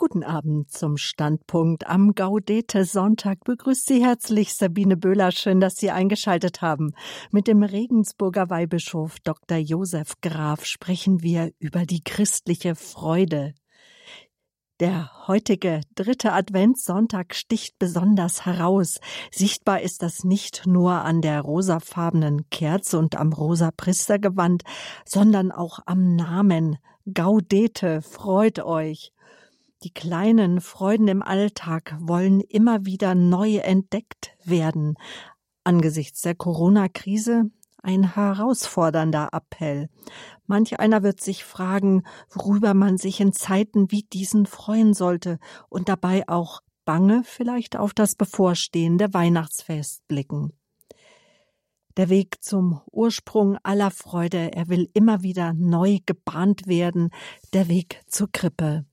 [0.00, 3.42] Guten Abend zum Standpunkt am Gaudete Sonntag.
[3.42, 5.32] Begrüßt Sie herzlich Sabine Böhler.
[5.32, 6.94] Schön, dass Sie eingeschaltet haben.
[7.32, 9.58] Mit dem Regensburger Weihbischof Dr.
[9.58, 13.54] Josef Graf sprechen wir über die christliche Freude.
[14.78, 19.00] Der heutige dritte Adventssonntag sticht besonders heraus.
[19.32, 24.62] Sichtbar ist das nicht nur an der rosafarbenen Kerze und am rosa Priestergewand,
[25.04, 26.78] sondern auch am Namen
[27.12, 29.12] Gaudete, freut euch.
[29.84, 34.96] Die kleinen Freuden im Alltag wollen immer wieder neu entdeckt werden.
[35.62, 37.50] Angesichts der Corona-Krise
[37.82, 39.88] ein herausfordernder Appell.
[40.46, 45.38] Manch einer wird sich fragen, worüber man sich in Zeiten wie diesen freuen sollte
[45.68, 50.52] und dabei auch bange vielleicht auf das bevorstehende Weihnachtsfest blicken.
[51.96, 57.10] Der Weg zum Ursprung aller Freude, er will immer wieder neu gebahnt werden,
[57.52, 58.87] der Weg zur Krippe.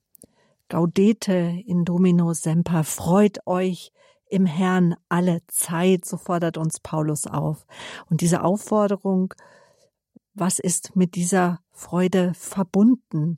[0.69, 3.91] Gaudete in Domino Semper, freut euch
[4.27, 7.65] im Herrn alle Zeit, so fordert uns Paulus auf.
[8.09, 9.33] Und diese Aufforderung,
[10.33, 13.37] was ist mit dieser Freude verbunden,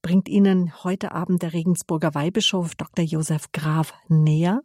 [0.00, 3.04] bringt Ihnen heute Abend der Regensburger Weihbischof Dr.
[3.04, 4.62] Josef Graf näher.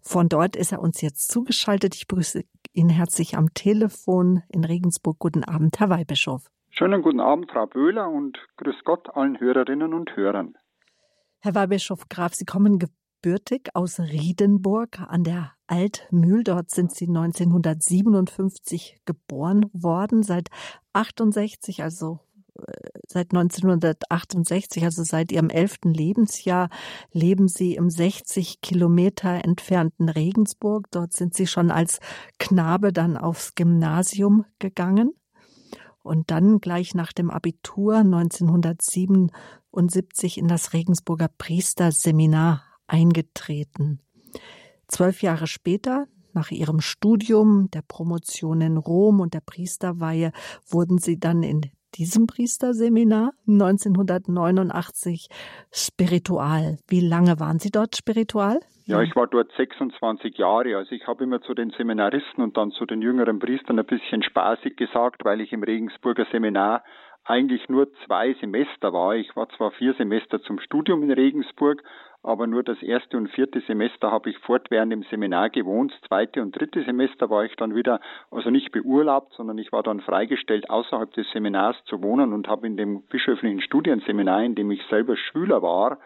[0.00, 1.94] Von dort ist er uns jetzt zugeschaltet.
[1.94, 2.42] Ich begrüße
[2.72, 5.18] ihn herzlich am Telefon in Regensburg.
[5.18, 6.46] Guten Abend, Herr Weihbischof.
[6.70, 10.54] Schönen guten Abend, Frau Böhler und grüß Gott allen Hörerinnen und Hörern.
[11.40, 16.42] Herr Weihbischof Graf, Sie kommen gebürtig aus Riedenburg an der Altmühl.
[16.42, 20.24] Dort sind Sie 1957 geboren worden.
[20.24, 20.48] Seit
[20.94, 22.18] 68, also
[22.58, 22.72] äh,
[23.06, 26.70] seit 1968, also seit Ihrem elften Lebensjahr,
[27.12, 30.90] leben Sie im 60 Kilometer entfernten Regensburg.
[30.90, 32.00] Dort sind Sie schon als
[32.40, 35.12] Knabe dann aufs Gymnasium gegangen
[36.02, 38.02] und dann gleich nach dem Abitur
[39.72, 44.00] 1977 in das Regensburger Priesterseminar eingetreten.
[44.86, 50.32] Zwölf Jahre später, nach ihrem Studium, der Promotion in Rom und der Priesterweihe,
[50.68, 51.62] wurden sie dann in
[51.94, 55.28] diesem Priesterseminar 1989
[55.72, 56.78] spiritual.
[56.86, 58.60] Wie lange waren Sie dort spiritual?
[58.84, 60.76] Ja, ich war dort 26 Jahre.
[60.76, 64.22] Also ich habe immer zu den Seminaristen und dann zu den jüngeren Priestern ein bisschen
[64.22, 66.84] spaßig gesagt, weil ich im Regensburger Seminar
[67.28, 69.14] eigentlich nur zwei Semester war.
[69.14, 71.82] Ich war zwar vier Semester zum Studium in Regensburg,
[72.22, 75.92] aber nur das erste und vierte Semester habe ich fortwährend im Seminar gewohnt.
[76.08, 78.00] Zweite und dritte Semester war ich dann wieder,
[78.30, 82.66] also nicht beurlaubt, sondern ich war dann freigestellt, außerhalb des Seminars zu wohnen und habe
[82.66, 85.98] in dem bischöflichen Studienseminar, in dem ich selber Schüler war,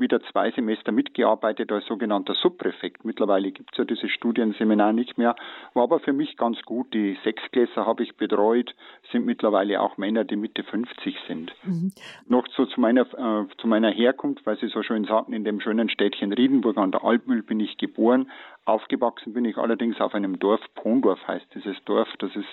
[0.00, 3.04] wieder zwei Semester mitgearbeitet als sogenannter Subpräfekt.
[3.04, 5.36] Mittlerweile gibt es ja dieses Studienseminar nicht mehr,
[5.74, 6.92] war aber für mich ganz gut.
[6.94, 8.74] Die Sechsklässler habe ich betreut,
[9.12, 11.52] sind mittlerweile auch Männer, die Mitte 50 sind.
[11.64, 11.92] Mhm.
[12.26, 15.60] Noch so zu meiner, äh, zu meiner Herkunft, weil Sie so schön sagten, in dem
[15.60, 18.30] schönen Städtchen Riedenburg an der Altmühl bin ich geboren.
[18.64, 22.48] Aufgewachsen bin ich allerdings auf einem Dorf, Pondorf heißt dieses Dorf, das ist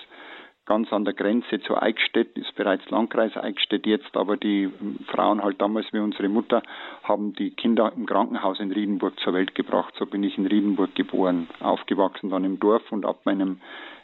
[0.66, 4.70] ganz an der Grenze zu Eichstätt, ist bereits Landkreis Eichstätt jetzt, aber die
[5.06, 6.62] Frauen halt damals wie unsere Mutter
[7.04, 9.94] haben die Kinder im Krankenhaus in Riedenburg zur Welt gebracht.
[9.98, 13.60] So bin ich in Riedenburg geboren, aufgewachsen dann im Dorf und ab meinem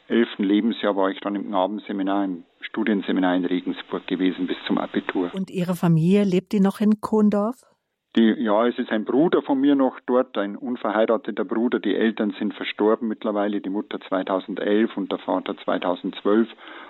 [0.09, 5.31] elften Lebensjahr war ich dann im Knabenseminar, im Studienseminar in Regensburg gewesen bis zum Abitur.
[5.35, 7.72] Und Ihre Familie lebt die noch in Kohndorf?
[8.15, 11.81] Die, ja, es ist ein Bruder von mir noch dort, ein unverheirateter Bruder.
[11.81, 16.47] Die Eltern sind verstorben mittlerweile, die Mutter 2011 und der Vater 2012.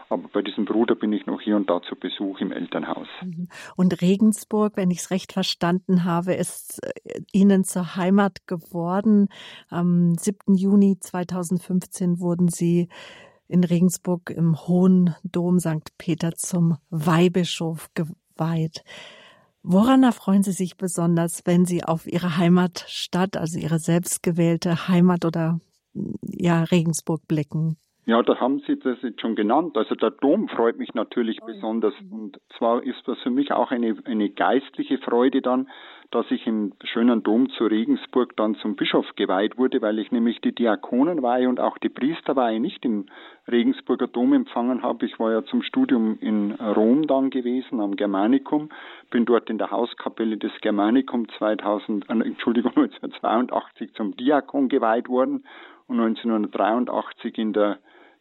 [0.08, 3.06] Aber bei diesem Bruder bin ich noch hier und da zu Besuch im Elternhaus.
[3.22, 3.48] Mhm.
[3.76, 9.28] Und Regensburg, wenn ich es recht verstanden habe, ist äh, Ihnen zur Heimat geworden.
[9.70, 10.56] Am 7.
[10.56, 12.88] Juni 2015 wurden Sie
[13.46, 15.96] in Regensburg im Hohen Dom St.
[15.98, 18.82] Peter zum Weihbischof geweiht.
[19.62, 25.60] Woran erfreuen Sie sich besonders, wenn Sie auf Ihre Heimatstadt, also Ihre selbstgewählte Heimat oder
[26.22, 27.76] ja, Regensburg blicken?
[28.04, 29.76] Ja, da haben Sie das jetzt schon genannt.
[29.76, 31.94] Also der Dom freut mich natürlich oh, besonders.
[32.00, 32.06] Ja.
[32.10, 35.68] Und zwar ist das für mich auch eine, eine geistliche Freude dann,
[36.12, 40.40] dass ich im schönen Dom zu Regensburg dann zum Bischof geweiht wurde, weil ich nämlich
[40.42, 43.06] die Diakonenweihe und auch die Priesterweihe nicht im
[43.50, 45.06] Regensburger Dom empfangen habe.
[45.06, 48.68] Ich war ja zum Studium in Rom dann gewesen, am Germanicum,
[49.10, 55.44] bin dort in der Hauskapelle des Germanicum 2000, äh, Entschuldigung, 1982 zum Diakon geweiht worden
[55.88, 57.78] und 1983 in der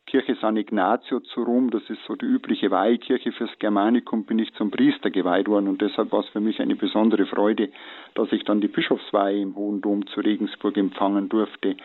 [0.07, 4.53] Kirche San Ignazio zu Rom, das ist so die übliche Weihkirche fürs Germanikum, bin ich
[4.55, 7.69] zum Priester geweiht worden und deshalb war es für mich eine besondere Freude,
[8.15, 11.77] dass ich dann die Bischofsweihe im Hohen Dom zu Regensburg empfangen durfte.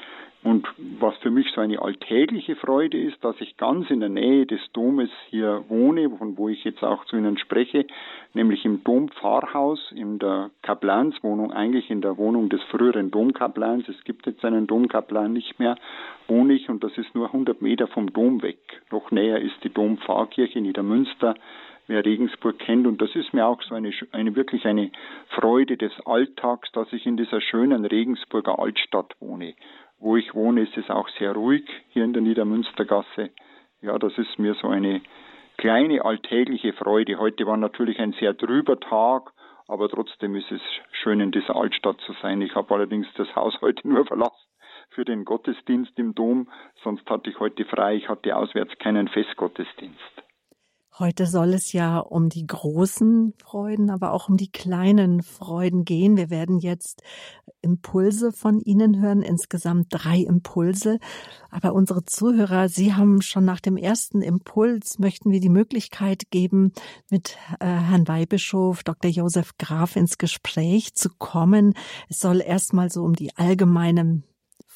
[0.46, 0.68] Und
[1.00, 4.60] was für mich so eine alltägliche Freude ist, dass ich ganz in der Nähe des
[4.72, 7.84] Domes hier wohne, von wo ich jetzt auch zu Ihnen spreche,
[8.32, 13.88] nämlich im Dompfarrhaus, in der Kaplanswohnung, eigentlich in der Wohnung des früheren Domkaplans.
[13.88, 15.74] Es gibt jetzt einen Domkaplan nicht mehr,
[16.28, 18.60] wohne ich und das ist nur 100 Meter vom Dom weg.
[18.92, 21.34] Noch näher ist die Dompfarrkirche Niedermünster
[21.88, 22.86] wer Regensburg kennt.
[22.86, 24.90] Und das ist mir auch so eine, eine wirklich eine
[25.28, 29.54] Freude des Alltags, dass ich in dieser schönen Regensburger Altstadt wohne.
[29.98, 33.30] Wo ich wohne, ist es auch sehr ruhig hier in der Niedermünstergasse.
[33.80, 35.00] Ja, das ist mir so eine
[35.56, 37.18] kleine alltägliche Freude.
[37.18, 39.32] Heute war natürlich ein sehr trüber Tag,
[39.68, 40.60] aber trotzdem ist es
[40.92, 42.42] schön, in dieser Altstadt zu sein.
[42.42, 44.46] Ich habe allerdings das Haus heute nur verlassen
[44.90, 46.48] für den Gottesdienst im Dom,
[46.82, 47.96] sonst hatte ich heute frei.
[47.96, 50.25] Ich hatte auswärts keinen Festgottesdienst.
[50.98, 56.16] Heute soll es ja um die großen Freuden, aber auch um die kleinen Freuden gehen.
[56.16, 57.02] Wir werden jetzt
[57.60, 60.98] Impulse von Ihnen hören, insgesamt drei Impulse.
[61.50, 66.72] Aber unsere Zuhörer, Sie haben schon nach dem ersten Impuls, möchten wir die Möglichkeit geben,
[67.10, 69.10] mit äh, Herrn Weihbischof Dr.
[69.10, 71.74] Josef Graf ins Gespräch zu kommen.
[72.08, 74.22] Es soll erstmal so um die allgemeine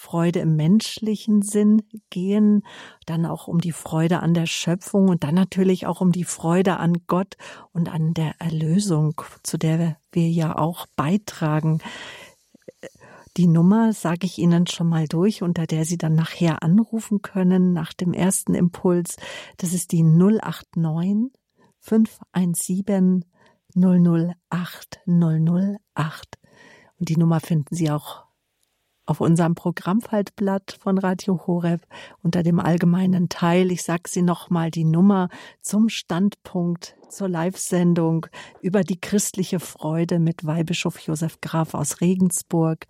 [0.01, 2.63] Freude im menschlichen Sinn gehen,
[3.05, 6.79] dann auch um die Freude an der Schöpfung und dann natürlich auch um die Freude
[6.79, 7.37] an Gott
[7.73, 11.83] und an der Erlösung, zu der wir ja auch beitragen.
[13.37, 17.75] Die Nummer sage ich Ihnen schon mal durch, unter der Sie dann nachher anrufen können
[17.75, 19.17] nach dem ersten Impuls.
[19.59, 21.31] Das ist die 089
[21.79, 23.27] 517
[23.75, 26.39] 008 008.
[26.99, 28.30] Und die Nummer finden Sie auch
[29.11, 31.81] auf unserem Programmfaltblatt von Radio Horeb
[32.23, 33.73] unter dem allgemeinen Teil.
[33.73, 35.29] Ich sage Sie nochmal die Nummer
[35.61, 38.27] zum Standpunkt zur Live-Sendung
[38.63, 42.87] über die christliche Freude mit Weihbischof Josef Graf aus Regensburg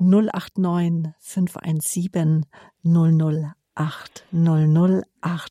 [0.00, 2.46] 089 517
[2.82, 3.57] 008
[4.32, 5.04] 008.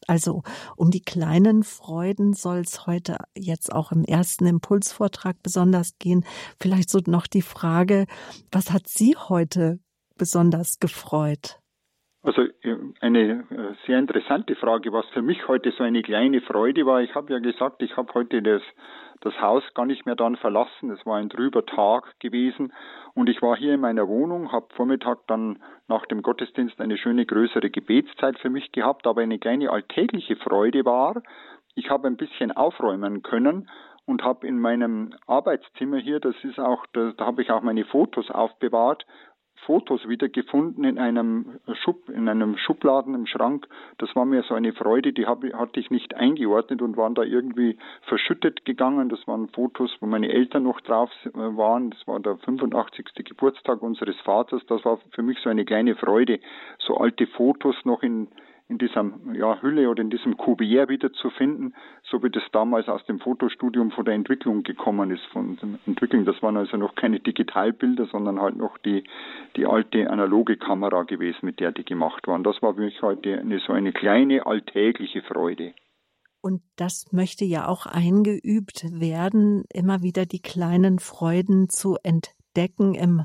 [0.08, 0.44] Also
[0.76, 6.26] um die kleinen Freuden soll es heute jetzt auch im ersten Impulsvortrag besonders gehen.
[6.60, 8.06] Vielleicht so noch die Frage,
[8.52, 9.80] was hat Sie heute
[10.18, 11.60] besonders gefreut?
[12.24, 12.42] Also
[13.00, 17.02] eine äh, sehr interessante Frage, was für mich heute so eine kleine Freude war.
[17.02, 18.62] Ich habe ja gesagt, ich habe heute das,
[19.22, 20.92] das Haus gar nicht mehr dann verlassen.
[20.92, 22.74] Es war ein trüber Tag gewesen
[23.14, 27.26] und ich war hier in meiner Wohnung, habe Vormittag dann nach dem Gottesdienst eine schöne
[27.26, 31.22] größere Gebetszeit für mich gehabt, aber eine kleine alltägliche Freude war,
[31.76, 33.70] ich habe ein bisschen aufräumen können
[34.06, 37.86] und habe in meinem Arbeitszimmer hier, das ist auch, da, da habe ich auch meine
[37.86, 39.06] Fotos aufbewahrt
[39.66, 43.68] Fotos wieder gefunden in einem Schub, in einem Schubladen im Schrank.
[43.98, 47.24] Das war mir so eine Freude, die hab, hatte ich nicht eingeordnet und waren da
[47.24, 49.10] irgendwie verschüttet gegangen.
[49.10, 51.92] Das waren Fotos, wo meine Eltern noch drauf äh, waren.
[51.92, 53.08] Das war der 85.
[53.26, 54.66] Geburtstag unseres Vaters.
[54.68, 56.40] Das war für mich so eine kleine Freude,
[56.80, 58.28] so alte Fotos noch in,
[58.70, 61.74] in dieser ja, Hülle oder in diesem Kuvert wiederzufinden,
[62.04, 66.26] so wie das damals aus dem Fotostudium von der Entwicklung gekommen ist, von dem Entwickeln.
[66.26, 69.04] Das waren also noch keine Digitalbilder, sondern halt noch die,
[69.56, 72.44] die alte analoge Kamera gewesen, mit der die gemacht waren.
[72.44, 75.74] Das war für mich heute eine, so eine kleine alltägliche Freude.
[76.42, 83.24] Und das möchte ja auch eingeübt werden, immer wieder die kleinen Freuden zu entdecken im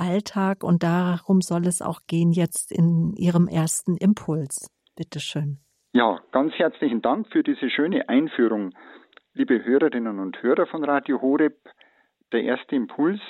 [0.00, 4.70] Alltag und darum soll es auch gehen jetzt in Ihrem ersten Impuls.
[4.96, 5.58] Bitte schön.
[5.92, 8.70] Ja, ganz herzlichen Dank für diese schöne Einführung.
[9.34, 11.56] Liebe Hörerinnen und Hörer von Radio Horeb,
[12.32, 13.20] der erste Impuls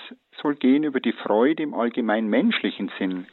[0.40, 3.26] soll gehen über die Freude im allgemein menschlichen Sinn.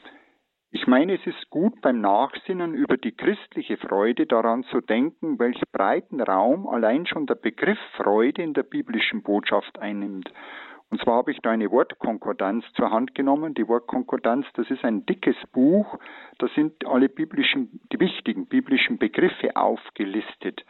[0.72, 5.62] Ich meine, es ist gut beim Nachsinnen über die christliche Freude daran zu denken, welch
[5.72, 10.32] breiten Raum allein schon der Begriff Freude in der biblischen Botschaft einnimmt.
[10.90, 13.54] Und zwar habe ich da eine Wortkonkordanz zur Hand genommen.
[13.54, 16.00] Die Wortkonkordanz, das ist ein dickes Buch.
[16.38, 20.64] Da sind alle biblischen, die wichtigen biblischen Begriffe aufgelistet.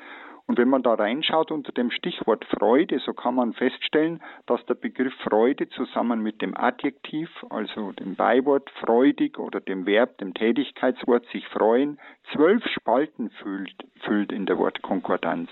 [0.47, 4.75] Und wenn man da reinschaut unter dem Stichwort Freude, so kann man feststellen, dass der
[4.75, 11.25] Begriff Freude zusammen mit dem Adjektiv, also dem Beiwort freudig oder dem Verb, dem Tätigkeitswort
[11.33, 11.99] sich freuen,
[12.31, 15.49] zwölf Spalten füllt, füllt in der Wortkonkordanz.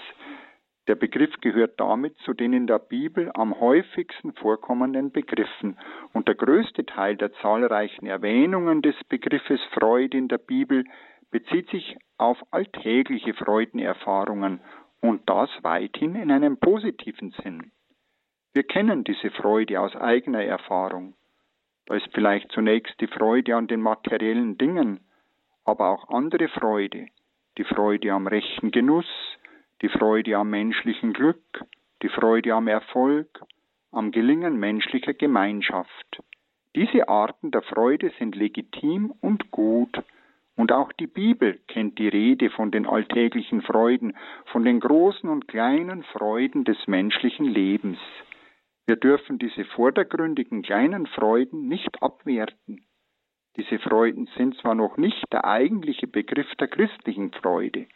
[0.88, 5.78] Der Begriff gehört damit zu den in der Bibel am häufigsten vorkommenden Begriffen
[6.14, 10.86] und der größte Teil der zahlreichen Erwähnungen des Begriffes Freude in der Bibel
[11.32, 14.62] bezieht sich auf alltägliche Freudenerfahrungen
[15.02, 17.72] und das weithin in einem positiven Sinn.
[18.54, 21.16] Wir kennen diese Freude aus eigener Erfahrung.
[21.88, 25.00] Da ist vielleicht zunächst die Freude an den materiellen Dingen,
[25.66, 27.08] aber auch andere Freude,
[27.58, 29.08] die Freude am rechten Genuss,
[29.82, 31.66] die Freude am menschlichen Glück,
[32.02, 33.42] die Freude am Erfolg,
[33.92, 36.22] am Gelingen menschlicher Gemeinschaft,
[36.76, 40.04] Diese Arten der Freude sind legitim und gut.
[40.58, 44.18] Und auch die Bibel kennt die Rede von den alltäglichen Freuden,
[44.48, 47.98] von den großen und kleinen Freuden des menschlichen Lebens.
[48.86, 52.86] Wir dürfen diese vordergründigen kleinen Freuden nicht abwerten.
[53.56, 57.88] Diese Freuden sind zwar noch nicht der eigentliche Begriff der christlichen Freude,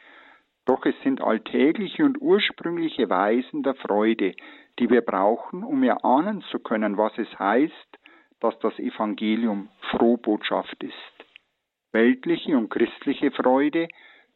[0.69, 4.35] doch es sind alltägliche und ursprüngliche Weisen der Freude,
[4.77, 7.97] die wir brauchen, um erahnen zu können, was es heißt,
[8.39, 10.93] dass das Evangelium Frohbotschaft ist.
[11.91, 13.87] Weltliche und christliche Freude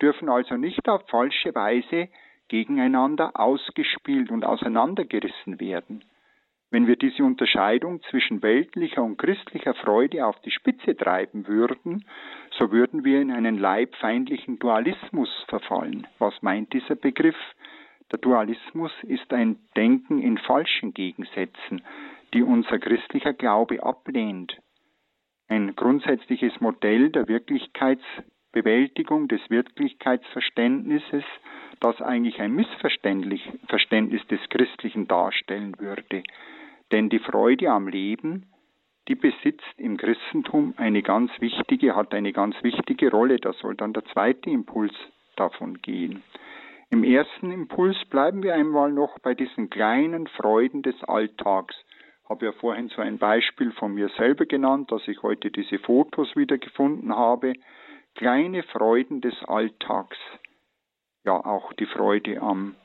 [0.01, 2.09] dürfen also nicht auf falsche Weise
[2.47, 6.03] gegeneinander ausgespielt und auseinandergerissen werden.
[6.71, 12.05] Wenn wir diese Unterscheidung zwischen weltlicher und christlicher Freude auf die Spitze treiben würden,
[12.57, 16.07] so würden wir in einen leibfeindlichen Dualismus verfallen.
[16.19, 17.37] Was meint dieser Begriff?
[18.11, 21.81] Der Dualismus ist ein Denken in falschen Gegensätzen,
[22.33, 24.57] die unser christlicher Glaube ablehnt.
[25.47, 31.23] Ein grundsätzliches Modell der Wirklichkeitsbewältigung, des Wirklichkeitsverständnisses,
[31.79, 36.23] das eigentlich ein Missverständnis des Christlichen darstellen würde.
[36.91, 38.52] Denn die Freude am Leben,
[39.07, 43.37] die besitzt im Christentum eine ganz wichtige, hat eine ganz wichtige Rolle.
[43.37, 44.93] Da soll dann der zweite Impuls
[45.35, 46.23] davon gehen.
[46.89, 51.75] Im ersten Impuls bleiben wir einmal noch bei diesen kleinen Freuden des Alltags.
[52.23, 55.79] Ich habe ja vorhin so ein Beispiel von mir selber genannt, dass ich heute diese
[55.79, 57.53] Fotos wieder gefunden habe.
[58.15, 60.17] Kleine Freuden des Alltags.
[61.25, 62.75] Ja, auch die Freude am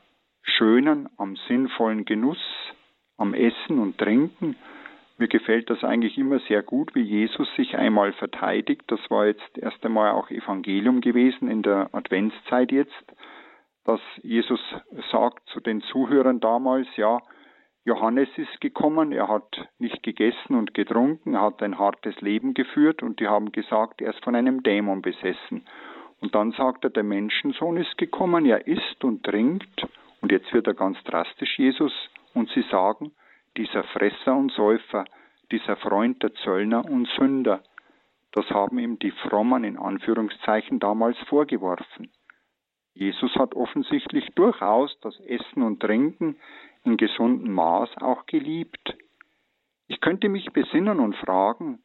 [0.41, 2.43] schönen, am sinnvollen Genuss,
[3.17, 4.55] am Essen und Trinken.
[5.19, 8.83] Mir gefällt das eigentlich immer sehr gut, wie Jesus sich einmal verteidigt.
[8.87, 13.13] Das war jetzt erst einmal auch Evangelium gewesen in der Adventszeit jetzt,
[13.83, 14.61] dass Jesus
[15.11, 17.19] sagt zu den Zuhörern damals, ja,
[17.83, 23.03] Johannes ist gekommen, er hat nicht gegessen und getrunken, er hat ein hartes Leben geführt
[23.03, 25.65] und die haben gesagt, er ist von einem Dämon besessen.
[26.21, 29.85] Und dann sagt er, der Menschensohn ist gekommen, er isst und trinkt
[30.21, 31.91] und jetzt wird er ganz drastisch, Jesus,
[32.33, 33.11] und sie sagen,
[33.59, 35.03] dieser Fresser und Säufer,
[35.51, 37.61] dieser Freund der Zöllner und Sünder,
[38.31, 42.09] das haben ihm die Frommen in Anführungszeichen damals vorgeworfen.
[42.93, 46.37] Jesus hat offensichtlich durchaus das Essen und Trinken
[46.85, 48.95] in gesundem Maß auch geliebt.
[49.87, 51.79] Ich könnte mich besinnen und fragen,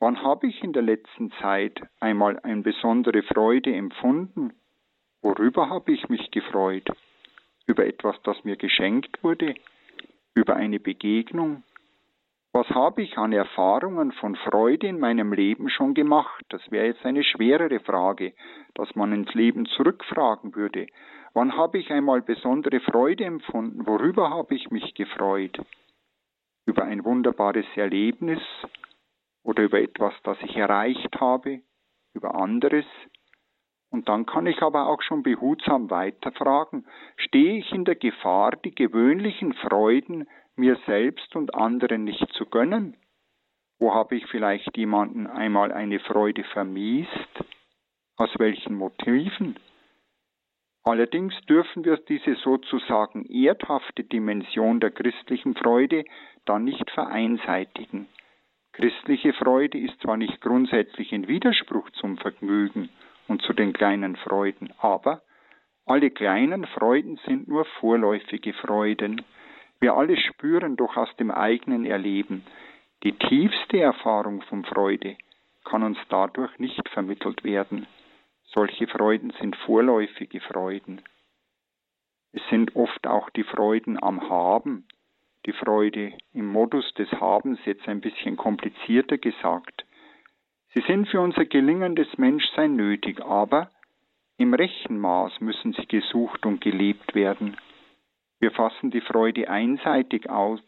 [0.00, 4.52] wann habe ich in der letzten Zeit einmal eine besondere Freude empfunden?
[5.22, 6.88] Worüber habe ich mich gefreut?
[7.66, 9.54] Über etwas, das mir geschenkt wurde?
[10.34, 11.62] Über eine Begegnung?
[12.52, 16.44] Was habe ich an Erfahrungen von Freude in meinem Leben schon gemacht?
[16.50, 18.32] Das wäre jetzt eine schwerere Frage,
[18.74, 20.86] dass man ins Leben zurückfragen würde.
[21.32, 23.86] Wann habe ich einmal besondere Freude empfunden?
[23.86, 25.58] Worüber habe ich mich gefreut?
[26.64, 28.40] Über ein wunderbares Erlebnis
[29.42, 31.60] oder über etwas, das ich erreicht habe?
[32.14, 32.86] Über anderes?
[33.94, 36.84] Und dann kann ich aber auch schon behutsam weiterfragen,
[37.16, 42.96] stehe ich in der Gefahr, die gewöhnlichen Freuden mir selbst und anderen nicht zu gönnen?
[43.78, 47.44] Wo habe ich vielleicht jemanden einmal eine Freude vermiest?
[48.16, 49.60] Aus welchen Motiven?
[50.82, 56.04] Allerdings dürfen wir diese sozusagen erdhafte Dimension der christlichen Freude
[56.46, 58.08] dann nicht vereinseitigen.
[58.72, 62.88] Christliche Freude ist zwar nicht grundsätzlich in Widerspruch zum Vergnügen,
[63.28, 64.72] und zu den kleinen Freuden.
[64.78, 65.22] Aber
[65.86, 69.22] alle kleinen Freuden sind nur vorläufige Freuden.
[69.80, 72.44] Wir alle spüren doch aus dem eigenen Erleben,
[73.04, 75.16] die tiefste Erfahrung von Freude
[75.64, 77.86] kann uns dadurch nicht vermittelt werden.
[78.44, 81.02] Solche Freuden sind vorläufige Freuden.
[82.32, 84.86] Es sind oft auch die Freuden am Haben,
[85.44, 89.84] die Freude im Modus des Habens, jetzt ein bisschen komplizierter gesagt.
[90.74, 93.70] Sie sind für unser gelingendes Menschsein nötig, aber
[94.38, 97.56] im rechten Maß müssen sie gesucht und gelebt werden.
[98.40, 100.58] Wir fassen die Freude einseitig auf,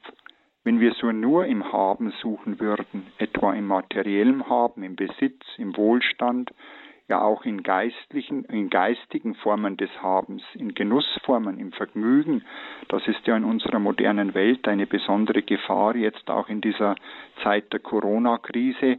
[0.63, 5.77] wenn wir so nur im Haben suchen würden, etwa im materiellen Haben, im Besitz, im
[5.77, 6.53] Wohlstand,
[7.09, 12.45] ja auch in geistlichen, in geistigen Formen des Habens, in Genussformen, im Vergnügen.
[12.89, 16.95] Das ist ja in unserer modernen Welt eine besondere Gefahr, jetzt auch in dieser
[17.43, 18.97] Zeit der Corona-Krise,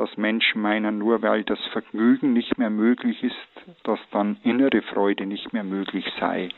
[0.00, 3.36] dass Menschen meinen, nur weil das Vergnügen nicht mehr möglich ist,
[3.84, 6.48] dass dann innere Freude nicht mehr möglich sei.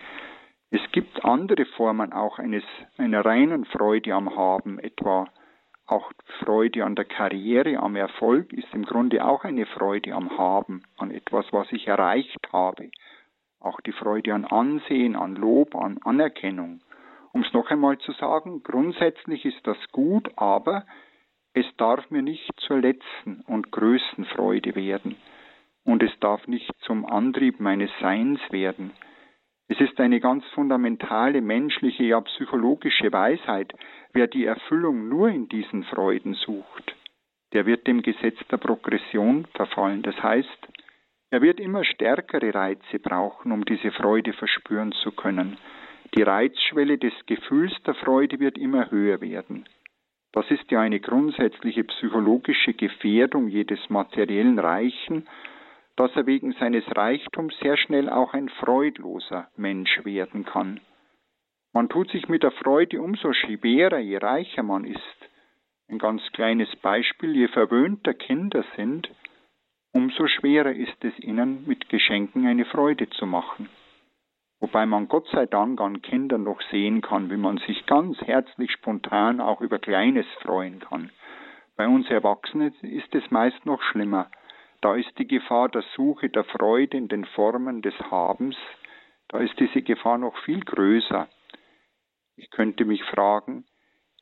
[0.71, 2.63] Es gibt andere Formen auch eines,
[2.99, 5.27] einer reinen Freude am Haben, etwa
[5.87, 10.85] auch Freude an der Karriere, am Erfolg ist im Grunde auch eine Freude am Haben,
[10.97, 12.93] an etwas, was ich erreicht habe.
[13.59, 16.81] Auch die Freude an Ansehen, an Lob, an Anerkennung.
[17.33, 20.85] Um es noch einmal zu sagen, grundsätzlich ist das gut, aber
[21.55, 25.17] Es darf mir nicht zur letzten und größten Freude werden,
[25.85, 28.93] und es darf nicht zum Antrieb meines Seins werden.
[29.69, 33.73] Es ist eine ganz fundamentale menschliche, ja psychologische Weisheit,
[34.13, 36.95] wer die Erfüllung nur in diesen Freuden sucht,
[37.53, 40.03] der wird dem Gesetz der Progression verfallen.
[40.03, 40.69] Das heißt,
[41.31, 45.59] er wird immer stärkere Reize brauchen, um diese Freude verspüren zu können.
[46.15, 49.67] Die Reizschwelle des Gefühls der Freude wird immer höher werden.
[50.33, 55.29] Das ist ja eine grundsätzliche psychologische Gefährdung jedes materiellen Reichen,
[55.97, 60.81] dass er wegen seines Reichtums sehr schnell auch ein freudloser Mensch werden kann.
[61.75, 65.29] Man tut sich mit der Freude umso schwerer, je reicher man ist.
[65.89, 69.11] Ein ganz kleines Beispiel, je verwöhnter Kinder sind,
[69.93, 73.69] umso schwerer ist es ihnen, mit Geschenken eine Freude zu machen.
[74.63, 78.71] Wobei man Gott sei Dank an Kindern noch sehen kann, wie man sich ganz herzlich
[78.71, 81.11] spontan auch über Kleines freuen kann.
[81.77, 84.31] Bei uns Erwachsenen ist es meist noch schlimmer.
[84.81, 88.57] Da ist die Gefahr der Suche der Freude in den Formen des Habens,
[89.27, 91.27] da ist diese Gefahr noch viel größer.
[92.37, 93.65] Ich könnte mich fragen,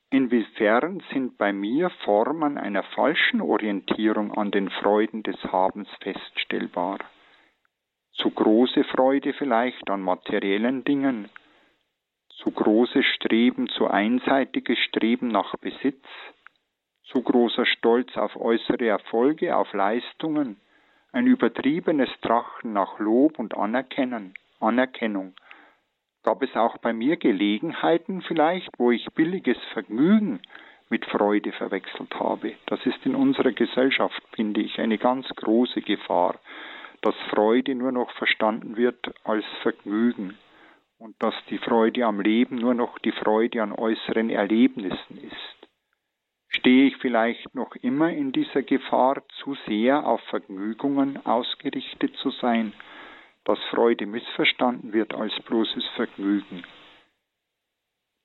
[0.08, 6.98] inwiefern sind bei mir Formen einer falschen Orientierung an den Freuden des Habens feststellbar?
[8.12, 11.28] Zu große Freude vielleicht an materiellen Dingen,
[12.28, 16.04] zu großes Streben, zu einseitiges Streben nach Besitz,
[17.04, 20.60] zu großer Stolz auf äußere Erfolge, auf Leistungen,
[21.12, 25.34] ein übertriebenes Trachten nach Lob und Anerkennen, Anerkennung.
[26.22, 30.40] Gab es auch bei mir Gelegenheiten vielleicht, wo ich billiges Vergnügen
[30.88, 32.54] mit Freude verwechselt habe?
[32.66, 36.38] Das ist in unserer Gesellschaft, finde ich, eine ganz große Gefahr
[37.02, 40.38] dass Freude nur noch verstanden wird als Vergnügen
[40.98, 45.60] und dass die Freude am Leben nur noch die Freude an äußeren Erlebnissen ist.
[46.48, 52.72] Stehe ich vielleicht noch immer in dieser Gefahr, zu sehr auf Vergnügungen ausgerichtet zu sein,
[53.44, 56.64] dass Freude missverstanden wird als bloßes Vergnügen?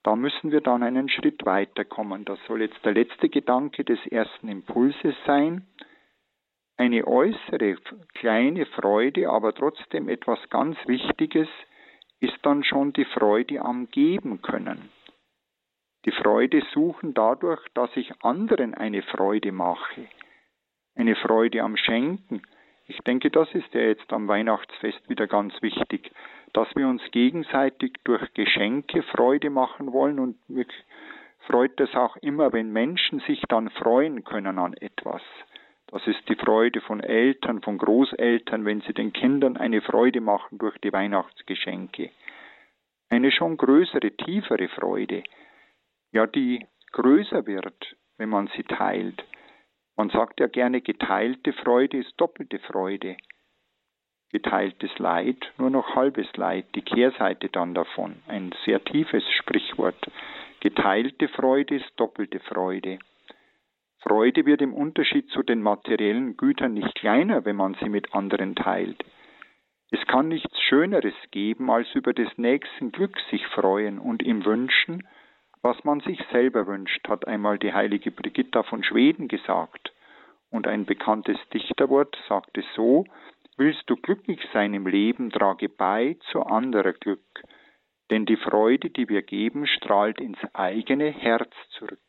[0.03, 2.25] Da müssen wir dann einen Schritt weiterkommen.
[2.25, 5.65] Das soll jetzt der letzte Gedanke des ersten Impulses sein
[6.77, 7.77] eine äußere
[8.13, 11.47] kleine Freude, aber trotzdem etwas ganz Wichtiges,
[12.19, 14.89] ist dann schon die Freude am Geben können.
[16.05, 20.07] Die Freude suchen dadurch, dass ich anderen eine Freude mache.
[20.95, 22.41] Eine Freude am Schenken.
[22.87, 26.11] Ich denke, das ist ja jetzt am Weihnachtsfest wieder ganz wichtig,
[26.53, 30.67] dass wir uns gegenseitig durch Geschenke Freude machen wollen und mich
[31.47, 35.21] freut es auch immer, wenn Menschen sich dann freuen können an etwas.
[35.87, 40.57] Das ist die Freude von Eltern, von Großeltern, wenn sie den Kindern eine Freude machen
[40.57, 42.09] durch die Weihnachtsgeschenke.
[43.09, 45.23] Eine schon größere, tiefere Freude,
[46.11, 49.23] ja, die größer wird, wenn man sie teilt.
[49.95, 53.15] Man sagt ja gerne, geteilte Freude ist doppelte Freude.
[54.31, 58.21] Geteiltes Leid, nur noch halbes Leid, die Kehrseite dann davon.
[58.27, 60.09] Ein sehr tiefes Sprichwort.
[60.59, 62.99] Geteilte Freude ist doppelte Freude.
[64.07, 68.53] Freude wird im Unterschied zu den materiellen Gütern nicht kleiner, wenn man sie mit anderen
[68.53, 69.03] teilt.
[69.89, 75.07] Es kann nichts Schöneres geben, als über des nächsten Glück sich freuen und ihm wünschen,
[75.63, 79.91] was man sich selber wünscht, hat einmal die heilige Brigitta von Schweden gesagt.
[80.51, 83.05] Und ein bekanntes Dichterwort sagt es so,
[83.57, 87.41] Willst du glücklich sein im Leben, trage bei zu anderer Glück,
[88.11, 91.99] denn die Freude, die wir geben, strahlt ins eigene Herz zurück.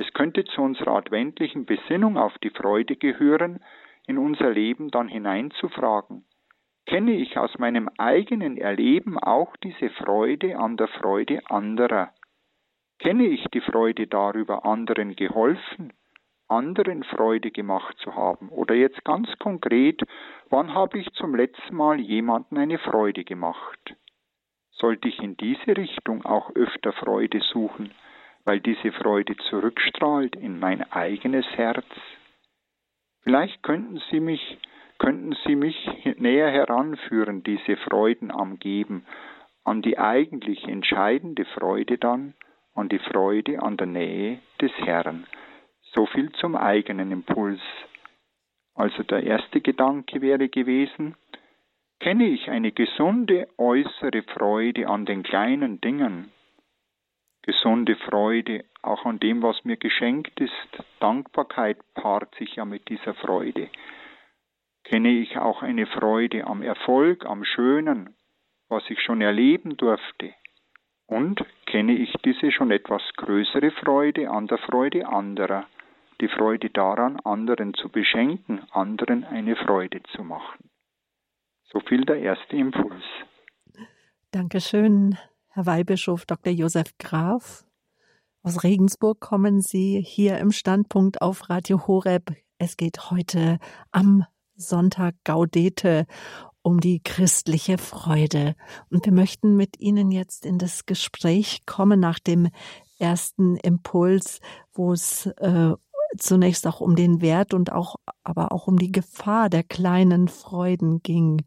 [0.00, 3.60] Es könnte zu unserer adventlichen Besinnung auf die Freude gehören,
[4.06, 6.24] in unser Leben dann hineinzufragen.
[6.86, 12.14] Kenne ich aus meinem eigenen Erleben auch diese Freude an der Freude anderer?
[12.98, 15.92] Kenne ich die Freude darüber, anderen geholfen,
[16.48, 18.48] anderen Freude gemacht zu haben?
[18.48, 20.00] Oder jetzt ganz konkret,
[20.48, 23.94] wann habe ich zum letzten Mal jemanden eine Freude gemacht?
[24.70, 27.92] Sollte ich in diese Richtung auch öfter Freude suchen?
[28.44, 31.86] Weil diese Freude zurückstrahlt in mein eigenes Herz.
[33.22, 34.58] Vielleicht könnten Sie mich,
[34.98, 35.76] könnten Sie mich
[36.18, 39.04] näher heranführen, diese Freuden am Geben,
[39.64, 42.34] an die eigentlich entscheidende Freude dann,
[42.74, 45.26] an die Freude an der Nähe des Herrn.
[45.92, 47.60] So viel zum eigenen Impuls.
[48.74, 51.16] Also der erste Gedanke wäre gewesen,
[51.98, 56.32] kenne ich eine gesunde äußere Freude an den kleinen Dingen,
[57.50, 60.70] gesunde Freude auch an dem, was mir geschenkt ist.
[61.00, 63.68] Dankbarkeit paart sich ja mit dieser Freude.
[64.84, 68.14] Kenne ich auch eine Freude am Erfolg, am Schönen,
[68.68, 70.32] was ich schon erleben durfte.
[71.06, 75.66] Und kenne ich diese schon etwas größere Freude an der Freude anderer,
[76.20, 80.70] die Freude daran, anderen zu beschenken, anderen eine Freude zu machen.
[81.72, 83.04] So viel der erste Impuls.
[84.30, 85.18] Dankeschön,
[85.52, 86.52] Herr Weihbischof Dr.
[86.52, 87.66] Josef Graf.
[88.44, 92.36] Aus Regensburg kommen Sie hier im Standpunkt auf Radio Horeb.
[92.58, 93.58] Es geht heute
[93.90, 96.06] am Sonntag Gaudete
[96.62, 98.54] um die christliche Freude.
[98.90, 102.50] Und wir möchten mit Ihnen jetzt in das Gespräch kommen nach dem
[103.00, 104.38] ersten Impuls,
[104.72, 105.72] wo es äh,
[106.18, 111.02] zunächst auch um den Wert und auch, aber auch um die Gefahr der kleinen Freuden
[111.02, 111.44] ging.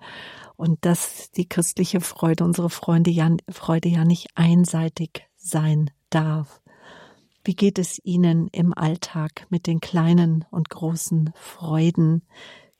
[0.55, 6.61] Und dass die christliche Freude, unsere Freunde ja, Freude ja nicht einseitig sein darf.
[7.43, 12.25] Wie geht es Ihnen im Alltag mit den kleinen und großen Freuden?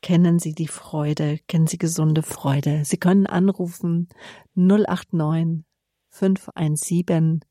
[0.02, 1.40] Kennen Sie die Freude?
[1.48, 2.86] Kennen Sie gesunde Freude?
[2.86, 4.08] Sie können anrufen
[4.56, 5.66] 089
[6.10, 7.42] 517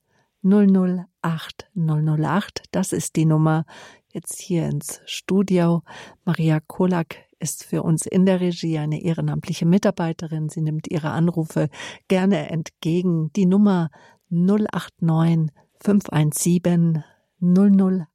[0.43, 2.63] 008 008.
[2.71, 3.65] Das ist die Nummer
[4.13, 5.83] jetzt hier ins Studio.
[6.25, 10.49] Maria Kolak ist für uns in der Regie eine ehrenamtliche Mitarbeiterin.
[10.49, 11.69] Sie nimmt ihre Anrufe
[12.09, 13.33] gerne entgegen.
[13.35, 13.91] Die Nummer
[14.31, 17.03] 089 517
[17.41, 18.07] 008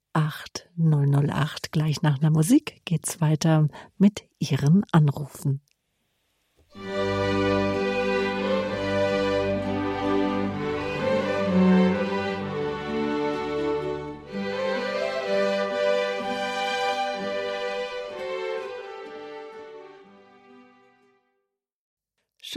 [0.78, 1.72] 008.
[1.72, 5.62] Gleich nach einer Musik geht's weiter mit Ihren Anrufen.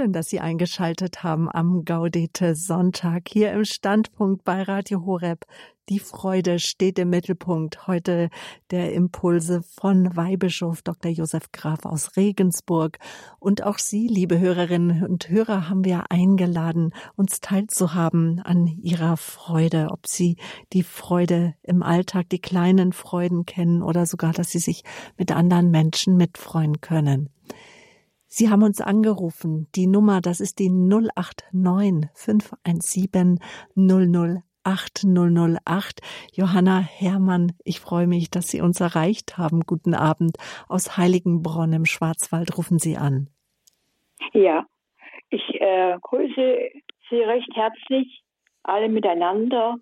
[0.00, 5.44] Schön, dass Sie eingeschaltet haben am Gaudete Sonntag hier im Standpunkt bei Radio Horeb.
[5.90, 7.86] Die Freude steht im Mittelpunkt.
[7.86, 8.30] Heute
[8.70, 11.10] der Impulse von Weihbischof Dr.
[11.10, 12.98] Josef Graf aus Regensburg.
[13.40, 19.88] Und auch Sie, liebe Hörerinnen und Hörer, haben wir eingeladen, uns teilzuhaben an Ihrer Freude.
[19.90, 20.38] Ob Sie
[20.72, 24.82] die Freude im Alltag, die kleinen Freuden kennen oder sogar, dass Sie sich
[25.18, 27.28] mit anderen Menschen mitfreuen können.
[28.32, 29.66] Sie haben uns angerufen.
[29.74, 33.40] Die Nummer, das ist die 089 517
[33.74, 36.00] 008 008.
[36.32, 39.62] Johanna Herrmann, ich freue mich, dass Sie uns erreicht haben.
[39.66, 40.36] Guten Abend.
[40.68, 43.28] Aus Heiligenbronn im Schwarzwald rufen Sie an.
[44.32, 44.64] Ja,
[45.30, 46.70] ich äh, grüße
[47.10, 48.22] Sie recht herzlich,
[48.62, 49.74] alle miteinander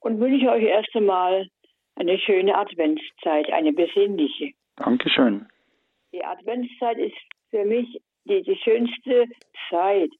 [0.00, 1.48] und wünsche euch erst einmal
[1.94, 4.50] eine schöne Adventszeit, eine besinnliche.
[4.76, 5.46] Dankeschön.
[6.12, 7.16] Die Adventszeit ist
[7.52, 9.26] für mich die, die schönste
[9.68, 10.10] Zeit.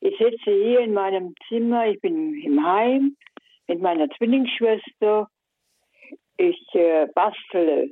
[0.00, 3.16] Ich sitze hier in meinem Zimmer, ich bin im Heim
[3.68, 5.30] mit meiner Zwillingsschwester.
[6.36, 7.90] Ich äh, bastele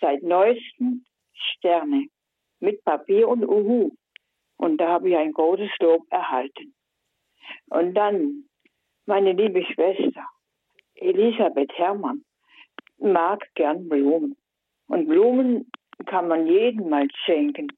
[0.00, 2.08] seit neuestem Sterne
[2.60, 3.92] mit Papier und Uhu.
[4.56, 6.74] Und da habe ich ein großes Lob erhalten.
[7.70, 8.44] Und dann
[9.06, 10.26] meine liebe Schwester
[10.96, 12.24] Elisabeth Herrmann
[12.98, 14.36] mag gern Blumen.
[14.88, 15.70] Und Blumen
[16.06, 17.68] kann man jedem mal schenken.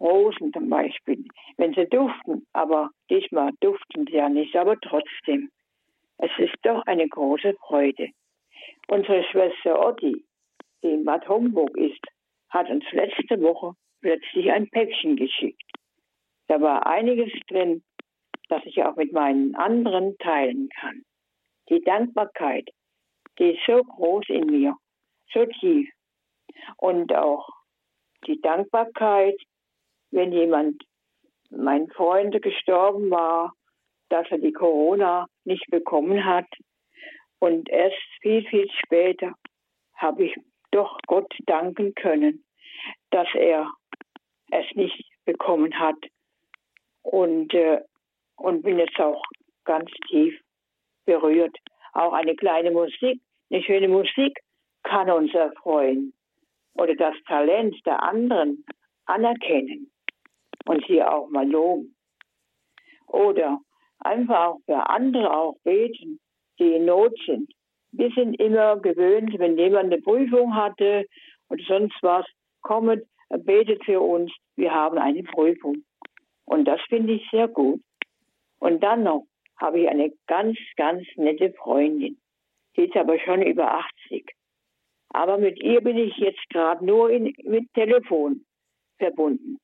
[0.00, 1.24] Rosen zum Beispiel,
[1.56, 5.50] wenn sie duften, aber diesmal duften sie ja nicht, aber trotzdem.
[6.18, 8.10] Es ist doch eine große Freude.
[8.88, 10.24] Unsere Schwester Otti,
[10.82, 12.04] die in Bad Homburg ist,
[12.50, 15.62] hat uns letzte Woche plötzlich ein Päckchen geschickt.
[16.48, 17.82] Da war einiges drin,
[18.48, 21.02] das ich auch mit meinen anderen teilen kann.
[21.68, 22.68] Die Dankbarkeit,
[23.38, 24.74] die ist so groß in mir,
[25.32, 25.90] so tief.
[26.78, 27.48] Und auch
[28.26, 29.36] die Dankbarkeit,
[30.10, 30.82] wenn jemand,
[31.50, 33.52] mein Freund gestorben war,
[34.08, 36.46] dass er die Corona nicht bekommen hat.
[37.38, 39.32] Und erst viel, viel später
[39.94, 40.36] habe ich
[40.70, 42.44] doch Gott danken können,
[43.10, 43.70] dass er
[44.50, 45.96] es nicht bekommen hat.
[47.02, 47.80] Und, äh,
[48.36, 49.22] und bin jetzt auch
[49.64, 50.38] ganz tief
[51.04, 51.56] berührt.
[51.92, 54.38] Auch eine kleine Musik, eine schöne Musik
[54.82, 56.12] kann uns erfreuen
[56.74, 58.64] oder das Talent der anderen
[59.06, 59.90] anerkennen
[60.68, 61.96] und sie auch mal loben.
[63.06, 63.58] Oder
[64.00, 66.20] einfach auch für andere auch beten,
[66.58, 67.50] die in Not sind.
[67.92, 71.06] Wir sind immer gewöhnt, wenn jemand eine Prüfung hatte
[71.48, 72.26] oder sonst was,
[72.60, 75.84] kommt, betet für uns, wir haben eine Prüfung.
[76.44, 77.80] Und das finde ich sehr gut.
[78.58, 79.26] Und dann noch
[79.56, 82.18] habe ich eine ganz, ganz nette Freundin.
[82.76, 84.30] Die ist aber schon über 80.
[85.10, 88.44] Aber mit ihr bin ich jetzt gerade nur in, mit Telefon
[88.98, 89.58] verbunden.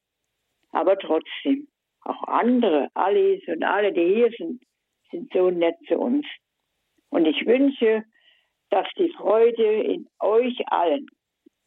[0.74, 1.68] Aber trotzdem,
[2.02, 4.60] auch andere, Alice und alle, die hier sind,
[5.10, 6.26] sind so nett zu uns.
[7.10, 8.04] Und ich wünsche,
[8.70, 11.06] dass die Freude in euch allen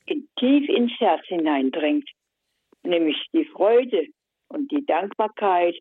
[0.07, 2.09] in tief ins Herz hineindringt.
[2.83, 4.07] Nämlich die Freude
[4.49, 5.75] und die Dankbarkeit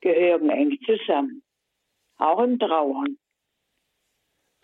[0.00, 1.42] gehören eng zusammen.
[2.16, 3.18] Auch im Trauern.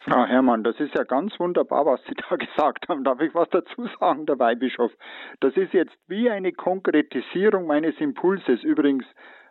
[0.08, 3.02] Frau Herrmann, das ist ja ganz wunderbar, was Sie da gesagt haben.
[3.02, 4.92] Darf ich was dazu sagen, der Weihbischof?
[5.40, 8.62] Das ist jetzt wie eine Konkretisierung meines Impulses.
[8.62, 9.04] Übrigens,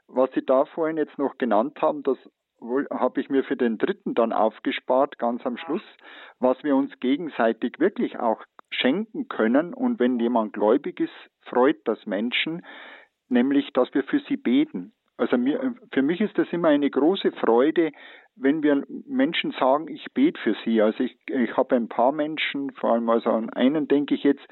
[0.08, 2.18] was Sie da vorhin jetzt noch genannt haben, das
[2.90, 5.84] habe ich mir für den dritten dann aufgespart, ganz am Schluss,
[6.40, 9.74] was wir uns gegenseitig wirklich auch schenken können.
[9.74, 12.66] Und wenn jemand gläubig ist, freut das Menschen,
[13.28, 14.94] nämlich, dass wir für sie beten.
[15.18, 17.92] Also mir, für mich ist das immer eine große Freude,
[18.36, 20.82] wenn wir Menschen sagen, ich bete für sie.
[20.82, 24.46] Also ich, ich habe ein paar Menschen, vor allem also an einen denke ich jetzt,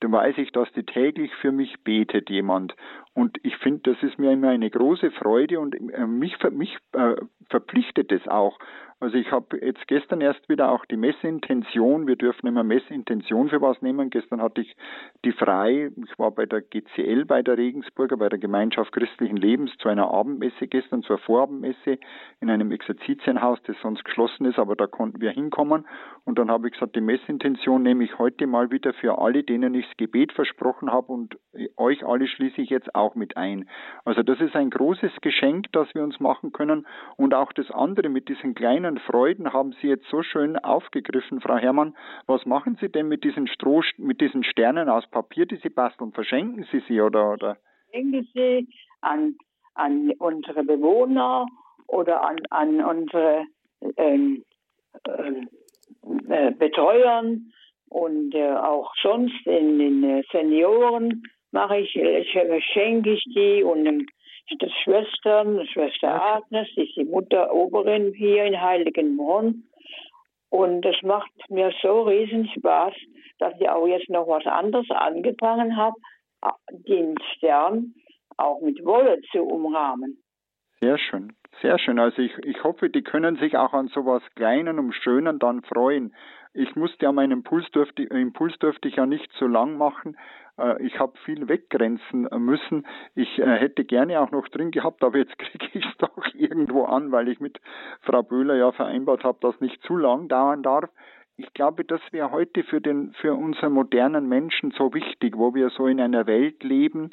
[0.00, 2.74] da weiß ich, dass die täglich für mich betet jemand.
[3.14, 7.16] Und ich finde, das ist mir immer eine große Freude und äh, mich, mich äh,
[7.48, 8.58] verpflichtet es auch.
[9.00, 13.60] Also ich habe jetzt gestern erst wieder auch die Messintention, wir dürfen immer Messintention für
[13.60, 14.10] was nehmen.
[14.10, 14.76] Gestern hatte ich
[15.24, 19.70] die frei, ich war bei der GCL bei der Regensburger, bei der Gemeinschaft christlichen Lebens
[19.78, 21.98] zu einer Abendmesse gestern, zur Vorabendmesse
[22.40, 25.86] in einem Exerzitienhaus, das sonst geschlossen ist, aber da konnten wir hinkommen.
[26.24, 29.74] Und dann habe ich gesagt, die Messintention nehme ich heute mal wieder für alle, denen
[29.74, 31.38] ich das Gebet versprochen habe und
[31.76, 33.68] euch alle schließe ich jetzt auch mit ein.
[34.04, 36.84] Also das ist ein großes Geschenk, das wir uns machen können
[37.16, 41.40] und auch das andere mit diesen kleinen kleinen Freuden haben Sie jetzt so schön aufgegriffen,
[41.40, 41.94] Frau Herrmann.
[42.26, 46.12] Was machen Sie denn mit diesen Stroh, mit diesen Sternen aus Papier, die Sie basteln?
[46.12, 47.32] Verschenken Sie sie oder?
[47.32, 47.56] oder?
[47.90, 48.68] Verschenke sie
[49.02, 49.36] an,
[49.74, 51.46] an unsere Bewohner
[51.86, 53.44] oder an, an unsere
[53.96, 54.44] ähm,
[55.06, 55.48] ähm
[56.30, 57.52] äh, Betreuern
[57.90, 62.24] und äh, auch sonst in den äh, Senioren mache ich, äh,
[62.72, 63.84] schenke ich die und
[64.58, 69.64] das Schwestern, Schwester Agnes, die ist die Mutter Oberin hier in Heiligenbrunn.
[70.50, 72.94] Und das macht mir so riesen Spaß,
[73.38, 75.96] dass ich auch jetzt noch was anderes angefangen habe,
[76.70, 77.94] den Stern
[78.36, 80.22] auch mit Wolle zu umrahmen.
[80.80, 81.98] Sehr schön, sehr schön.
[81.98, 86.14] Also ich, ich hoffe, die können sich auch an sowas Kleinen und Schönen dann freuen.
[86.54, 90.16] Ich musste ja meinen Impuls dürfte, Impuls dürfte ich ja nicht so lang machen,
[90.80, 92.86] ich habe viel weggrenzen müssen.
[93.14, 96.84] Ich äh, hätte gerne auch noch drin gehabt, aber jetzt kriege ich es doch irgendwo
[96.84, 97.60] an, weil ich mit
[98.02, 100.90] Frau Böhler ja vereinbart habe, dass nicht zu lang dauern darf.
[101.36, 105.70] Ich glaube, das wäre heute für den, für unseren modernen Menschen so wichtig, wo wir
[105.70, 107.10] so in einer Welt leben,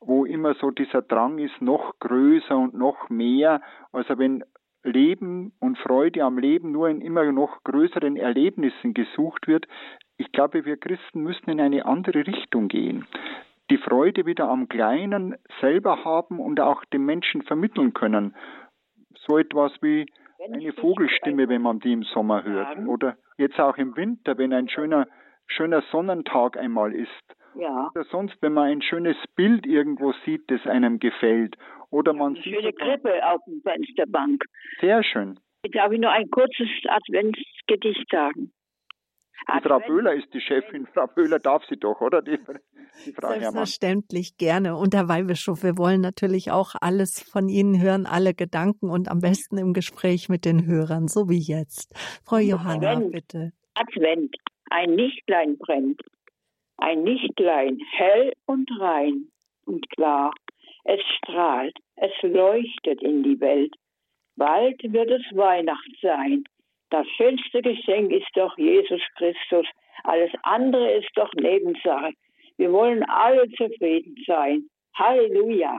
[0.00, 3.60] wo immer so dieser Drang ist, noch größer und noch mehr.
[3.92, 4.44] Also wenn
[4.86, 9.66] Leben und Freude am Leben nur in immer noch größeren Erlebnissen gesucht wird,
[10.16, 13.06] ich glaube, wir Christen müssen in eine andere Richtung gehen.
[13.70, 18.34] Die Freude wieder am Kleinen selber haben und auch den Menschen vermitteln können.
[19.26, 20.06] So etwas wie
[20.52, 22.78] eine Vogelstimme, wenn man die im Sommer hört.
[22.86, 25.08] Oder jetzt auch im Winter, wenn ein schöner,
[25.46, 27.10] schöner Sonnentag einmal ist.
[27.54, 27.90] Ja.
[27.94, 31.56] Oder sonst, wenn man ein schönes Bild irgendwo sieht, das einem gefällt.
[31.90, 32.54] Oder man Eine sieht.
[32.54, 34.44] Schöne Krippe auf der Fensterbank.
[34.80, 35.38] Sehr schön.
[35.72, 38.52] Darf ich noch ein kurzes Adventsgedicht sagen?
[39.48, 40.86] Die Frau Böhler ist die Chefin.
[40.92, 42.20] Frau Böhler darf sie doch, oder?
[42.22, 42.38] Die,
[43.04, 44.64] die Frau Selbstverständlich Herrmann.
[44.64, 44.76] gerne.
[44.76, 49.20] Und Herr Weihbischof, wir wollen natürlich auch alles von Ihnen hören, alle Gedanken und am
[49.20, 51.94] besten im Gespräch mit den Hörern, so wie jetzt.
[52.24, 53.12] Frau Johanna, Advent.
[53.12, 53.52] bitte.
[53.74, 54.34] Advent.
[54.70, 56.00] Ein Lichtlein brennt.
[56.78, 59.28] Ein Lichtlein, hell und rein
[59.64, 60.32] und klar.
[60.88, 63.74] Es strahlt, es leuchtet in die Welt.
[64.36, 66.44] Bald wird es Weihnacht sein.
[66.90, 69.66] Das schönste Geschenk ist doch Jesus Christus.
[70.04, 72.12] Alles andere ist doch Nebensache.
[72.56, 74.68] Wir wollen alle zufrieden sein.
[74.94, 75.76] Halleluja.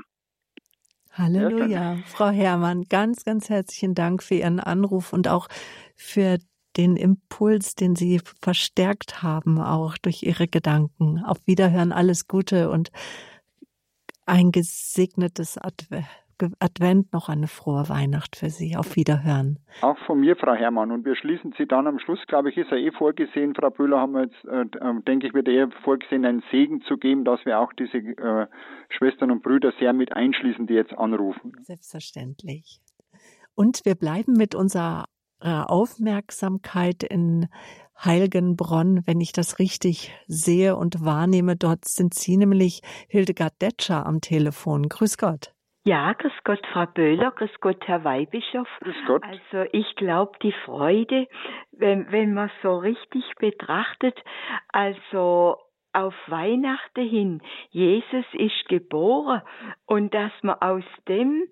[1.13, 1.99] Halleluja.
[2.05, 5.47] Frau Herrmann, ganz, ganz herzlichen Dank für Ihren Anruf und auch
[5.95, 6.37] für
[6.75, 11.23] den Impuls, den Sie verstärkt haben, auch durch Ihre Gedanken.
[11.25, 12.91] Auf Wiederhören, alles Gute und
[14.27, 16.05] ein gesegnetes Advent.
[16.59, 18.77] Advent noch eine frohe Weihnacht für Sie.
[18.77, 19.57] Auf Wiederhören.
[19.81, 20.91] Auch von mir, Frau Herrmann.
[20.91, 23.99] Und wir schließen Sie dann am Schluss, glaube ich, ist ja eh vorgesehen, Frau Böhler,
[23.99, 27.43] haben wir jetzt, äh, äh, denke ich, wird eher vorgesehen, einen Segen zu geben, dass
[27.45, 28.45] wir auch diese äh,
[28.89, 31.53] Schwestern und Brüder sehr mit einschließen, die jetzt anrufen.
[31.61, 32.81] Selbstverständlich.
[33.55, 35.05] Und wir bleiben mit unserer
[35.39, 37.47] Aufmerksamkeit in
[38.03, 41.55] Heiligenbronn, wenn ich das richtig sehe und wahrnehme.
[41.55, 44.89] Dort sind Sie nämlich Hildegard Detscher am Telefon.
[44.89, 45.53] Grüß Gott.
[45.87, 48.67] Ja, grüß Gott, Frau Böhler, grüß Gott, Herr Weihbischof.
[48.81, 49.23] Grüß Gott.
[49.23, 51.27] Also ich glaube, die Freude,
[51.71, 54.21] wenn, wenn man so richtig betrachtet,
[54.67, 55.55] also
[55.93, 59.41] auf Weihnachten hin, Jesus ist geboren
[59.85, 61.47] und dass man aus dem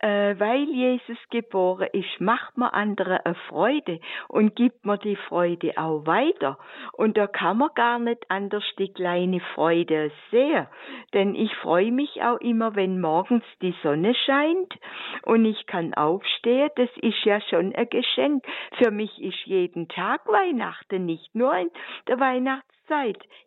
[0.00, 6.06] weil Jesus geboren ist, macht man anderen eine Freude und gibt man die Freude auch
[6.06, 6.58] weiter.
[6.92, 10.68] Und da kann man gar nicht anders die kleine Freude sehen.
[11.14, 14.74] Denn ich freue mich auch immer, wenn morgens die Sonne scheint
[15.22, 16.70] und ich kann aufstehen.
[16.76, 18.44] Das ist ja schon ein Geschenk.
[18.80, 21.70] Für mich ist jeden Tag Weihnachten, nicht nur in
[22.06, 22.77] der Weihnachtszeit.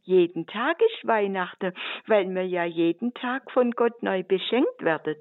[0.04, 1.74] Jeden Tag ist Weihnachten,
[2.08, 5.16] weil wir ja jeden Tag von Gott neu beschenkt werden.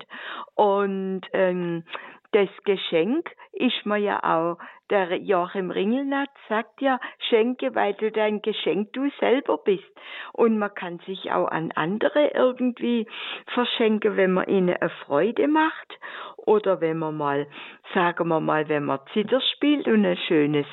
[0.55, 1.85] Und ähm,
[2.33, 4.59] das Geschenk ist mir ja auch,
[4.91, 9.85] der Joachim Ringelnatz sagt ja, schenke, weil du dein Geschenk du selber bist.
[10.33, 13.07] Und man kann sich auch an andere irgendwie
[13.55, 15.99] verschenken, wenn man ihnen eine Freude macht.
[16.37, 17.47] Oder wenn man mal,
[17.95, 20.67] sagen wir mal, wenn man Zitter spielt und ein schönes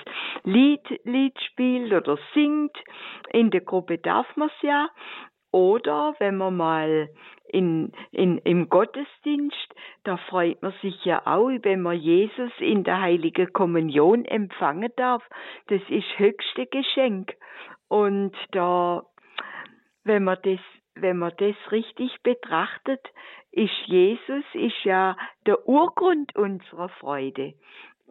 [0.43, 2.76] Lied, Lied spielt oder singt.
[3.32, 4.89] In der Gruppe darf man es ja.
[5.52, 7.10] Oder wenn man mal
[7.48, 13.02] in, in, im Gottesdienst, da freut man sich ja auch, wenn man Jesus in der
[13.02, 15.24] heiligen Kommunion empfangen darf.
[15.68, 17.34] Das ist höchste Geschenk.
[17.88, 19.04] Und da,
[20.04, 20.60] wenn man das,
[20.96, 23.02] wenn man das richtig betrachtet,
[23.52, 27.54] ist Jesus ist ja der Urgrund unserer Freude.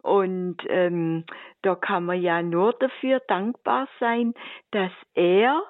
[0.01, 1.25] Und ähm,
[1.61, 4.33] da kann man ja nur dafür dankbar sein,
[4.71, 5.61] dass er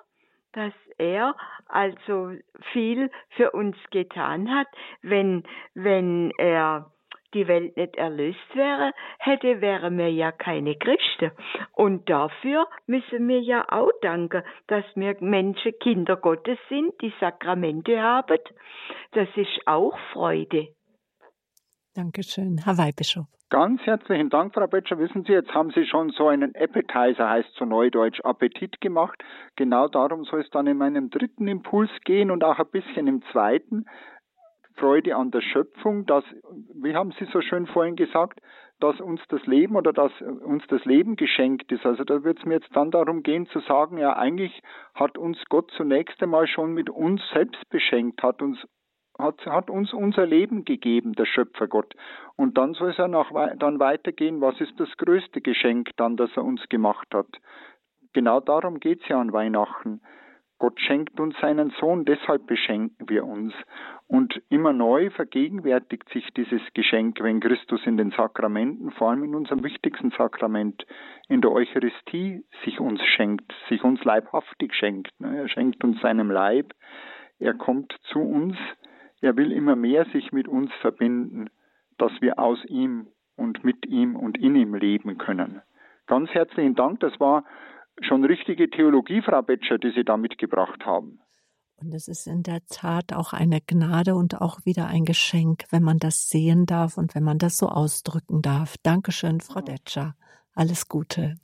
[0.53, 1.35] dass er
[1.67, 2.31] also
[2.73, 4.67] viel für uns getan hat.
[5.01, 6.91] Wenn, wenn er
[7.33, 11.31] die Welt nicht erlöst wäre, hätte, wären wir ja keine Christen.
[11.73, 18.01] Und dafür müssen wir ja auch danken, dass wir Menschen Kinder Gottes sind, die Sakramente
[18.01, 18.39] haben.
[19.11, 20.69] Das ist auch Freude.
[21.93, 23.36] Dankeschön, Herr Weihbischof.
[23.49, 24.99] Ganz herzlichen Dank, Frau Böttcher.
[24.99, 29.23] Wissen Sie, jetzt haben Sie schon so einen Appetizer, heißt so neudeutsch, Appetit gemacht.
[29.55, 33.21] Genau darum soll es dann in meinem dritten Impuls gehen und auch ein bisschen im
[33.31, 33.85] zweiten.
[34.75, 36.25] Freude an der Schöpfung, dass,
[36.73, 38.41] wie haben Sie so schön vorhin gesagt,
[38.81, 41.85] dass uns das Leben oder dass uns das Leben geschenkt ist.
[41.85, 44.61] Also da wird es mir jetzt dann darum gehen zu sagen, ja eigentlich
[44.93, 48.59] hat uns Gott zunächst einmal schon mit uns selbst beschenkt, hat uns
[49.19, 51.93] hat, hat uns unser Leben gegeben, der Schöpfer Gott.
[52.35, 56.29] Und dann soll es ja noch, dann weitergehen, was ist das größte Geschenk dann, das
[56.35, 57.27] er uns gemacht hat.
[58.13, 60.01] Genau darum geht es ja an Weihnachten.
[60.59, 63.53] Gott schenkt uns seinen Sohn, deshalb beschenken wir uns.
[64.07, 69.35] Und immer neu vergegenwärtigt sich dieses Geschenk, wenn Christus in den Sakramenten, vor allem in
[69.35, 70.85] unserem wichtigsten Sakrament,
[71.29, 75.13] in der Eucharistie, sich uns schenkt, sich uns leibhaftig schenkt.
[75.19, 76.73] Er schenkt uns seinem Leib,
[77.37, 78.57] er kommt zu uns,
[79.21, 81.49] er will immer mehr sich mit uns verbinden,
[81.97, 85.61] dass wir aus ihm und mit ihm und in ihm leben können.
[86.05, 87.43] Ganz herzlichen Dank, das war
[88.01, 91.19] schon richtige Theologie, Frau Betscher, die Sie da mitgebracht haben.
[91.79, 95.83] Und es ist in der Tat auch eine Gnade und auch wieder ein Geschenk, wenn
[95.83, 98.77] man das sehen darf und wenn man das so ausdrücken darf.
[98.81, 100.15] Dankeschön, Frau Detscher.
[100.55, 101.35] Alles Gute.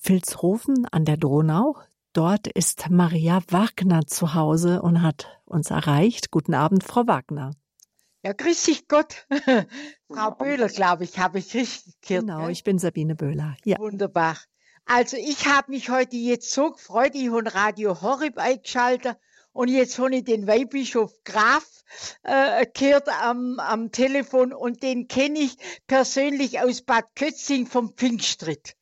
[0.00, 1.76] Vilshofen an der Donau,
[2.12, 6.30] Dort ist Maria Wagner zu Hause und hat uns erreicht.
[6.30, 7.52] Guten Abend, Frau Wagner.
[8.24, 9.26] Ja, grüß dich Gott.
[10.10, 12.26] Frau Böhler, glaube ich, habe ich richtig gehört.
[12.26, 13.56] Genau, ich bin Sabine Böhler.
[13.64, 13.78] Ja.
[13.78, 14.36] Wunderbar.
[14.86, 19.18] Also ich habe mich heute jetzt so gefreut, ich habe Radio Horeb eingeschaltet
[19.52, 21.84] und jetzt habe ich den Weihbischof Graf
[22.22, 28.77] äh, gehört am, am Telefon und den kenne ich persönlich aus Bad Kötzing vom Pfingstritt.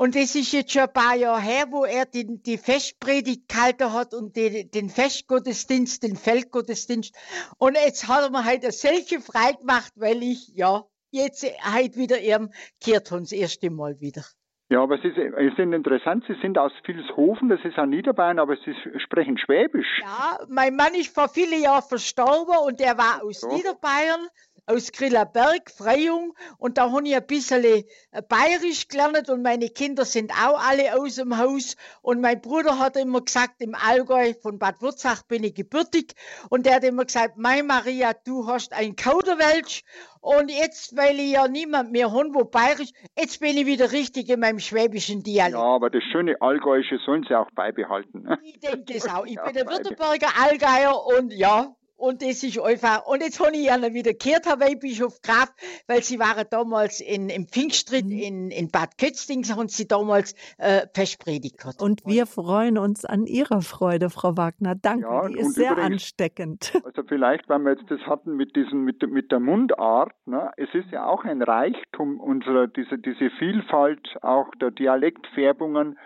[0.00, 3.92] Und es ist jetzt schon ein paar Jahre her, wo er die, die Festpredigt gehalten
[3.92, 7.16] hat und die, den Festgottesdienst, den Feldgottesdienst.
[7.58, 11.96] Und jetzt hat er mir halt eine solche frei gemacht, weil ich, ja, jetzt halt
[11.96, 14.22] wieder ihrem gehört das erste Mal wieder.
[14.70, 15.10] Ja, aber Sie
[15.56, 20.00] sind interessant, Sie sind aus Vilshofen, das ist auch Niederbayern, aber Sie sprechen Schwäbisch.
[20.02, 23.48] Ja, mein Mann ist vor vielen Jahren verstorben und der war aus so.
[23.48, 24.28] Niederbayern
[24.68, 27.82] aus Grillerberg, Freyung, und da habe ich ein bisschen äh,
[28.28, 32.96] bayerisch gelernt und meine Kinder sind auch alle aus dem Haus und mein Bruder hat
[32.96, 36.14] immer gesagt, im Allgäu von Bad Wurzach bin ich gebürtig
[36.50, 39.84] und der hat immer gesagt, mein Maria, du hast ein Kauderwelsch
[40.20, 44.28] und jetzt, weil ich ja niemand mehr habe, wo bayerisch, jetzt bin ich wieder richtig
[44.28, 45.54] in meinem schwäbischen Dialekt.
[45.54, 48.28] Ja, aber das schöne Allgäuische sollen sie auch beibehalten.
[48.42, 49.24] Ich denke es auch.
[49.24, 53.66] Ich bin ein Württemberger Allgäuer und ja, und das ist einfach, und jetzt habe ich
[53.66, 55.52] ja wieder gehört, Herr Weihbischof Graf,
[55.88, 58.18] weil Sie waren damals in, im Pfingstritt mhm.
[58.18, 61.82] in, in Bad Kötzting, haben Sie damals äh, Festpredigt gehabt.
[61.82, 64.76] Und wir freuen uns an Ihrer Freude, Frau Wagner.
[64.76, 66.72] Danke, ja, die ist sehr übrigens, ansteckend.
[66.88, 70.50] Also vielleicht, weil wir jetzt das hatten mit diesen, mit, mit der Mundart, ne?
[70.56, 75.98] es ist ja auch ein Reichtum unserer, diese, diese Vielfalt auch der Dialektfärbungen,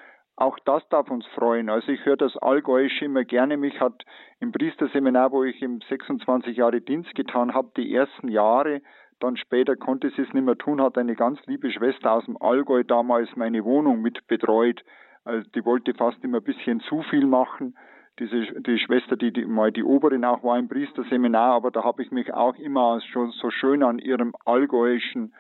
[0.43, 1.71] auch das darf uns freuen.
[1.71, 3.57] Also ich höre das Allgäuische immer gerne.
[3.57, 4.05] Mich hat
[4.41, 8.83] im Priesterseminar, wo ich im 26 Jahre Dienst getan habe, die ersten Jahre,
[9.21, 12.37] dann später konnte sie es nicht mehr tun, hat eine ganz liebe Schwester aus dem
[12.43, 14.83] Allgäu damals meine Wohnung mit betreut.
[15.25, 17.79] Also die wollte fast immer ein bisschen zu viel machen.
[18.19, 22.03] Diese die Schwester, die, die mal die Oberin auch war im Priesterseminar, aber da habe
[22.03, 25.35] ich mich auch immer schon so schön an ihrem allgäuischen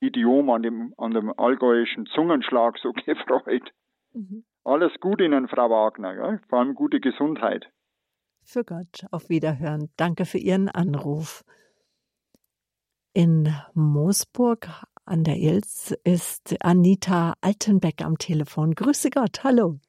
[0.00, 3.72] Idiom, an dem, an dem allgäuischen Zungenschlag so gefreut.
[4.12, 4.44] Mhm.
[4.64, 6.40] Alles gut Ihnen, Frau Wagner, ja?
[6.48, 7.70] vor allem gute Gesundheit.
[8.42, 9.90] Für Gott, auf Wiederhören.
[9.96, 11.44] Danke für Ihren Anruf.
[13.12, 14.68] In Moosburg
[15.04, 18.74] an der Ilz ist Anita Altenbeck am Telefon.
[18.74, 19.80] Grüße Gott, hallo.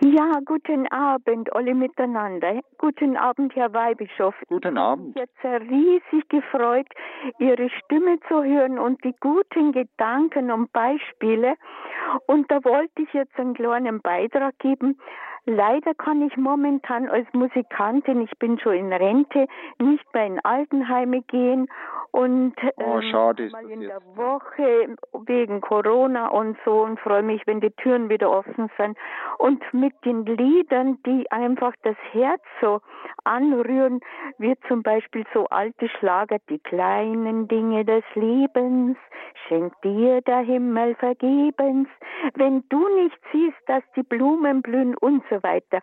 [0.00, 2.60] Ja, guten Abend, alle miteinander.
[2.76, 4.34] Guten Abend, Herr Weihbischof.
[4.48, 5.16] Guten Abend.
[5.16, 6.86] Ich habe jetzt riesig gefreut,
[7.38, 11.54] Ihre Stimme zu hören und die guten Gedanken und Beispiele.
[12.26, 14.98] Und da wollte ich jetzt einen kleinen Beitrag geben.
[15.48, 19.46] Leider kann ich momentan als Musikantin, ich bin schon in Rente,
[19.78, 21.68] nicht mehr in Altenheime gehen.
[22.10, 27.46] Und oh, schade ähm, mal in der Woche wegen Corona und so und freue mich,
[27.46, 28.98] wenn die Türen wieder offen sind.
[29.38, 32.80] Und mit den Liedern, die einfach das Herz so
[33.24, 34.00] anrühren,
[34.38, 38.96] wie zum Beispiel so alte Schlager, die kleinen Dinge des Lebens,
[39.46, 41.88] schenkt dir der Himmel vergebens,
[42.34, 45.80] wenn du nicht siehst, dass die Blumen blühen und so weiter.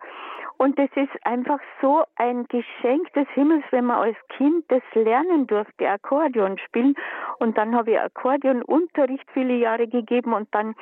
[0.56, 5.46] Und es ist einfach so ein Geschenk des Himmels, wenn man als Kind das lernen
[5.46, 6.94] durfte, Akkordeon spielen.
[7.40, 10.74] Und dann habe ich Akkordeonunterricht viele Jahre gegeben und dann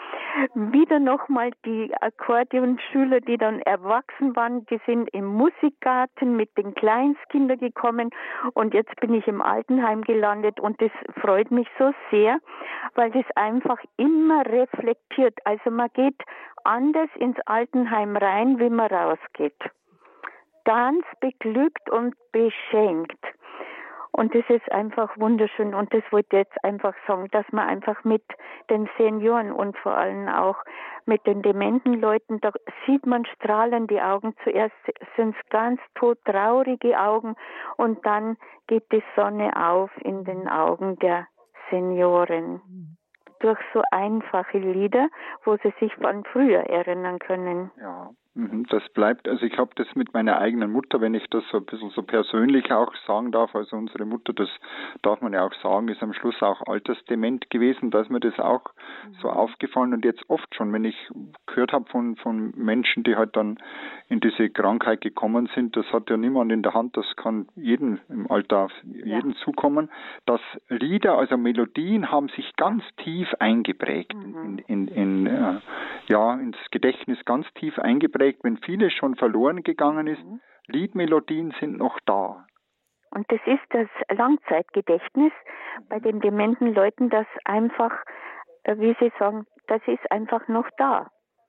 [0.55, 7.59] wieder nochmal die Akkordeonschüler, die dann erwachsen waren, die sind im Musikgarten mit den Kleinstkindern
[7.59, 8.11] gekommen
[8.55, 12.39] und jetzt bin ich im Altenheim gelandet und das freut mich so sehr,
[12.95, 15.39] weil das einfach immer reflektiert.
[15.45, 16.17] Also man geht
[16.65, 19.59] anders ins Altenheim rein, wie man rausgeht.
[20.65, 23.19] Ganz beglückt und beschenkt.
[24.13, 25.75] Und das ist einfach wunderschön.
[25.75, 28.23] Und das wollte ich jetzt einfach sagen, dass man einfach mit
[28.69, 30.57] den Senioren und vor allem auch
[31.07, 32.53] mit den dementen Leuten, da
[32.87, 34.35] sieht man strahlende Augen.
[34.45, 34.77] Zuerst
[35.17, 37.35] sind es ganz todtraurige Augen
[37.77, 38.37] und dann
[38.67, 41.27] geht die Sonne auf in den Augen der
[41.71, 42.61] Senioren.
[43.41, 45.09] Durch so einfache Lieder,
[45.45, 47.73] wo sie sich von früher erinnern können.
[47.81, 51.59] Ja, das bleibt, also ich habe das mit meiner eigenen Mutter, wenn ich das so
[51.59, 54.49] ein bisschen so persönlich auch sagen darf, also unsere Mutter, das
[55.03, 58.39] darf man ja auch sagen, ist am Schluss auch altersdement gewesen, da ist mir das
[58.41, 58.65] auch
[59.07, 59.15] mhm.
[59.21, 60.97] so aufgefallen und jetzt oft schon, wenn ich
[61.47, 63.59] gehört habe von, von Menschen, die halt dann
[64.09, 68.01] in diese Krankheit gekommen sind, das hat ja niemand in der Hand, das kann jeden
[68.09, 69.37] im Alter auf jeden ja.
[69.45, 69.91] zukommen,
[70.25, 74.59] dass Lieder, also Melodien haben sich ganz tief eingeprägt mhm.
[74.67, 75.61] in, in, in, äh,
[76.09, 80.23] ja, ins Gedächtnis ganz tief eingeprägt geprägt, wenn vieles schon verloren gegangen ist.
[80.25, 80.41] Mhm.
[80.69, 82.47] Liedmelodien sind noch da.
[83.11, 85.33] Und das ist das Langzeitgedächtnis
[85.89, 87.93] bei den dementen Leuten, das einfach,
[88.63, 91.09] äh, wie Sie sagen, das ist einfach noch da.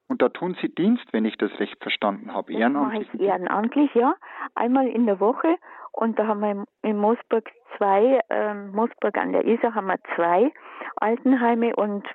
[0.09, 3.07] Und da tun Sie Dienst, wenn ich das recht verstanden habe, ehrenamtlich?
[3.07, 4.15] Das mache ich ehrenamtlich, ja.
[4.55, 5.55] Einmal in der Woche.
[5.91, 10.51] Und da haben wir in Moosburg zwei, äh, Moosburg an der Isar haben wir zwei
[10.97, 12.05] Altenheime und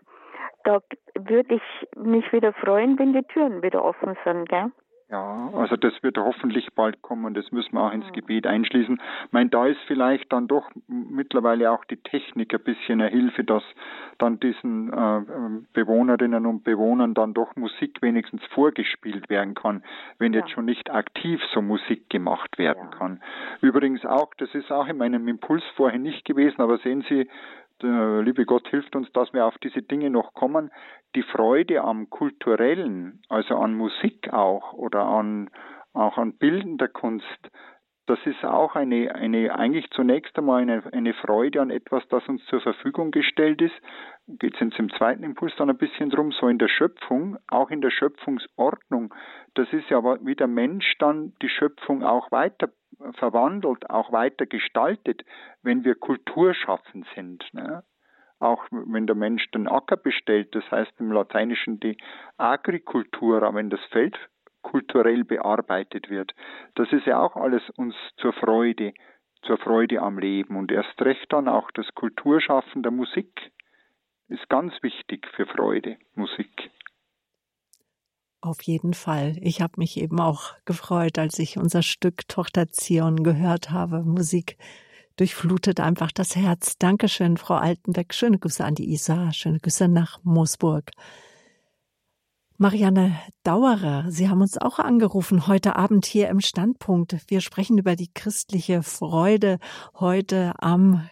[0.68, 0.82] da
[1.14, 4.70] würde ich mich wieder freuen, wenn die Türen wieder offen sind, gell?
[5.10, 9.00] Ja, also das wird hoffentlich bald kommen, das müssen wir auch ins Gebet einschließen.
[9.24, 13.42] Ich meine, da ist vielleicht dann doch mittlerweile auch die Technik ein bisschen eine Hilfe,
[13.42, 13.62] dass
[14.18, 15.22] dann diesen äh,
[15.72, 19.82] Bewohnerinnen und Bewohnern dann doch Musik wenigstens vorgespielt werden kann,
[20.18, 20.40] wenn ja.
[20.40, 22.98] jetzt schon nicht aktiv so Musik gemacht werden ja.
[22.98, 23.22] kann.
[23.62, 27.26] Übrigens auch, das ist auch in meinem Impuls vorhin nicht gewesen, aber sehen Sie,
[27.82, 30.70] der liebe Gott hilft uns, dass wir auf diese Dinge noch kommen.
[31.14, 35.50] Die Freude am Kulturellen, also an Musik auch oder an,
[35.92, 37.50] auch an bildender Kunst,
[38.08, 42.42] das ist auch eine, eine eigentlich zunächst einmal eine, eine Freude an etwas, das uns
[42.46, 43.74] zur Verfügung gestellt ist.
[44.26, 47.82] Geht es im zweiten Impuls dann ein bisschen drum, so in der Schöpfung, auch in
[47.82, 49.14] der Schöpfungsordnung.
[49.54, 52.70] Das ist ja wie der Mensch dann die Schöpfung auch weiter
[53.14, 55.24] verwandelt, auch weiter gestaltet,
[55.62, 57.44] wenn wir kulturschaffend sind.
[57.52, 57.84] Ne?
[58.40, 61.96] Auch wenn der Mensch den Acker bestellt, das heißt im Lateinischen die
[62.36, 64.16] Agrikultura, wenn das Feld
[64.62, 66.34] kulturell bearbeitet wird.
[66.74, 68.92] Das ist ja auch alles uns zur Freude,
[69.42, 73.52] zur Freude am Leben und erst recht dann auch das Kulturschaffen der Musik
[74.28, 76.70] ist ganz wichtig für Freude, Musik.
[78.40, 79.36] Auf jeden Fall.
[79.40, 84.04] Ich habe mich eben auch gefreut, als ich unser Stück Tochter Zion gehört habe.
[84.04, 84.56] Musik
[85.16, 86.78] durchflutet einfach das Herz.
[86.78, 88.14] Dankeschön, Frau Altenbeck.
[88.14, 89.32] Schöne Grüße an die Isar.
[89.32, 90.92] Schöne Grüße nach Moosburg.
[92.58, 97.16] Marianne Dauerer, Sie haben uns auch angerufen heute Abend hier im Standpunkt.
[97.28, 99.58] Wir sprechen über die christliche Freude
[99.94, 101.08] heute am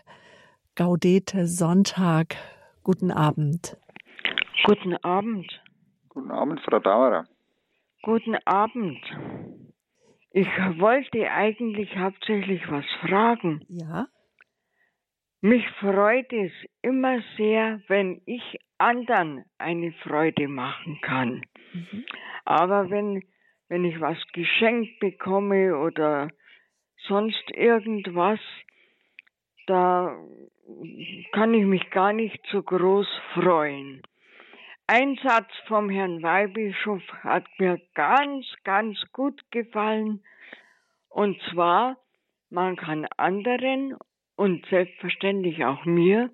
[0.74, 2.37] Gaudete Sonntag.
[2.83, 3.77] Guten Abend.
[4.64, 5.47] Guten Abend.
[6.17, 7.27] Guten Abend, Frau Dauerer.
[8.01, 9.05] Guten Abend.
[10.31, 10.49] Ich
[10.79, 13.61] wollte eigentlich hauptsächlich was fragen.
[13.69, 14.07] Ja.
[15.43, 21.45] Mich freut es immer sehr, wenn ich anderen eine Freude machen kann.
[21.75, 22.07] Mhm.
[22.47, 23.23] Aber wenn,
[23.69, 26.31] wenn ich was geschenkt bekomme oder
[27.07, 28.41] sonst irgendwas,
[29.67, 30.17] da
[31.33, 34.01] kann ich mich gar nicht so groß freuen.
[34.89, 40.22] Ein Satz vom Herrn Weihbischof hat mir ganz, ganz gut gefallen.
[41.09, 41.97] Und zwar,
[42.51, 43.97] man kann anderen
[44.37, 46.30] und selbstverständlich auch mir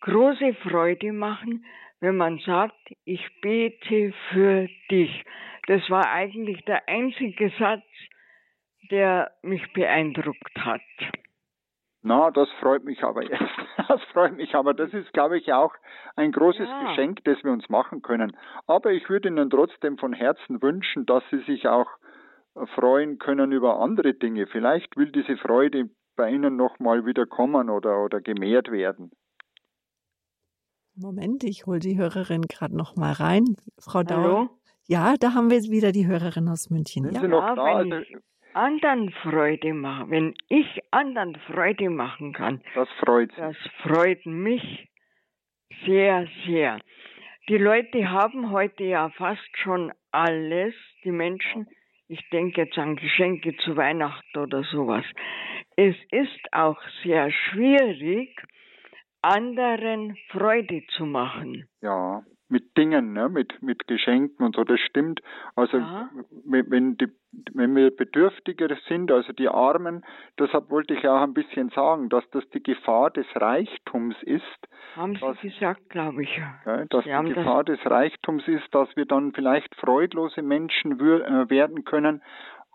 [0.00, 1.64] große Freude machen,
[2.00, 5.24] wenn man sagt, ich bete für dich.
[5.66, 7.86] Das war eigentlich der einzige Satz,
[8.90, 10.82] der mich beeindruckt hat.
[12.08, 13.38] Na, das freut mich aber jetzt.
[13.88, 14.74] Das freut mich aber.
[14.74, 15.72] Das ist, glaube ich, auch
[16.14, 16.88] ein großes ja.
[16.88, 18.36] Geschenk, das wir uns machen können.
[18.66, 21.88] Aber ich würde Ihnen trotzdem von Herzen wünschen, dass Sie sich auch
[22.74, 24.46] freuen können über andere Dinge.
[24.46, 29.10] Vielleicht will diese Freude bei Ihnen nochmal wieder kommen oder, oder gemehrt werden.
[30.94, 33.44] Moment, ich hole die Hörerin gerade noch mal rein.
[33.78, 34.50] Frau Dauer.
[34.86, 37.04] Ja, da haben wir wieder die Hörerin aus München.
[37.04, 37.62] Sind ja, Sie noch da?
[37.62, 38.02] Also,
[38.58, 44.88] anderen Freude mache, wenn ich anderen Freude machen kann, das freut, das freut mich
[45.86, 46.80] sehr, sehr.
[47.48, 51.68] Die Leute haben heute ja fast schon alles, die Menschen.
[52.08, 55.04] Ich denke jetzt an Geschenke zu Weihnachten oder sowas.
[55.76, 58.34] Es ist auch sehr schwierig,
[59.22, 61.68] anderen Freude zu machen.
[61.80, 63.28] Ja, mit Dingen, ne?
[63.28, 65.20] mit, mit Geschenken und so, das stimmt.
[65.54, 66.08] Also ja.
[66.44, 67.08] wenn, die,
[67.52, 70.04] wenn wir bedürftiger sind, also die Armen,
[70.38, 74.42] deshalb wollte ich auch ein bisschen sagen, dass das die Gefahr des Reichtums ist.
[74.96, 76.36] Haben Sie dass, gesagt, glaube ich.
[76.36, 80.98] Ja, dass Sie die Gefahr das des Reichtums ist, dass wir dann vielleicht freudlose Menschen
[81.00, 82.22] äh, werden können.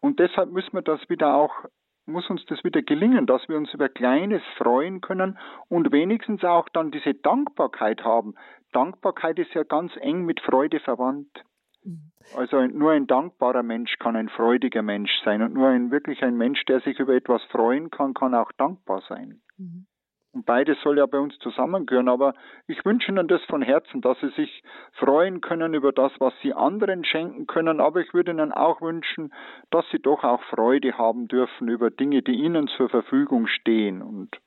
[0.02, 1.66] Und deshalb müssen wir das wieder auch
[2.06, 5.38] muss uns das wieder gelingen, dass wir uns über Kleines freuen können
[5.70, 8.36] und wenigstens auch dann diese Dankbarkeit haben.
[8.74, 11.44] Dankbarkeit ist ja ganz eng mit Freude verwandt.
[11.84, 12.12] Mhm.
[12.36, 16.38] Also nur ein dankbarer Mensch kann ein freudiger Mensch sein und nur ein wirklich ein
[16.38, 19.42] Mensch, der sich über etwas freuen kann, kann auch dankbar sein.
[19.58, 19.86] Mhm.
[20.34, 22.10] Und beides soll ja bei uns zusammengehören.
[22.10, 22.34] Aber
[22.66, 24.64] ich wünsche Ihnen das von Herzen, dass Sie sich
[24.94, 27.80] freuen können über das, was Sie anderen schenken können.
[27.80, 29.32] Aber ich würde Ihnen auch wünschen,
[29.70, 34.42] dass Sie doch auch Freude haben dürfen über Dinge, die Ihnen zur Verfügung stehen und,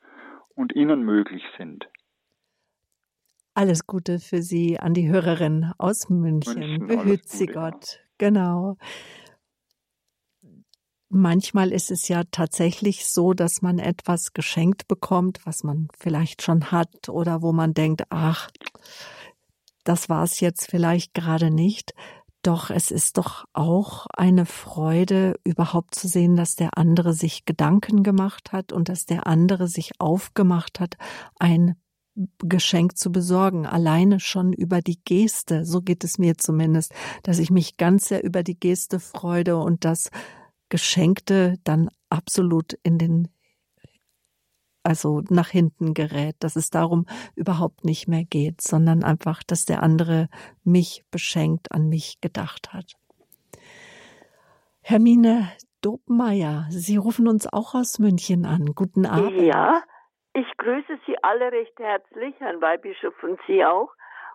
[0.56, 1.88] und Ihnen möglich sind.
[3.56, 6.58] Alles Gute für Sie an die Hörerin aus München.
[6.58, 8.00] München Behüt Sie Gott.
[8.18, 8.76] Genau.
[11.08, 16.70] Manchmal ist es ja tatsächlich so, dass man etwas geschenkt bekommt, was man vielleicht schon
[16.70, 18.50] hat oder wo man denkt, ach,
[19.84, 21.94] das war es jetzt vielleicht gerade nicht.
[22.42, 28.02] Doch es ist doch auch eine Freude, überhaupt zu sehen, dass der andere sich Gedanken
[28.02, 30.98] gemacht hat und dass der andere sich aufgemacht hat,
[31.38, 31.76] ein
[32.38, 37.50] Geschenk zu besorgen, alleine schon über die Geste, so geht es mir zumindest, dass ich
[37.50, 40.10] mich ganz sehr über die Geste freude und das
[40.68, 43.28] Geschenkte dann absolut in den
[44.82, 49.82] also nach hinten gerät, dass es darum überhaupt nicht mehr geht, sondern einfach, dass der
[49.82, 50.28] andere
[50.62, 52.92] mich beschenkt, an mich gedacht hat.
[54.80, 55.48] Hermine
[55.80, 58.74] Dobmeier, Sie rufen uns auch aus München an.
[58.76, 59.42] Guten Abend.
[59.42, 59.82] Ja,
[60.36, 63.92] ich grüße Sie alle recht herzlich, Herrn Weihbischof und Sie auch.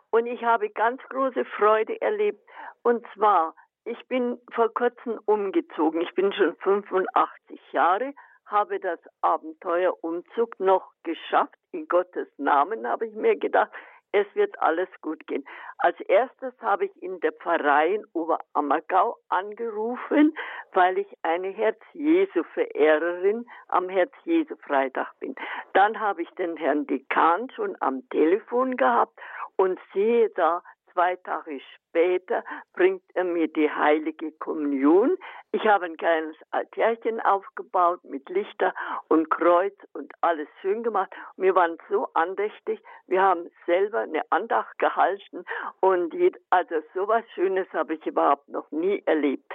[0.09, 2.41] Und ich habe ganz große Freude erlebt.
[2.83, 3.53] Und zwar
[3.85, 6.01] ich bin vor kurzem umgezogen.
[6.01, 8.13] Ich bin schon 85 Jahre,
[8.45, 11.55] habe das Abenteuerumzug noch geschafft.
[11.71, 13.71] In Gottes Namen habe ich mir gedacht,
[14.11, 15.45] es wird alles gut gehen.
[15.77, 20.35] Als erstes habe ich in der Pfarrei in Oberammergau angerufen,
[20.73, 25.35] weil ich eine Herz-Jesu-Verehrerin am Herz-Jesu-Freitag bin.
[25.73, 29.19] Dann habe ich den Herrn Dekan schon am Telefon gehabt
[29.55, 35.17] und sehe da, Zwei Tage später bringt er mir die heilige Kommunion.
[35.51, 38.73] Ich habe ein kleines Altärchen aufgebaut mit Lichter
[39.07, 41.11] und Kreuz und alles schön gemacht.
[41.37, 42.81] Wir waren so andächtig.
[43.07, 45.45] Wir haben selber eine Andacht gehalten
[45.79, 46.13] und
[46.49, 49.51] also sowas Schönes habe ich überhaupt noch nie erlebt.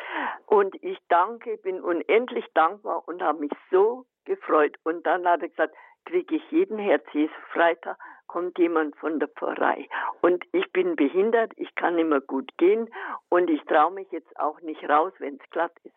[0.46, 4.76] Und ich danke, bin unendlich dankbar und habe mich so gefreut.
[4.84, 5.74] Und dann hat er gesagt,
[6.06, 7.04] kriege ich jeden Herz
[7.52, 9.88] Freitag kommt jemand von der Pfarrei.
[10.22, 12.88] Und ich bin behindert, ich kann mehr gut gehen
[13.28, 15.94] und ich traue mich jetzt auch nicht raus, wenn es glatt ist.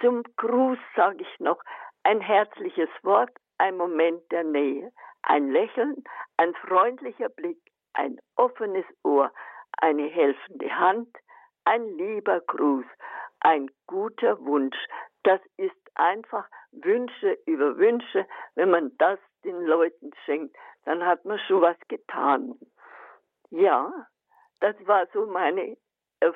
[0.00, 1.62] Zum Gruß sage ich noch
[2.02, 4.92] ein herzliches Wort, ein Moment der Nähe,
[5.22, 6.02] ein Lächeln,
[6.36, 7.58] ein freundlicher Blick,
[7.92, 9.30] ein offenes Ohr,
[9.78, 11.08] eine helfende Hand,
[11.64, 12.86] ein lieber Gruß,
[13.40, 14.78] ein guter Wunsch.
[15.22, 18.26] Das ist einfach Wünsche über Wünsche.
[18.54, 22.58] Wenn man das den Leuten schenkt, dann hat man schon was getan.
[23.50, 23.92] Ja,
[24.60, 25.76] das war so meine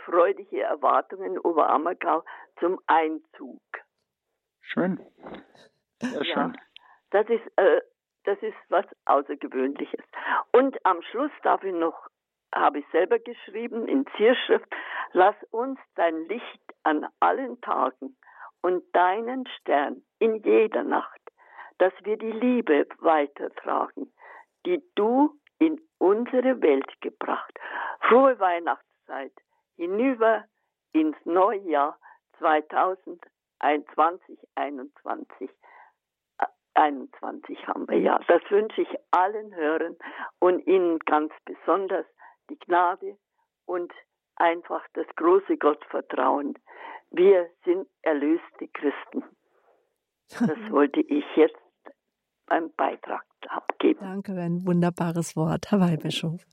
[0.05, 2.25] freudige Erwartung in Oberammergau
[2.59, 3.61] zum Einzug.
[4.61, 4.99] Schön.
[6.01, 6.35] Sehr schön.
[6.35, 6.53] Ja,
[7.11, 7.81] das ist, äh,
[8.25, 10.05] das ist was Außergewöhnliches.
[10.53, 12.09] Und am Schluss darf ich noch,
[12.55, 14.69] habe ich selber geschrieben in Zierschrift,
[15.13, 18.17] lass uns dein Licht an allen Tagen
[18.63, 21.21] und deinen Stern in jeder Nacht,
[21.79, 24.13] dass wir die Liebe weitertragen,
[24.67, 27.53] die du in unsere Welt gebracht.
[28.09, 29.33] Frohe Weihnachtszeit
[29.77, 30.45] hinüber
[30.93, 31.99] ins neue Jahr
[32.39, 35.51] 2021, 21.
[36.75, 38.19] 21 haben wir ja.
[38.27, 39.97] Das wünsche ich allen Hörern
[40.41, 42.07] und Ihnen ganz besonders
[42.51, 43.17] die Gnade
[43.65, 43.93] und
[44.37, 46.59] einfach das große Gottvertrauen.
[47.11, 49.25] Wir sind erlöste Christen.
[50.31, 51.57] Das wollte ich jetzt
[52.47, 54.01] beim Beitrag abgeben.
[54.01, 56.45] Danke, ein wunderbares Wort, Herr Weihbischof.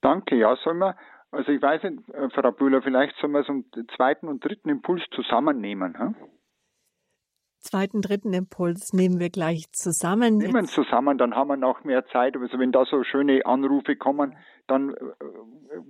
[0.00, 0.96] Danke, ja, sollen wir,
[1.30, 3.64] also ich weiß nicht, äh, Frau Bühler, vielleicht sollen wir so einen
[3.96, 5.98] zweiten und dritten Impuls zusammennehmen.
[5.98, 6.16] Hm?
[7.62, 10.38] Zweiten, dritten Impuls nehmen wir gleich zusammen.
[10.38, 10.74] Nehmen Jetzt.
[10.74, 12.36] zusammen, dann haben wir noch mehr Zeit.
[12.36, 14.36] Also wenn da so schöne Anrufe kommen,
[14.66, 14.96] dann äh,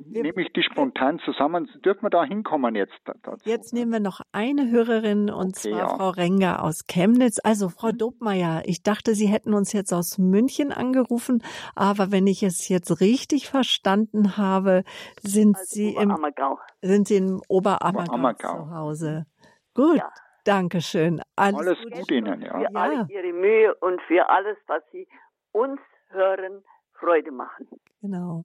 [0.07, 1.69] wir, nehme ich die spontan zusammen.
[1.85, 2.95] Dürfen wir da hinkommen jetzt?
[3.05, 3.49] Dazu?
[3.49, 5.89] Jetzt nehmen wir noch eine Hörerin und okay, zwar ja.
[5.89, 7.39] Frau Renger aus Chemnitz.
[7.43, 7.99] Also Frau mhm.
[7.99, 11.43] Dobmeier, ich dachte, Sie hätten uns jetzt aus München angerufen,
[11.75, 14.85] aber wenn ich es jetzt richtig verstanden habe,
[15.21, 16.17] sind also Sie im
[16.81, 18.65] sind Sie im Oberammergau, Oberammergau.
[18.65, 19.27] zu Hause.
[19.75, 19.99] Gut.
[19.99, 20.11] Ja.
[20.45, 21.21] Dankeschön.
[21.37, 22.59] Alles, alles Gute Ihnen, ja.
[22.59, 22.69] Für ja.
[22.75, 25.07] alle Ihre Mühe und für alles, was Sie
[25.53, 26.63] uns hören,
[26.95, 27.69] Freude machen.
[28.01, 28.45] Genau.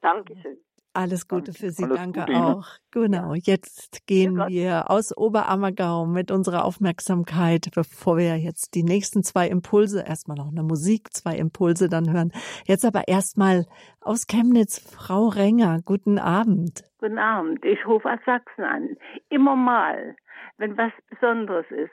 [0.00, 0.58] Dankeschön.
[0.96, 2.66] Alles Gute für Sie, Alles danke Gute auch.
[2.90, 9.22] Genau, jetzt gehen ja, wir aus Oberammergau mit unserer Aufmerksamkeit, bevor wir jetzt die nächsten
[9.22, 12.32] zwei Impulse, erstmal noch eine Musik, zwei Impulse dann hören.
[12.64, 13.66] Jetzt aber erstmal
[14.00, 16.84] aus Chemnitz, Frau Renger, guten Abend.
[16.98, 18.96] Guten Abend, ich rufe aus Sachsen an.
[19.28, 20.16] Immer mal
[20.58, 21.90] wenn was Besonderes ist.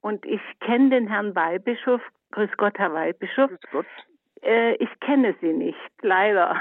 [0.00, 2.00] Und ich kenne den Herrn Weihbischof,
[2.32, 3.50] grüß Gott, Herr Weihbischof.
[3.50, 3.86] Grüß Gott.
[4.42, 6.60] Äh, ich kenne Sie nicht, leider.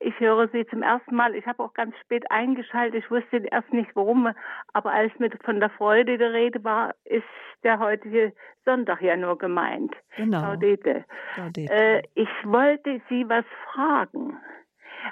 [0.00, 1.34] Ich höre Sie zum ersten Mal.
[1.34, 3.02] Ich habe auch ganz spät eingeschaltet.
[3.02, 4.30] Ich wusste erst nicht, warum.
[4.72, 7.24] Aber als mit von der Freude die Rede war, ist
[7.62, 8.32] der heutige
[8.64, 9.94] Sonntag ja nur gemeint.
[10.16, 10.42] Genau.
[10.42, 11.04] Gaudete.
[11.36, 11.72] Gaudete.
[11.72, 14.36] Äh, ich wollte Sie was fragen.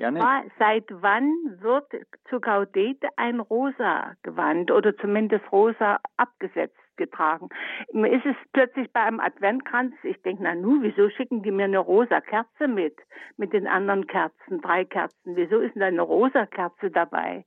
[0.00, 1.86] War, seit wann wird
[2.28, 7.48] zu Gaudete ein rosa Gewand oder zumindest rosa abgesetzt getragen?
[7.92, 11.64] Mir ist es plötzlich bei einem Adventkranz, ich denke, na nu, wieso schicken die mir
[11.64, 12.96] eine rosa Kerze mit,
[13.36, 15.36] mit den anderen Kerzen, drei Kerzen?
[15.36, 17.44] Wieso ist denn da eine rosa Kerze dabei?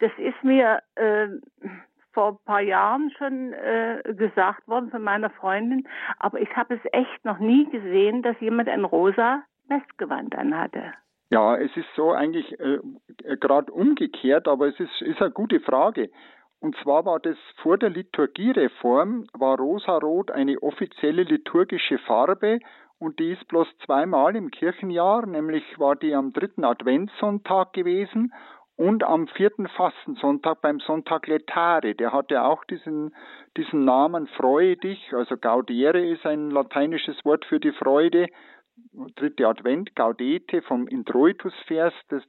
[0.00, 1.28] Das ist mir äh,
[2.12, 5.86] vor ein paar Jahren schon äh, gesagt worden von meiner Freundin,
[6.18, 10.92] aber ich habe es echt noch nie gesehen, dass jemand ein rosa Messgewand anhatte.
[11.34, 12.78] Ja, es ist so eigentlich äh,
[13.24, 16.10] äh gerade umgekehrt, aber es ist, ist eine gute Frage.
[16.60, 22.60] Und zwar war das vor der Liturgiereform, war rosarot eine offizielle liturgische Farbe
[23.00, 28.32] und die ist bloß zweimal im Kirchenjahr, nämlich war die am dritten Adventssonntag gewesen
[28.76, 31.96] und am vierten Fastensonntag beim Sonntag Letare.
[31.96, 33.12] Der hatte auch diesen,
[33.56, 38.28] diesen Namen Freue dich, also Gaudere ist ein lateinisches Wort für die Freude
[39.16, 42.22] dritte Advent, Gaudete vom Introitus-Vers des,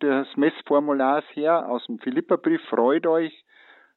[0.00, 3.44] des Messformulars her aus dem Philipperbrief, freut euch.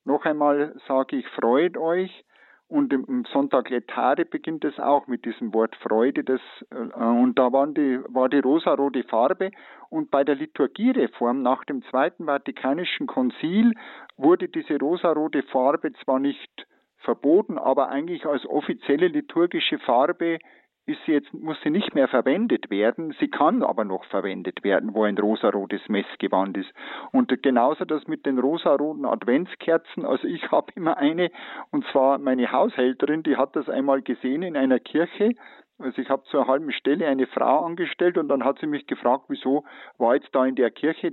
[0.03, 2.25] Noch einmal sage ich, freut euch.
[2.67, 6.23] Und im Sonntag Letare beginnt es auch mit diesem Wort Freude.
[6.23, 9.51] Das, äh, und da waren die, war die rosarote Farbe.
[9.89, 13.73] Und bei der Liturgiereform nach dem Zweiten Vatikanischen Konzil
[14.17, 16.65] wurde diese rosarote Farbe zwar nicht
[16.97, 20.39] verboten, aber eigentlich als offizielle liturgische Farbe
[20.85, 23.15] ist sie jetzt, muss sie nicht mehr verwendet werden.
[23.19, 26.71] Sie kann aber noch verwendet werden, wo ein rosarotes Messgewand ist.
[27.11, 30.05] Und genauso das mit den rosaroten Adventskerzen.
[30.05, 31.31] Also ich habe immer eine,
[31.71, 35.33] und zwar meine Haushälterin, die hat das einmal gesehen in einer Kirche.
[35.77, 39.25] Also ich habe zur halben Stelle eine Frau angestellt und dann hat sie mich gefragt,
[39.27, 39.65] wieso
[39.97, 41.07] war jetzt da in der Kirche,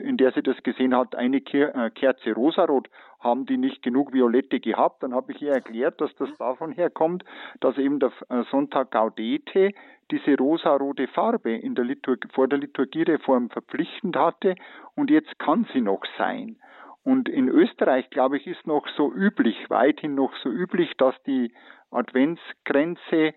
[0.00, 2.88] in der sie das gesehen hat, eine äh, Kerze rosarot,
[3.20, 5.02] haben die nicht genug Violette gehabt?
[5.02, 7.22] Dann habe ich ihr erklärt, dass das davon herkommt,
[7.60, 9.72] dass eben der äh, Sonntag Gaudete
[10.10, 11.86] diese rosarote Farbe in der
[12.32, 14.54] vor der Liturgiereform verpflichtend hatte
[14.94, 16.56] und jetzt kann sie noch sein.
[17.04, 21.52] Und in Österreich, glaube ich, ist noch so üblich, weithin noch so üblich, dass die
[21.90, 23.34] Adventsgrenze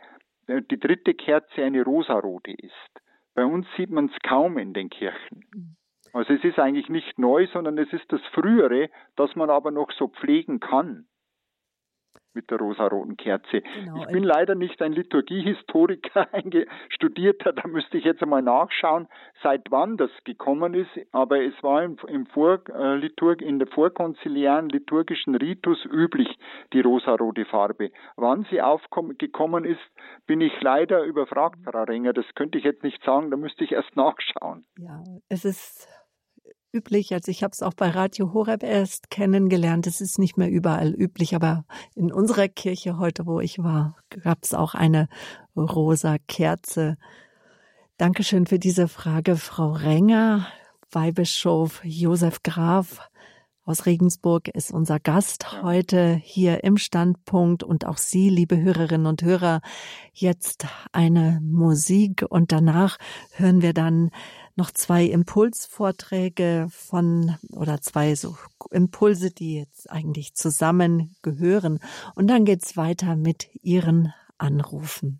[0.59, 3.01] die dritte Kerze eine rosarote ist.
[3.33, 5.77] Bei uns sieht man es kaum in den Kirchen.
[6.13, 9.91] Also es ist eigentlich nicht neu, sondern es ist das Frühere, das man aber noch
[9.91, 11.07] so pflegen kann
[12.33, 13.61] mit der rosaroten Kerze.
[13.61, 14.01] Genau.
[14.01, 16.51] Ich bin leider nicht ein Liturgiehistoriker, ein
[16.89, 19.07] Studierter, da müsste ich jetzt einmal nachschauen,
[19.43, 23.67] seit wann das gekommen ist, aber es war im, im Vor, äh, Liturg, in der
[23.67, 26.29] vorkonziliären liturgischen Ritus üblich,
[26.73, 27.91] die rosarote Farbe.
[28.15, 29.79] Wann sie aufgekommen ist,
[30.27, 33.71] bin ich leider überfragt, Frau Renger, das könnte ich jetzt nicht sagen, da müsste ich
[33.71, 34.65] erst nachschauen.
[34.77, 36.00] Ja, es ist
[36.73, 37.13] üblich.
[37.13, 39.87] Also ich habe es auch bei Radio Horeb erst kennengelernt.
[39.87, 41.65] Es ist nicht mehr überall üblich, aber
[41.95, 45.07] in unserer Kirche heute, wo ich war, gab es auch eine
[45.55, 46.97] rosa Kerze.
[47.97, 50.47] Dankeschön für diese Frage, Frau Renger.
[50.91, 52.99] Weihbischof Josef Graf
[53.63, 59.21] aus Regensburg ist unser Gast heute hier im Standpunkt und auch Sie, liebe Hörerinnen und
[59.21, 59.61] Hörer,
[60.11, 62.97] jetzt eine Musik und danach
[63.33, 64.09] hören wir dann
[64.61, 68.35] noch zwei Impulsvorträge von oder zwei so
[68.69, 71.79] Impulse, die jetzt eigentlich zusammengehören.
[72.13, 75.19] Und dann geht's weiter mit Ihren Anrufen.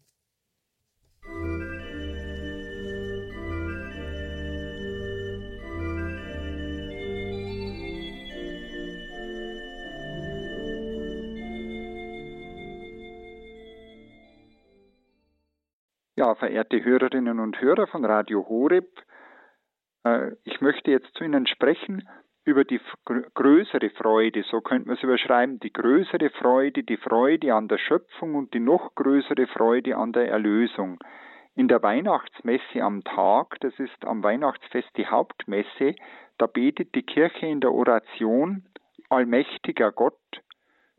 [16.16, 19.02] Ja, verehrte Hörerinnen und Hörer von Radio Horeb,
[20.44, 22.08] ich möchte jetzt zu Ihnen sprechen
[22.44, 27.68] über die größere Freude, so könnte man es überschreiben, die größere Freude, die Freude an
[27.68, 30.98] der Schöpfung und die noch größere Freude an der Erlösung.
[31.54, 35.96] In der Weihnachtsmesse am Tag, das ist am Weihnachtsfest die Hauptmesse,
[36.38, 38.64] da betet die Kirche in der Oration,
[39.10, 40.16] Allmächtiger Gott,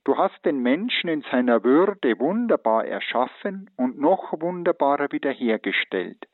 [0.05, 6.29] du hast den Menschen in seiner Würde wunderbar erschaffen und noch wunderbarer wiederhergestellt.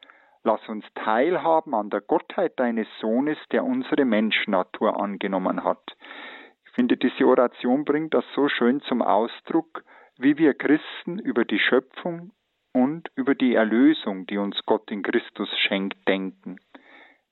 [0.44, 5.96] Lass uns teilhaben an der Gottheit deines Sohnes, der unsere Menschennatur angenommen hat.
[6.64, 9.82] Ich finde, diese Oration bringt das so schön zum Ausdruck,
[10.16, 12.32] wie wir Christen über die Schöpfung
[12.72, 16.58] und über die Erlösung, die uns Gott in Christus schenkt, denken.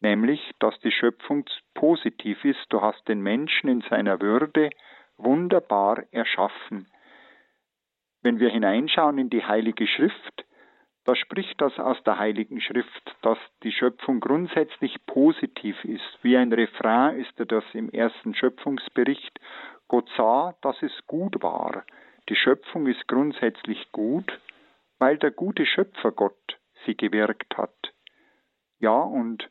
[0.01, 1.45] Nämlich, dass die Schöpfung
[1.75, 4.71] positiv ist, du hast den Menschen in seiner Würde
[5.17, 6.87] wunderbar erschaffen.
[8.23, 10.45] Wenn wir hineinschauen in die Heilige Schrift,
[11.07, 16.19] da spricht das aus der Heiligen Schrift, dass die Schöpfung grundsätzlich positiv ist.
[16.23, 19.39] Wie ein Refrain ist er das im ersten Schöpfungsbericht.
[19.87, 21.85] Gott sah, dass es gut war.
[22.29, 24.41] Die Schöpfung ist grundsätzlich gut,
[24.99, 27.95] weil der gute Schöpfer Gott sie gewirkt hat.
[28.81, 29.49] Ja, und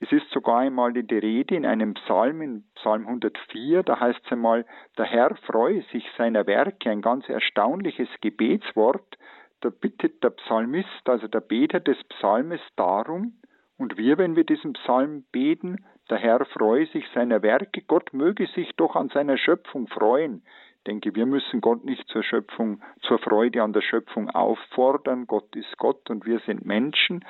[0.00, 4.20] es ist sogar einmal in der Rede in einem Psalm, in Psalm 104, da heißt
[4.24, 4.64] es einmal,
[4.96, 9.18] der Herr freue sich seiner Werke, ein ganz erstaunliches Gebetswort,
[9.64, 13.40] da bittet der Psalmist, also der Beter des Psalmes darum,
[13.76, 18.46] und wir, wenn wir diesen Psalm beten, der Herr freue sich seiner Werke, Gott möge
[18.48, 20.44] sich doch an seiner Schöpfung freuen.
[20.78, 25.26] Ich denke, wir müssen Gott nicht zur Schöpfung, zur Freude an der Schöpfung auffordern.
[25.26, 27.24] Gott ist Gott und wir sind Menschen.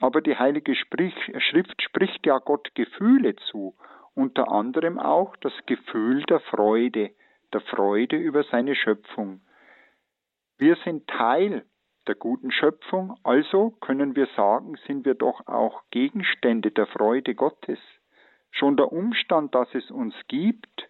[0.00, 3.74] Aber die Heilige Schrift spricht ja Gott Gefühle zu.
[4.14, 7.10] Unter anderem auch das Gefühl der Freude,
[7.52, 9.40] der Freude über seine Schöpfung.
[10.56, 11.64] Wir sind Teil
[12.06, 17.78] der guten Schöpfung, also können wir sagen, sind wir doch auch Gegenstände der Freude Gottes.
[18.50, 20.88] Schon der Umstand, dass es uns gibt,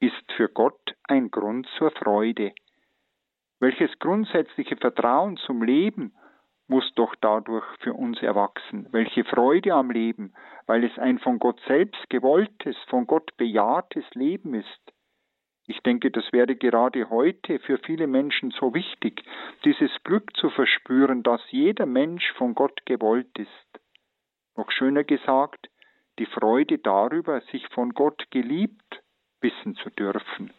[0.00, 2.52] ist für Gott ein Grund zur Freude.
[3.60, 6.14] Welches grundsätzliche Vertrauen zum Leben
[6.68, 8.86] muss doch dadurch für uns erwachsen.
[8.92, 10.34] Welche Freude am Leben,
[10.66, 14.92] weil es ein von Gott selbst gewolltes, von Gott bejahtes Leben ist.
[15.70, 19.22] Ich denke, das wäre gerade heute für viele Menschen so wichtig,
[19.66, 23.80] dieses Glück zu verspüren, dass jeder Mensch von Gott gewollt ist.
[24.56, 25.68] Noch schöner gesagt,
[26.18, 29.02] die Freude darüber, sich von Gott geliebt
[29.42, 30.54] wissen zu dürfen.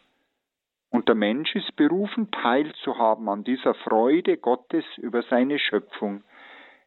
[0.90, 6.22] Und der Mensch ist berufen, teilzuhaben an dieser Freude Gottes über seine Schöpfung.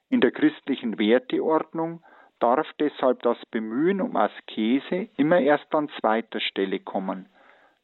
[0.09, 2.01] In der christlichen Werteordnung
[2.39, 7.27] darf deshalb das Bemühen um Askese immer erst an zweiter Stelle kommen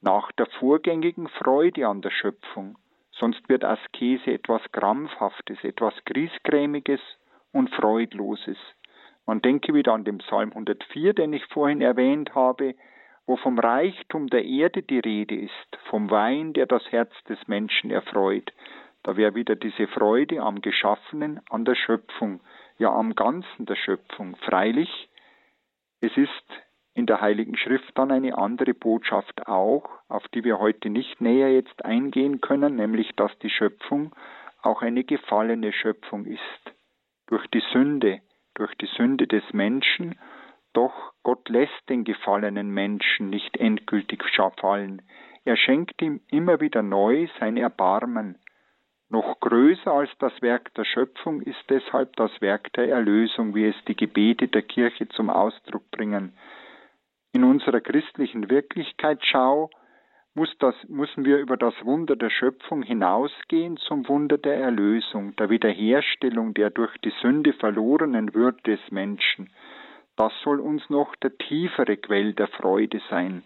[0.02, 2.78] nach der vorgängigen Freude an der Schöpfung.
[3.12, 7.02] sonst wird Askese etwas Krampfhaftes, etwas Griesgrämiges
[7.52, 8.58] und Freudloses.
[9.26, 12.76] Man denke wieder an den Psalm 104, den ich vorhin erwähnt habe,
[13.26, 17.92] wo vom Reichtum der Erde die Rede ist, vom Wein, der das Herz des Menschen
[17.92, 18.52] erfreut.
[19.04, 22.42] Da wäre wieder diese Freude am Geschaffenen, an der Schöpfung,
[22.78, 24.36] ja am Ganzen der Schöpfung.
[24.38, 25.10] Freilich,
[26.02, 26.46] es ist
[27.00, 31.52] in der Heiligen Schrift dann eine andere Botschaft auch, auf die wir heute nicht näher
[31.52, 34.14] jetzt eingehen können, nämlich dass die Schöpfung
[34.62, 36.76] auch eine gefallene Schöpfung ist.
[37.28, 38.22] Durch die Sünde,
[38.54, 40.20] durch die Sünde des Menschen,
[40.74, 44.24] doch Gott lässt den gefallenen Menschen nicht endgültig
[44.60, 45.02] fallen.
[45.46, 48.38] Er schenkt ihm immer wieder neu sein Erbarmen.
[49.10, 53.76] Noch größer als das Werk der Schöpfung ist deshalb das Werk der Erlösung, wie es
[53.88, 56.34] die Gebete der Kirche zum Ausdruck bringen.
[57.32, 59.70] In unserer christlichen Wirklichkeitsschau
[60.34, 65.50] muss das, müssen wir über das Wunder der Schöpfung hinausgehen zum Wunder der Erlösung, der
[65.50, 69.52] Wiederherstellung der durch die Sünde verlorenen Würde des Menschen.
[70.16, 73.44] Das soll uns noch der tiefere Quell der Freude sein.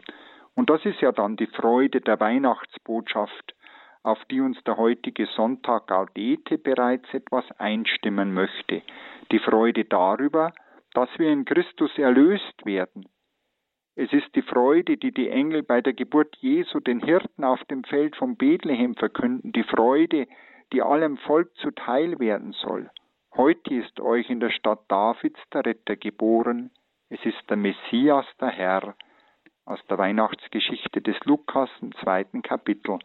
[0.56, 3.54] Und das ist ja dann die Freude der Weihnachtsbotschaft,
[4.04, 8.82] auf die uns der heutige Sonntag Gaudete bereits etwas einstimmen möchte.
[9.32, 10.54] Die Freude darüber,
[10.94, 13.08] dass wir in Christus erlöst werden,
[13.96, 17.84] es ist die Freude, die die Engel bei der Geburt Jesu den Hirten auf dem
[17.84, 20.28] Feld von Bethlehem verkünden, die Freude,
[20.72, 22.90] die allem Volk zuteil werden soll.
[23.36, 26.72] Heute ist euch in der Stadt Davids der Retter geboren,
[27.10, 28.96] es ist der Messias, der Herr,
[29.66, 32.98] aus der Weihnachtsgeschichte des Lukas im zweiten Kapitel.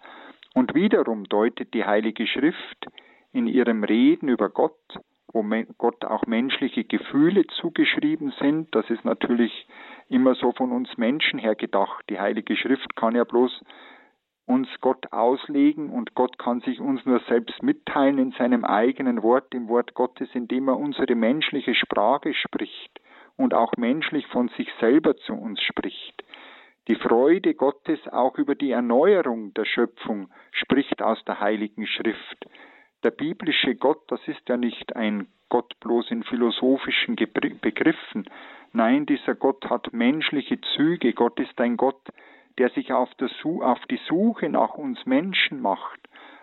[0.54, 2.86] Und wiederum deutet die Heilige Schrift
[3.32, 4.98] in ihrem Reden über Gott,
[5.32, 5.44] wo
[5.76, 9.66] Gott auch menschliche Gefühle zugeschrieben sind, das ist natürlich
[10.08, 12.04] immer so von uns Menschen her gedacht.
[12.08, 13.62] Die Heilige Schrift kann ja bloß
[14.46, 19.54] uns Gott auslegen und Gott kann sich uns nur selbst mitteilen in seinem eigenen Wort,
[19.54, 23.00] im Wort Gottes, indem er unsere menschliche Sprache spricht
[23.36, 26.24] und auch menschlich von sich selber zu uns spricht.
[26.88, 32.46] Die Freude Gottes auch über die Erneuerung der Schöpfung spricht aus der Heiligen Schrift.
[33.04, 38.28] Der biblische Gott, das ist ja nicht ein Gott bloß in philosophischen Begriffen,
[38.72, 41.12] Nein, dieser Gott hat menschliche Züge.
[41.12, 42.00] Gott ist ein Gott,
[42.58, 43.10] der sich auf,
[43.60, 46.00] auf, die Suche nach uns Menschen macht.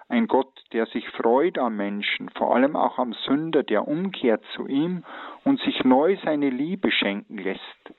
[0.07, 4.67] Ein Gott, der sich freut am Menschen, vor allem auch am Sünder, der umkehrt zu
[4.67, 5.03] ihm
[5.43, 7.93] und sich neu seine Liebe schenken lässt.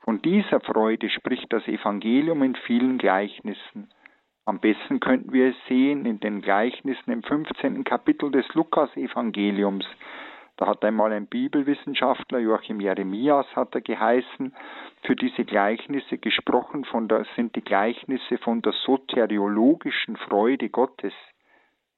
[0.00, 3.90] Von dieser Freude spricht das Evangelium in vielen Gleichnissen.
[4.48, 7.84] Am besten könnten wir es sehen in den Gleichnissen im 15.
[7.84, 9.84] Kapitel des Lukas-Evangeliums.
[10.56, 14.56] Da hat einmal ein Bibelwissenschaftler, Joachim Jeremias hat er geheißen,
[15.02, 21.12] für diese Gleichnisse gesprochen, der, sind die Gleichnisse von der soteriologischen Freude Gottes.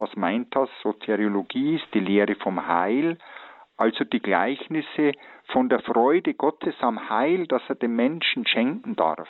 [0.00, 0.68] Was meint das?
[0.82, 3.16] Soteriologie ist die Lehre vom Heil,
[3.76, 5.12] also die Gleichnisse
[5.52, 9.28] von der Freude Gottes am Heil, das er dem Menschen schenken darf.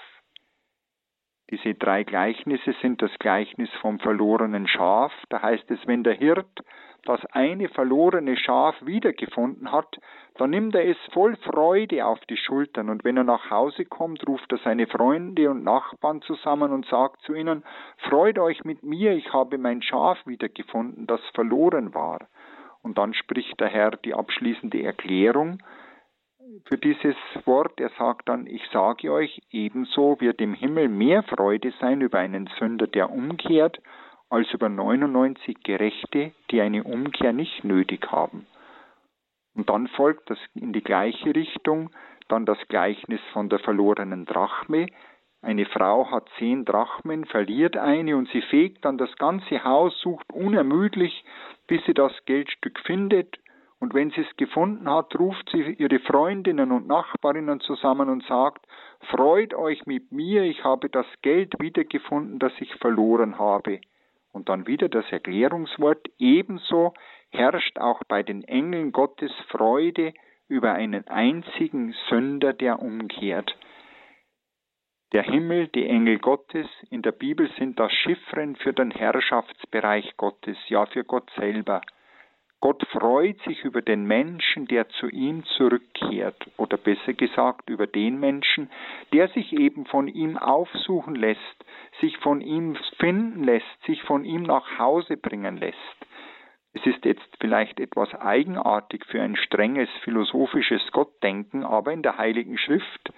[1.51, 6.63] Diese drei Gleichnisse sind das Gleichnis vom verlorenen Schaf, da heißt es, wenn der Hirt
[7.05, 9.99] das eine verlorene Schaf wiedergefunden hat,
[10.37, 12.89] dann nimmt er es voll Freude auf die Schultern.
[12.89, 17.23] Und wenn er nach Hause kommt, ruft er seine Freunde und Nachbarn zusammen und sagt
[17.23, 17.65] zu ihnen,
[18.09, 22.29] Freut euch mit mir, ich habe mein Schaf wiedergefunden, das verloren war.
[22.83, 25.59] Und dann spricht der Herr die abschließende Erklärung
[26.65, 27.81] für dieses Wort.
[27.81, 32.49] Er sagt dann, ich sage euch, ebenso wird im Himmel mehr Freude sein über einen
[32.59, 33.81] Sünder, der umkehrt,
[34.29, 38.47] als über 99 Gerechte, die eine Umkehr nicht nötig haben.
[39.55, 41.91] Und dann folgt das in die gleiche Richtung
[42.29, 44.87] dann das Gleichnis von der verlorenen Drachme.
[45.43, 50.33] Eine Frau hat zehn Drachmen, verliert eine und sie fegt dann das ganze Haus, sucht
[50.33, 51.25] unermüdlich,
[51.67, 53.39] bis sie das Geldstück findet.
[53.81, 58.67] Und wenn sie es gefunden hat, ruft sie ihre Freundinnen und Nachbarinnen zusammen und sagt,
[59.09, 63.81] Freut euch mit mir, ich habe das Geld wiedergefunden, das ich verloren habe.
[64.33, 66.93] Und dann wieder das Erklärungswort, ebenso
[67.31, 70.13] herrscht auch bei den Engeln Gottes Freude
[70.49, 73.57] über einen einzigen Sünder, der umkehrt.
[75.13, 80.57] Der Himmel, die Engel Gottes, in der Bibel sind das Chiffren für den Herrschaftsbereich Gottes,
[80.69, 81.81] ja für Gott selber.
[82.63, 88.21] Gott freut sich über den Menschen, der zu ihm zurückkehrt, oder besser gesagt über den
[88.21, 88.71] Menschen,
[89.15, 91.65] der sich eben von ihm aufsuchen lässt,
[92.01, 95.77] sich von ihm finden lässt, sich von ihm nach Hause bringen lässt.
[96.75, 102.59] Es ist jetzt vielleicht etwas eigenartig für ein strenges philosophisches Gottdenken, aber in der Heiligen
[102.59, 103.11] Schrift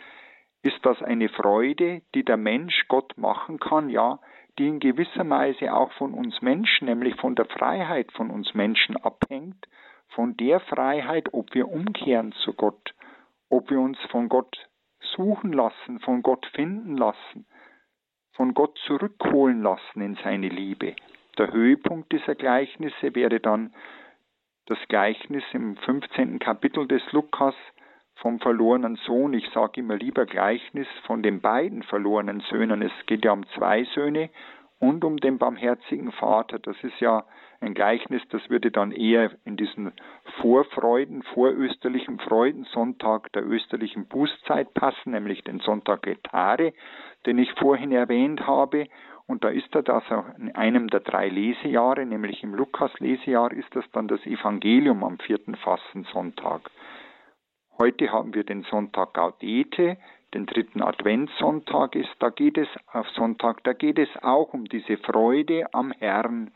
[0.62, 4.20] ist das eine Freude, die der Mensch Gott machen kann, ja,
[4.58, 8.96] die in gewisser Weise auch von uns Menschen, nämlich von der Freiheit von uns Menschen
[8.96, 9.66] abhängt,
[10.08, 12.94] von der Freiheit, ob wir umkehren zu Gott,
[13.48, 14.68] ob wir uns von Gott
[15.16, 17.46] suchen lassen, von Gott finden lassen,
[18.32, 20.96] von Gott zurückholen lassen in seine Liebe.
[21.38, 23.74] Der Höhepunkt dieser Gleichnisse wäre dann
[24.66, 26.38] das Gleichnis im 15.
[26.38, 27.54] Kapitel des Lukas
[28.22, 29.34] vom verlorenen Sohn.
[29.34, 32.80] Ich sage immer lieber Gleichnis von den beiden verlorenen Söhnen.
[32.80, 34.30] Es geht ja um zwei Söhne
[34.78, 36.60] und um den barmherzigen Vater.
[36.60, 37.24] Das ist ja
[37.60, 39.92] ein Gleichnis, das würde dann eher in diesen
[40.40, 46.72] Vorfreuden, vorösterlichen Freudensonntag der österlichen Bußzeit passen, nämlich den Sonntag Etare,
[47.26, 48.86] den ich vorhin erwähnt habe.
[49.26, 50.02] Und da ist er das
[50.38, 55.54] in einem der drei Lesejahre, nämlich im Lukas-Lesejahr, ist das dann das Evangelium am vierten
[55.54, 56.70] Fastensonntag.
[57.82, 59.96] Heute haben wir den Sonntag Gaudete,
[60.34, 64.98] den dritten Adventssonntag ist, da geht es auf Sonntag, da geht es auch um diese
[64.98, 66.52] Freude am Herrn,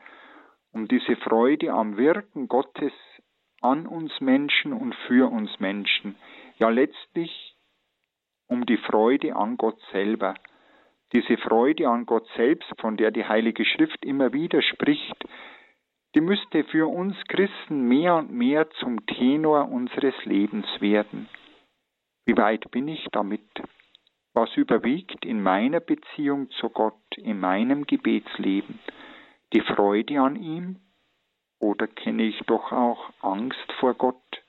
[0.70, 2.92] um diese Freude am Wirken Gottes
[3.60, 6.14] an uns Menschen und für uns Menschen.
[6.58, 7.56] Ja, letztlich
[8.46, 10.34] um die Freude an Gott selber.
[11.12, 15.26] Diese Freude an Gott selbst, von der die Heilige Schrift immer wieder spricht,
[16.16, 21.28] die müsste für uns Christen mehr und mehr zum Tenor unseres Lebens werden.
[22.24, 23.46] Wie weit bin ich damit?
[24.32, 28.78] Was überwiegt in meiner Beziehung zu Gott, in meinem Gebetsleben?
[29.52, 30.80] Die Freude an ihm?
[31.60, 34.42] Oder kenne ich doch auch Angst vor Gott?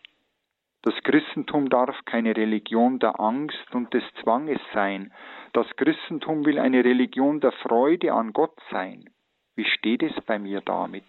[0.84, 5.12] Das Christentum darf keine Religion der Angst und des Zwanges sein.
[5.52, 9.10] Das Christentum will eine Religion der Freude an Gott sein.
[9.56, 11.04] Wie steht es bei mir damit?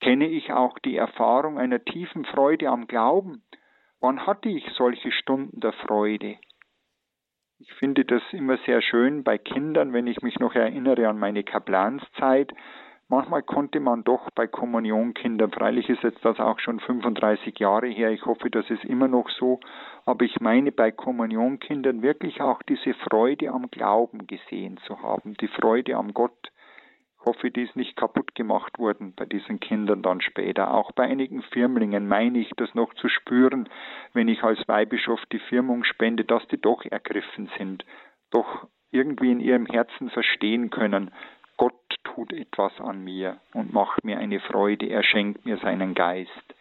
[0.00, 3.42] Kenne ich auch die Erfahrung einer tiefen Freude am Glauben?
[4.00, 6.38] Wann hatte ich solche Stunden der Freude?
[7.58, 11.44] Ich finde das immer sehr schön bei Kindern, wenn ich mich noch erinnere an meine
[11.44, 12.54] Kaplanszeit.
[13.08, 18.12] Manchmal konnte man doch bei Kommunionkindern, freilich ist jetzt das auch schon 35 Jahre her,
[18.12, 19.58] ich hoffe, das ist immer noch so,
[20.06, 25.48] aber ich meine bei Kommunionkindern wirklich auch diese Freude am Glauben gesehen zu haben, die
[25.48, 26.52] Freude am Gott,
[27.24, 30.72] hoffe, die ist nicht kaputt gemacht worden bei diesen Kindern dann später.
[30.72, 33.68] Auch bei einigen Firmlingen meine ich das noch zu spüren,
[34.12, 37.84] wenn ich als Weihbischof die Firmung spende, dass die doch ergriffen sind,
[38.30, 41.10] doch irgendwie in ihrem Herzen verstehen können,
[41.56, 46.54] Gott tut etwas an mir und macht mir eine Freude, er schenkt mir seinen Geist.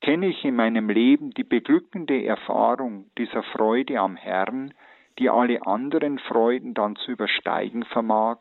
[0.00, 4.72] Kenne ich in meinem Leben die beglückende Erfahrung dieser Freude am Herrn,
[5.18, 8.38] die alle anderen Freuden dann zu übersteigen vermag,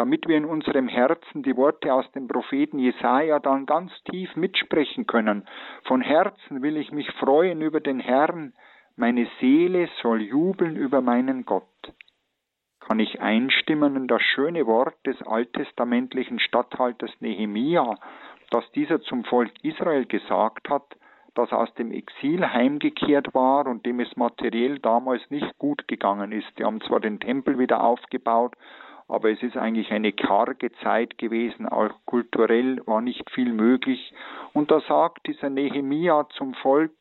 [0.00, 5.06] damit wir in unserem Herzen die Worte aus dem Propheten Jesaja dann ganz tief mitsprechen
[5.06, 5.44] können.
[5.84, 8.54] Von Herzen will ich mich freuen über den Herrn,
[8.96, 11.92] meine Seele soll jubeln über meinen Gott.
[12.80, 17.98] Kann ich einstimmen in das schöne Wort des alttestamentlichen Statthalters Nehemia,
[18.48, 20.96] das dieser zum Volk Israel gesagt hat,
[21.34, 26.48] das aus dem Exil heimgekehrt war und dem es materiell damals nicht gut gegangen ist.
[26.58, 28.56] Die haben zwar den Tempel wieder aufgebaut,
[29.10, 34.12] aber es ist eigentlich eine karge Zeit gewesen, auch kulturell war nicht viel möglich.
[34.52, 36.92] Und da sagt dieser Nehemia zum Volk,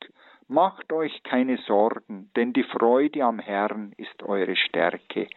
[0.51, 5.28] Macht euch keine Sorgen, denn die Freude am Herrn ist eure Stärke.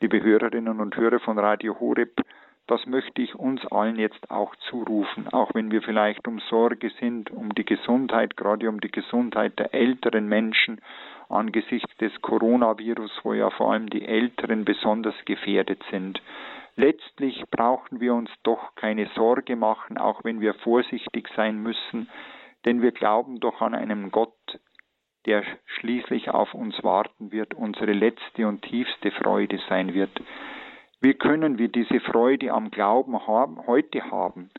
[0.00, 2.20] Liebe Hörerinnen und Hörer von Radio Horeb,
[2.66, 7.30] das möchte ich uns allen jetzt auch zurufen, auch wenn wir vielleicht um Sorge sind,
[7.30, 10.80] um die Gesundheit, gerade um die Gesundheit der älteren Menschen,
[11.30, 16.22] angesichts des Coronavirus, wo ja vor allem die Älteren besonders gefährdet sind.
[16.76, 22.08] Letztlich brauchen wir uns doch keine Sorge machen, auch wenn wir vorsichtig sein müssen,
[22.64, 24.32] denn wir glauben doch an einen Gott,
[25.26, 30.22] der schließlich auf uns warten wird, unsere letzte und tiefste Freude sein wird.
[31.00, 34.50] Wie können wir diese Freude am Glauben haben, heute haben?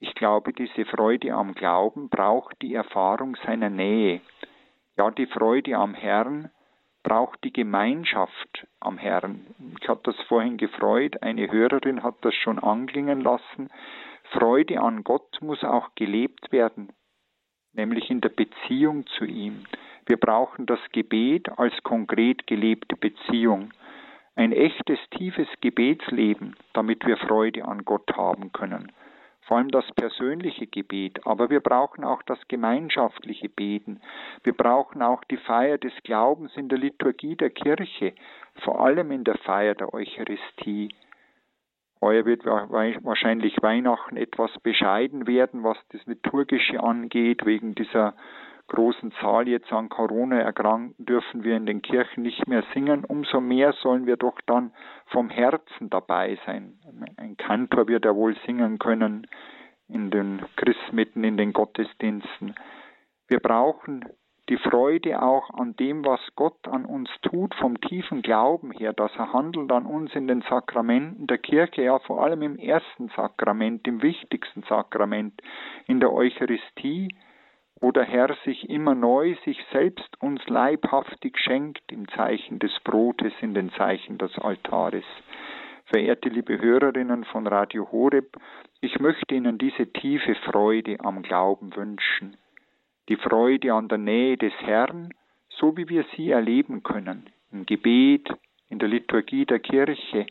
[0.00, 4.20] Ich glaube, diese Freude am Glauben braucht die Erfahrung seiner Nähe.
[4.98, 6.50] Ja, die Freude am Herrn
[7.04, 9.46] braucht die Gemeinschaft am Herrn.
[9.80, 13.70] Ich habe das vorhin gefreut, eine Hörerin hat das schon anklingen lassen.
[14.32, 16.92] Freude an Gott muss auch gelebt werden,
[17.74, 19.66] nämlich in der Beziehung zu ihm.
[20.06, 23.72] Wir brauchen das Gebet als konkret gelebte Beziehung.
[24.34, 28.90] Ein echtes, tiefes Gebetsleben, damit wir Freude an Gott haben können
[29.48, 34.00] vor allem das persönliche Gebet, aber wir brauchen auch das gemeinschaftliche Beten.
[34.44, 38.12] Wir brauchen auch die Feier des Glaubens in der Liturgie der Kirche,
[38.62, 40.94] vor allem in der Feier der Eucharistie.
[42.02, 48.14] Heuer wird wahrscheinlich Weihnachten etwas bescheiden werden, was das Liturgische angeht, wegen dieser
[48.68, 53.04] großen Zahl jetzt an Corona erkranken, dürfen wir in den Kirchen nicht mehr singen.
[53.04, 54.72] Umso mehr sollen wir doch dann
[55.06, 56.78] vom Herzen dabei sein.
[57.16, 59.26] Ein Kantor wird ja wohl singen können
[59.88, 62.54] in den Christmitten, in den Gottesdiensten.
[63.26, 64.04] Wir brauchen
[64.48, 69.14] die Freude auch an dem, was Gott an uns tut, vom tiefen Glauben her, dass
[69.16, 73.86] er handelt an uns in den Sakramenten der Kirche, ja vor allem im ersten Sakrament,
[73.86, 75.40] im wichtigsten Sakrament,
[75.86, 77.14] in der Eucharistie,
[77.80, 83.32] wo der Herr sich immer neu sich selbst uns leibhaftig schenkt im Zeichen des Brotes,
[83.40, 85.04] in den Zeichen des Altares.
[85.86, 88.36] Verehrte liebe Hörerinnen von Radio Horeb,
[88.80, 92.36] ich möchte Ihnen diese tiefe Freude am Glauben wünschen
[93.08, 95.14] die Freude an der Nähe des Herrn,
[95.48, 98.28] so wie wir sie erleben können, im Gebet,
[98.68, 100.26] in der Liturgie der Kirche,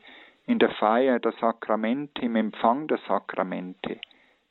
[0.45, 3.99] in der Feier der Sakramente, im Empfang der Sakramente.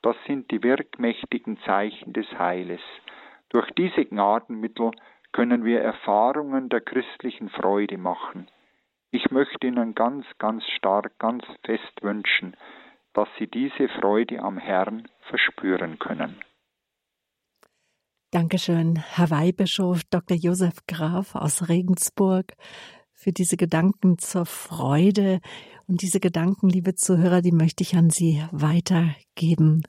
[0.07, 2.81] Das sind die wirkmächtigen Zeichen des Heiles.
[3.49, 4.93] Durch diese Gnadenmittel
[5.33, 8.47] können wir Erfahrungen der christlichen Freude machen.
[9.11, 12.57] Ich möchte Ihnen ganz, ganz stark, ganz fest wünschen,
[13.15, 16.41] dass Sie diese Freude am Herrn verspüren können.
[18.31, 20.37] Dankeschön, Herr Weihbischof Dr.
[20.37, 22.53] Josef Graf aus Regensburg,
[23.13, 25.41] für diese Gedanken zur Freude.
[25.89, 29.83] Und diese Gedanken, liebe Zuhörer, die möchte ich an Sie weitergeben.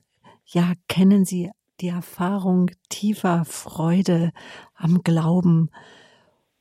[0.50, 4.32] Ja, kennen Sie die Erfahrung tiefer Freude
[4.76, 5.70] am Glauben?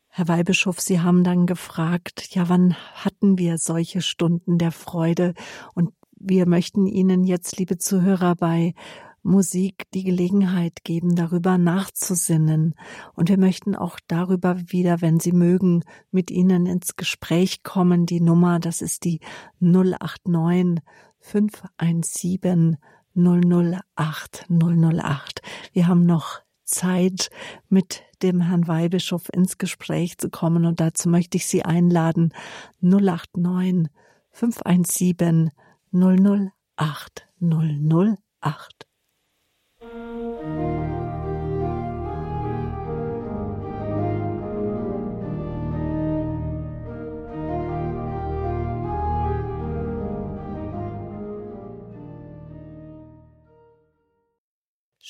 [0.09, 5.35] Herr Weihbischof, Sie haben dann gefragt, ja, wann hatten wir solche Stunden der Freude?
[5.75, 8.75] Und wir möchten Ihnen jetzt, liebe Zuhörer, bei
[9.23, 12.75] Musik die Gelegenheit geben, darüber nachzusinnen.
[13.15, 18.05] Und wir möchten auch darüber wieder, wenn Sie mögen, mit Ihnen ins Gespräch kommen.
[18.05, 19.21] Die Nummer, das ist die
[19.61, 20.83] 089
[21.21, 22.79] 517
[23.17, 25.43] 008 008.
[25.73, 27.31] Wir haben noch Zeit,
[27.69, 30.65] mit dem Herrn Weihbischof ins Gespräch zu kommen.
[30.67, 32.33] Und dazu möchte ich Sie einladen.
[32.81, 33.89] 089
[34.31, 35.51] 517
[35.93, 38.87] 008 008.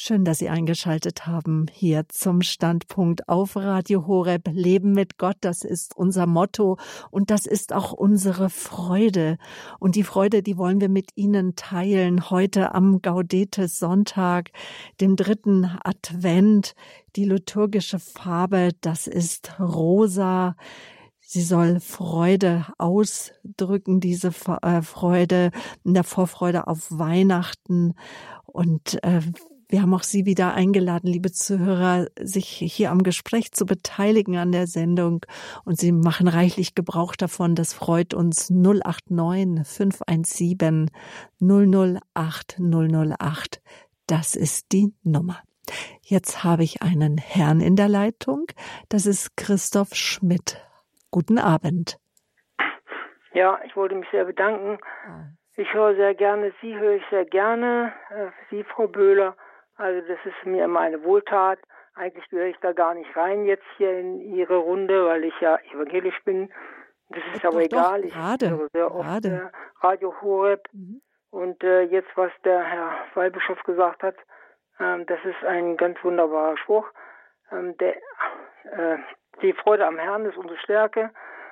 [0.07, 4.49] Schön, dass Sie eingeschaltet haben hier zum Standpunkt auf Radio Horeb.
[4.53, 6.79] Leben mit Gott, das ist unser Motto
[7.11, 9.37] und das ist auch unsere Freude.
[9.81, 14.53] Und die Freude, die wollen wir mit Ihnen teilen heute am Gaudete Sonntag,
[15.01, 16.77] dem dritten Advent.
[17.17, 20.55] Die liturgische Farbe, das ist rosa.
[21.19, 24.29] Sie soll Freude ausdrücken, diese
[24.63, 25.51] äh, Freude
[25.83, 27.95] in der Vorfreude auf Weihnachten.
[28.45, 29.21] Und äh,
[29.69, 34.53] wir haben auch Sie wieder eingeladen, liebe Zuhörer, sich hier am Gespräch zu beteiligen an
[34.53, 35.27] der Sendung.
[35.65, 37.55] Und Sie machen reichlich Gebrauch davon.
[37.57, 40.91] Das freut uns 089 517
[41.41, 43.61] 008 008.
[44.07, 45.41] Das ist die Nummer.
[46.03, 48.47] Jetzt habe ich einen Herrn in der Leitung.
[48.89, 50.63] Das ist Christoph Schmidt.
[51.11, 51.99] Guten Abend.
[53.33, 54.79] Ja, ich wollte mich sehr bedanken.
[55.09, 55.25] Ah.
[55.57, 57.93] Ich höre sehr gerne Sie, höre ich sehr gerne.
[58.11, 59.37] Äh, Sie, Frau Böhler.
[59.77, 61.59] Also das ist mir immer eine Wohltat.
[61.95, 65.59] Eigentlich gehöre ich da gar nicht rein jetzt hier in Ihre Runde, weil ich ja
[65.73, 66.51] evangelisch bin.
[67.09, 68.03] Das ist doch, aber egal.
[68.03, 69.29] Doch, gerade, ich höre sehr oft gerade.
[69.29, 70.63] Äh, Radio Horeb.
[70.73, 71.01] Mhm.
[71.31, 74.17] Und äh, jetzt, was der Herr Weihbischof gesagt hat,
[74.81, 76.87] ähm, das ist ein ganz wunderbarer Spruch.
[77.51, 78.99] Ähm, der, äh,
[79.43, 81.11] die Freude am Herrn ist unsere Stärke.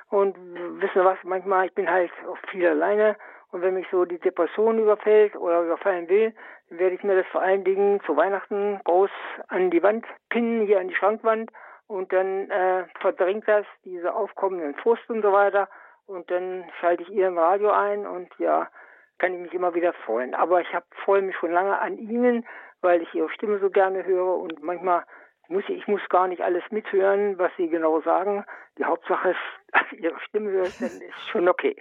[0.08, 0.36] Und
[0.80, 3.16] wissen Sie was, manchmal, ich bin halt auch viel alleine
[3.54, 6.34] und wenn mich so die Depression überfällt oder überfallen will,
[6.70, 9.12] werde ich mir das vor allen Dingen zu Weihnachten groß
[9.46, 11.52] an die Wand pinnen, hier an die Schrankwand.
[11.86, 15.68] Und dann äh, verdrängt das diese aufkommenden Frust und so weiter.
[16.06, 18.68] Und dann schalte ich Ihren Radio ein und ja,
[19.18, 20.34] kann ich mich immer wieder freuen.
[20.34, 20.68] Aber ich
[21.04, 22.44] freue mich schon lange an Ihnen,
[22.80, 25.04] weil ich Ihre Stimme so gerne höre und manchmal
[25.46, 28.44] muss ich, ich muss gar nicht alles mithören, was Sie genau sagen.
[28.78, 29.38] Die Hauptsache ist,
[29.68, 31.76] dass Ihre Stimme höre, dann ist schon okay.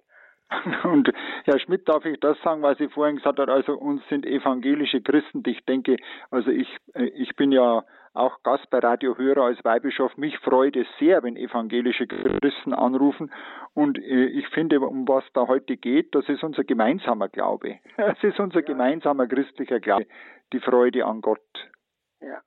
[0.84, 1.12] Und
[1.46, 5.02] Herr Schmidt, darf ich das sagen, was Sie vorhin gesagt hat, also uns sind evangelische
[5.02, 5.98] Christen, ich denke,
[6.32, 7.84] also ich, äh, ich bin ja
[8.14, 10.16] auch Gast bei Radio Hörer als Weihbischof.
[10.18, 13.32] Mich freut es sehr, wenn evangelische Christen anrufen.
[13.74, 17.80] Und äh, ich finde, um was da heute geht, das ist unser gemeinsamer Glaube.
[17.98, 18.66] Es ist unser ja.
[18.66, 20.06] gemeinsamer christlicher Glaube,
[20.52, 21.42] die Freude an Gott.
[22.22, 22.42] Ja.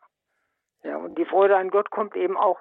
[0.85, 2.60] Ja, und die Freude an Gott kommt eben auch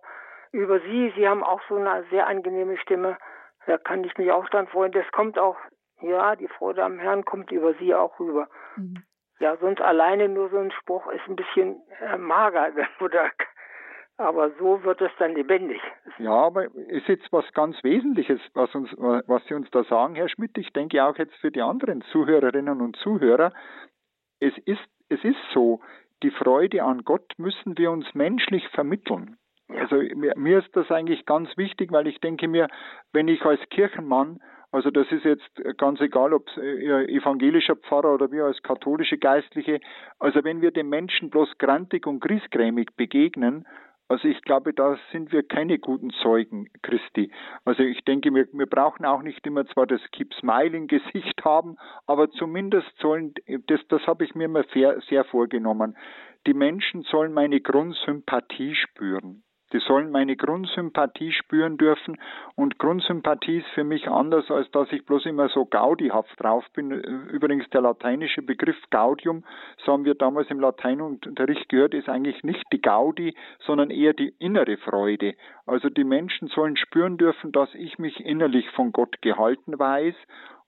[0.51, 1.13] über Sie.
[1.15, 3.17] Sie haben auch so eine sehr angenehme Stimme.
[3.67, 4.91] Da kann ich mich auch dran freuen.
[4.91, 5.57] Das kommt auch,
[6.01, 8.47] ja, die Freude am Herrn kommt über sie auch rüber.
[8.75, 9.03] Mhm.
[9.39, 13.31] Ja, sonst alleine nur so ein Spruch ist ein bisschen äh, mager oder
[14.17, 15.81] aber so wird es dann lebendig.
[16.19, 20.29] Ja, aber ist jetzt was ganz Wesentliches, was uns, was Sie uns da sagen, Herr
[20.29, 20.57] Schmidt.
[20.57, 23.51] Ich denke auch jetzt für die anderen Zuhörerinnen und Zuhörer.
[24.39, 25.81] Es ist, es ist so,
[26.23, 29.37] die Freude an Gott müssen wir uns menschlich vermitteln.
[29.67, 32.67] Also mir, mir ist das eigentlich ganz wichtig, weil ich denke mir,
[33.13, 34.39] wenn ich als Kirchenmann
[34.75, 39.79] also das ist jetzt ganz egal, ob evangelischer Pfarrer oder wir als katholische Geistliche.
[40.19, 43.65] Also wenn wir den Menschen bloß grantig und griesgrämig begegnen,
[44.09, 47.31] also ich glaube, da sind wir keine guten Zeugen Christi.
[47.63, 51.77] Also ich denke, wir, wir brauchen auch nicht immer zwar das Keep Smiling Gesicht haben,
[52.05, 53.33] aber zumindest sollen,
[53.67, 55.95] das, das habe ich mir immer sehr, sehr vorgenommen,
[56.47, 59.44] die Menschen sollen meine Grundsympathie spüren.
[59.75, 62.17] Die sollen meine Grundsympathie spüren dürfen
[62.55, 66.91] und Grundsympathie ist für mich anders, als dass ich bloß immer so gaudihaft drauf bin.
[66.91, 69.43] Übrigens der lateinische Begriff Gaudium,
[69.83, 73.35] so haben wir damals im Lateinunterricht gehört, ist eigentlich nicht die Gaudi,
[73.65, 75.35] sondern eher die innere Freude.
[75.65, 80.15] Also die Menschen sollen spüren dürfen, dass ich mich innerlich von Gott gehalten weiß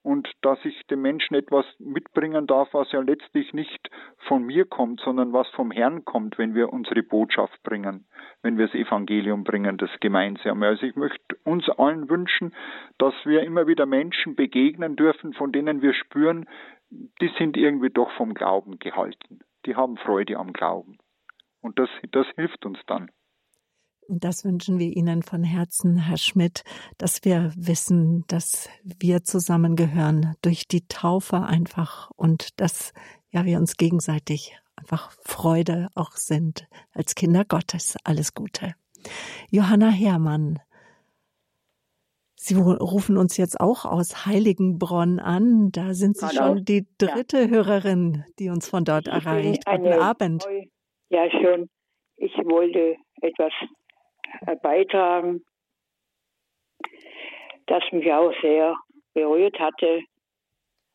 [0.07, 3.89] und dass ich dem Menschen etwas mitbringen darf, was ja letztlich nicht
[4.19, 8.07] von mir kommt, sondern was vom Herrn kommt, wenn wir unsere Botschaft bringen,
[8.41, 10.65] wenn wir das Evangelium bringen, das Gemeinsame.
[10.65, 12.55] Also ich möchte uns allen wünschen,
[12.97, 16.47] dass wir immer wieder Menschen begegnen dürfen, von denen wir spüren,
[16.89, 19.41] die sind irgendwie doch vom Glauben gehalten.
[19.65, 20.99] Die haben Freude am Glauben.
[21.59, 23.11] Und das, das hilft uns dann.
[24.07, 26.63] Und das wünschen wir Ihnen von Herzen, Herr Schmidt,
[26.97, 32.93] dass wir wissen, dass wir zusammengehören durch die Taufe einfach und dass
[33.31, 37.97] ja wir uns gegenseitig einfach Freude auch sind als Kinder Gottes.
[38.03, 38.75] Alles Gute.
[39.49, 40.59] Johanna Herrmann,
[42.39, 45.71] Sie rufen uns jetzt auch aus Heiligenbronn an.
[45.71, 46.55] Da sind Sie Hallo.
[46.55, 47.47] schon die dritte ja.
[47.47, 49.65] Hörerin, die uns von dort ich erreicht.
[49.65, 50.45] Guten Abend.
[51.09, 51.67] Ja, schon.
[52.15, 53.51] Ich wollte etwas
[54.61, 55.43] beitragen,
[57.67, 58.77] das mich auch sehr
[59.13, 60.03] berührt hatte,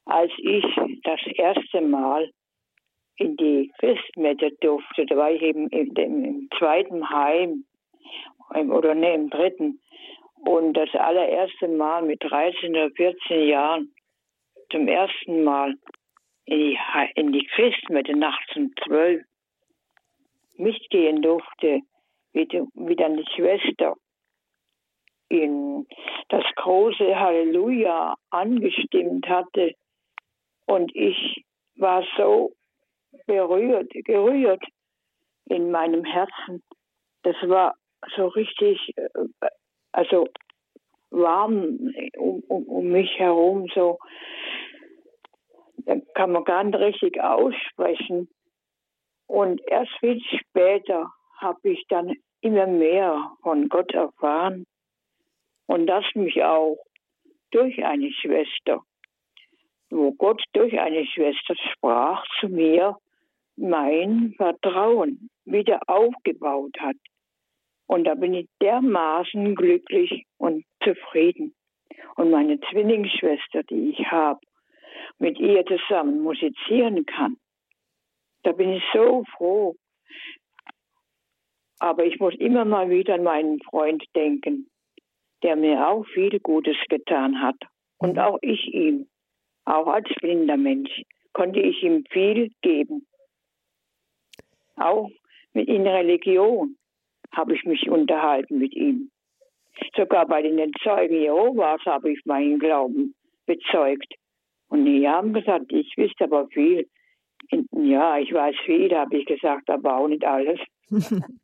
[0.04, 0.64] als ich
[1.04, 2.30] das erste Mal
[3.16, 5.06] in die Christmette durfte.
[5.06, 7.64] Da war ich eben im, im zweiten Heim
[8.50, 9.80] oder ne, im dritten.
[10.44, 13.94] Und das allererste Mal mit 13 oder 14 Jahren
[14.70, 15.74] zum ersten Mal
[16.46, 16.78] in die,
[17.14, 19.22] in die Christmette nachts um 12
[20.56, 21.82] mitgehen durfte
[22.32, 23.94] wie, die, wie die Schwester
[25.28, 25.86] in
[26.28, 29.72] das große Halleluja angestimmt hatte.
[30.66, 31.44] Und ich
[31.76, 32.52] war so
[33.26, 34.62] berührt, gerührt
[35.46, 36.62] in meinem Herzen.
[37.22, 37.74] Das war
[38.16, 39.08] so richtig, äh,
[39.92, 40.28] also
[41.10, 41.78] warm
[42.16, 43.98] um, um, um mich herum, so
[45.84, 48.28] da kann man gar nicht richtig aussprechen.
[49.26, 51.10] Und erst viel später
[51.42, 54.64] habe ich dann immer mehr von Gott erfahren
[55.66, 56.78] und das mich auch
[57.50, 58.82] durch eine Schwester,
[59.90, 62.96] wo Gott durch eine Schwester sprach zu mir,
[63.56, 66.96] mein Vertrauen wieder aufgebaut hat.
[67.86, 71.54] Und da bin ich dermaßen glücklich und zufrieden.
[72.16, 74.40] Und meine Zwillingsschwester, die ich habe,
[75.18, 77.36] mit ihr zusammen musizieren kann.
[78.44, 79.76] Da bin ich so froh,
[81.82, 84.70] aber ich muss immer mal wieder an meinen Freund denken,
[85.42, 87.56] der mir auch viel Gutes getan hat.
[87.98, 89.08] Und auch ich ihm,
[89.64, 91.02] auch als blinder Mensch,
[91.32, 93.04] konnte ich ihm viel geben.
[94.76, 95.10] Auch
[95.54, 96.76] in Religion
[97.32, 99.10] habe ich mich unterhalten mit ihm.
[99.96, 104.14] Sogar bei den Zeugen Jehovas habe ich meinen Glauben bezeugt.
[104.68, 106.88] Und die haben gesagt, ich wüsste aber viel.
[107.72, 110.60] Ja, ich weiß viel, habe ich gesagt, aber auch nicht alles.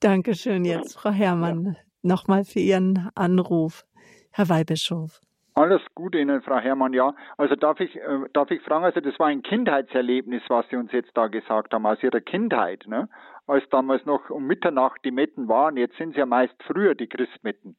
[0.00, 1.72] Dankeschön jetzt, Frau Herrmann, ja.
[2.02, 3.84] nochmal für Ihren Anruf.
[4.32, 5.20] Herr Weihbischof.
[5.54, 6.92] Alles Gute Ihnen, Frau Herrmann.
[6.92, 10.76] Ja, also darf ich, äh, darf ich fragen, also das war ein Kindheitserlebnis, was Sie
[10.76, 13.08] uns jetzt da gesagt haben, aus Ihrer Kindheit, ne?
[13.46, 15.76] als damals noch um Mitternacht die Metten waren.
[15.76, 17.76] Jetzt sind es ja meist früher die Christmetten.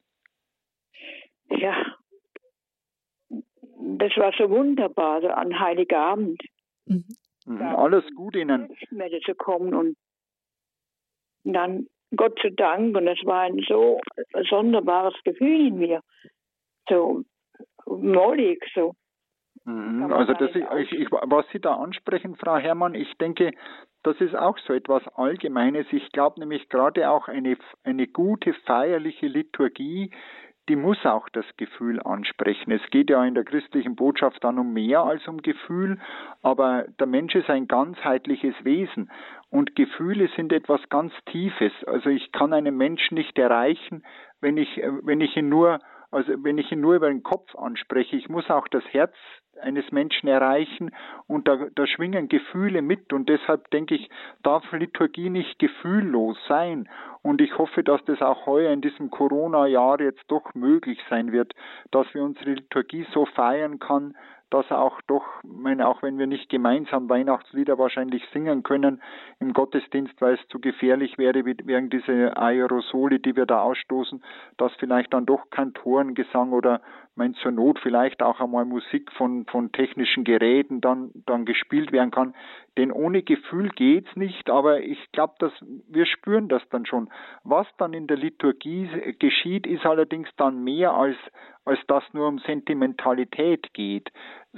[1.48, 1.74] Ja,
[3.30, 6.40] das war so wunderbar, so an Heiligabend.
[6.86, 7.04] Mhm.
[7.46, 8.68] Mhm, alles gut Ihnen.
[9.24, 9.96] zu kommen und
[11.44, 11.86] dann
[12.16, 14.00] Gott zu Dank und es war ein so
[14.48, 16.00] sonderbares Gefühl in mir,
[16.88, 17.22] so
[17.86, 18.94] mollig, so.
[19.64, 23.52] Mhm, also das ich, ich, was Sie da ansprechen, Frau Herrmann, ich denke,
[24.02, 25.86] das ist auch so etwas Allgemeines.
[25.92, 30.10] Ich glaube nämlich gerade auch eine, eine gute feierliche Liturgie,
[30.68, 32.70] die muss auch das Gefühl ansprechen.
[32.70, 35.98] Es geht ja in der christlichen Botschaft dann um mehr als um Gefühl,
[36.42, 39.10] aber der Mensch ist ein ganzheitliches Wesen
[39.50, 41.72] und Gefühle sind etwas ganz Tiefes.
[41.86, 44.04] Also ich kann einen Menschen nicht erreichen,
[44.40, 45.80] wenn ich, wenn ich ihn nur,
[46.12, 48.16] also wenn ich ihn nur über den Kopf anspreche.
[48.16, 49.12] Ich muss auch das Herz
[49.60, 50.90] eines Menschen erreichen
[51.26, 54.08] und da, da schwingen Gefühle mit und deshalb denke ich,
[54.42, 56.88] darf Liturgie nicht gefühllos sein
[57.22, 61.54] und ich hoffe, dass das auch heuer in diesem Corona-Jahr jetzt doch möglich sein wird,
[61.90, 64.16] dass wir unsere Liturgie so feiern kann,
[64.52, 69.00] dass auch doch, meine, auch wenn wir nicht gemeinsam Weihnachtslieder wahrscheinlich singen können
[69.40, 74.22] im Gottesdienst, weil es zu gefährlich wäre wegen dieser Aerosole, die wir da ausstoßen,
[74.58, 76.82] dass vielleicht dann doch kein Torengesang oder
[77.14, 82.10] mein zur Not vielleicht auch einmal Musik von, von technischen Geräten dann, dann gespielt werden
[82.10, 82.34] kann.
[82.78, 85.52] Denn ohne Gefühl geht's nicht, aber ich glaube, dass
[85.88, 87.10] wir spüren das dann schon.
[87.44, 91.16] Was dann in der Liturgie geschieht, ist allerdings dann mehr als,
[91.64, 94.10] als dass nur um Sentimentalität geht,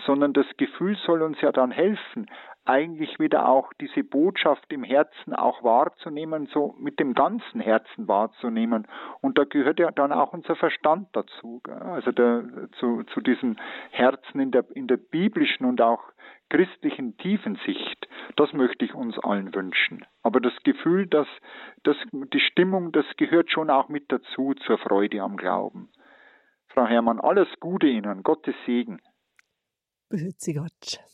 [0.07, 2.27] sondern das Gefühl soll uns ja dann helfen,
[2.67, 8.87] eigentlich wieder auch diese Botschaft im Herzen auch wahrzunehmen, so mit dem ganzen Herzen wahrzunehmen.
[9.21, 13.57] Und da gehört ja dann auch unser Verstand dazu, also der, zu, zu diesem
[13.91, 16.03] Herzen in der, in der biblischen und auch
[16.49, 18.09] christlichen Tiefensicht.
[18.37, 20.07] Das möchte ich uns allen wünschen.
[20.23, 21.29] Aber das Gefühl, dass,
[21.83, 25.91] dass die Stimmung, das gehört schon auch mit dazu zur Freude am Glauben.
[26.69, 29.01] Frau Herrmann, alles Gute Ihnen, Gottes Segen.
[30.09, 31.14] Behüt Sie Gott.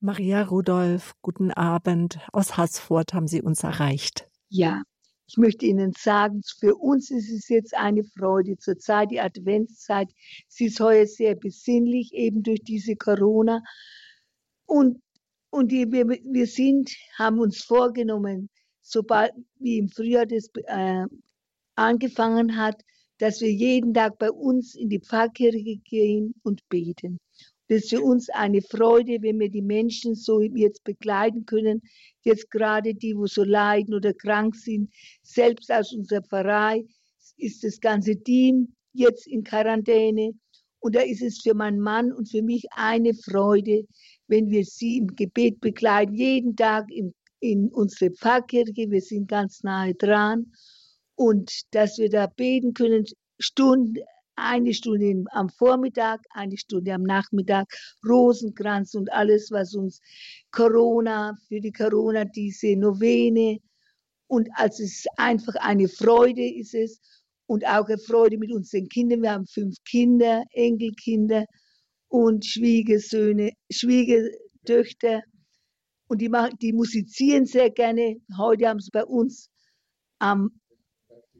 [0.00, 2.20] Maria Rudolph, guten Abend.
[2.32, 4.28] Aus Haßfurt haben Sie uns erreicht.
[4.48, 4.82] Ja,
[5.26, 10.08] ich möchte Ihnen sagen, für uns ist es jetzt eine Freude zur Zeit, die Adventszeit.
[10.46, 13.60] Sie ist heuer sehr besinnlich, eben durch diese Corona.
[14.66, 15.02] Und,
[15.50, 18.50] und die, wir, wir sind, haben uns vorgenommen,
[18.82, 21.06] sobald wie im Frühjahr das äh,
[21.74, 22.84] angefangen hat,
[23.18, 27.18] dass wir jeden Tag bei uns in die Pfarrkirche gehen und beten.
[27.68, 31.82] Das ist für uns eine Freude, wenn wir die Menschen so jetzt begleiten können.
[32.22, 34.90] Jetzt gerade die, wo so leiden oder krank sind.
[35.22, 36.84] Selbst aus unserer Pfarrei
[37.36, 40.32] ist das ganze Team jetzt in Quarantäne.
[40.80, 43.84] Und da ist es für meinen Mann und für mich eine Freude,
[44.28, 48.90] wenn wir sie im Gebet begleiten, jeden Tag in, in unsere Pfarrkirche.
[48.90, 50.52] Wir sind ganz nahe dran.
[51.16, 53.04] Und dass wir da beten können,
[53.38, 54.00] Stunden,
[54.38, 57.66] eine Stunde am Vormittag, eine Stunde am Nachmittag,
[58.06, 60.00] Rosenkranz und alles, was uns
[60.50, 63.58] Corona, für die Corona, diese Novene.
[64.26, 67.00] Und als es einfach eine Freude ist es
[67.46, 69.22] und auch eine Freude mit unseren Kindern.
[69.22, 71.44] Wir haben fünf Kinder, Enkelkinder
[72.08, 75.22] und Schwiegersöhne, Schwiegertöchter.
[76.08, 78.16] Und die, machen, die musizieren sehr gerne.
[78.36, 79.50] Heute haben sie bei uns
[80.18, 80.50] am,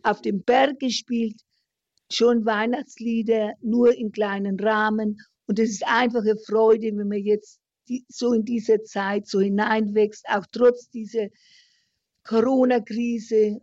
[0.02, 1.40] auf dem Berg gespielt
[2.10, 5.18] schon Weihnachtslieder, nur in kleinen Rahmen.
[5.47, 9.40] Und es ist einfach eine Freude, wenn man jetzt die, so in dieser Zeit so
[9.40, 11.28] hineinwächst, auch trotz dieser
[12.24, 13.60] Corona-Krise.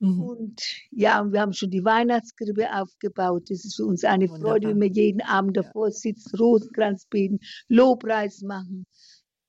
[0.00, 0.20] Mhm.
[0.20, 3.50] Und ja, und wir haben schon die Weihnachtskrippe aufgebaut.
[3.50, 4.52] Das ist für uns eine Wunderbar.
[4.52, 8.86] Freude, wenn wir jeden Abend davor sitzen, Rosenkranz beten, Lobpreis machen.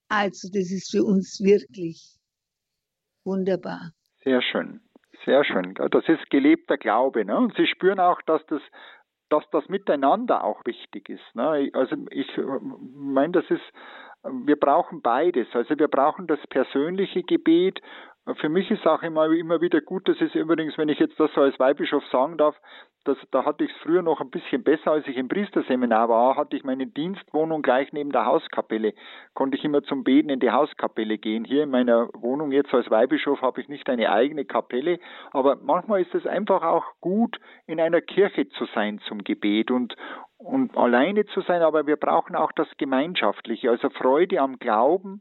[0.07, 2.17] Also, das ist für uns wirklich
[3.23, 3.93] wunderbar.
[4.23, 4.81] Sehr schön.
[5.25, 5.73] Sehr schön.
[5.73, 7.25] Das ist gelebter Glaube.
[7.25, 7.37] Ne?
[7.37, 8.61] Und Sie spüren auch, dass das,
[9.29, 11.35] dass das Miteinander auch wichtig ist.
[11.35, 11.69] Ne?
[11.73, 12.27] Also ich
[12.95, 13.63] meine, das ist,
[14.23, 15.47] wir brauchen beides.
[15.53, 17.81] Also wir brauchen das persönliche Gebet
[18.35, 21.33] für mich ist auch immer, immer wieder gut, das ist übrigens, wenn ich jetzt das
[21.33, 22.55] so als Weihbischof sagen darf,
[23.05, 26.35] das, da hatte ich es früher noch ein bisschen besser, als ich im Priesterseminar war,
[26.35, 28.93] hatte ich meine Dienstwohnung gleich neben der Hauskapelle,
[29.33, 31.45] konnte ich immer zum Beten in die Hauskapelle gehen.
[31.45, 34.99] Hier in meiner Wohnung jetzt als Weihbischof habe ich nicht eine eigene Kapelle,
[35.31, 39.95] aber manchmal ist es einfach auch gut, in einer Kirche zu sein zum Gebet und,
[40.37, 45.19] und alleine zu sein, aber wir brauchen auch das Gemeinschaftliche, also Freude am Glauben,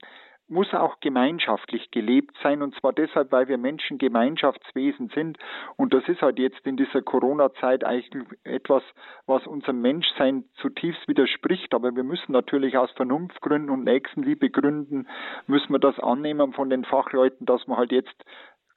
[0.48, 5.38] muss auch gemeinschaftlich gelebt sein und zwar deshalb, weil wir Menschen Gemeinschaftswesen sind.
[5.76, 8.82] Und das ist halt jetzt in dieser Corona-Zeit eigentlich etwas,
[9.26, 15.06] was unserem Menschsein zutiefst widerspricht, aber wir müssen natürlich aus Vernunftgründen und Nächstenliebe Gründen
[15.46, 18.24] müssen wir das annehmen von den Fachleuten, dass man halt jetzt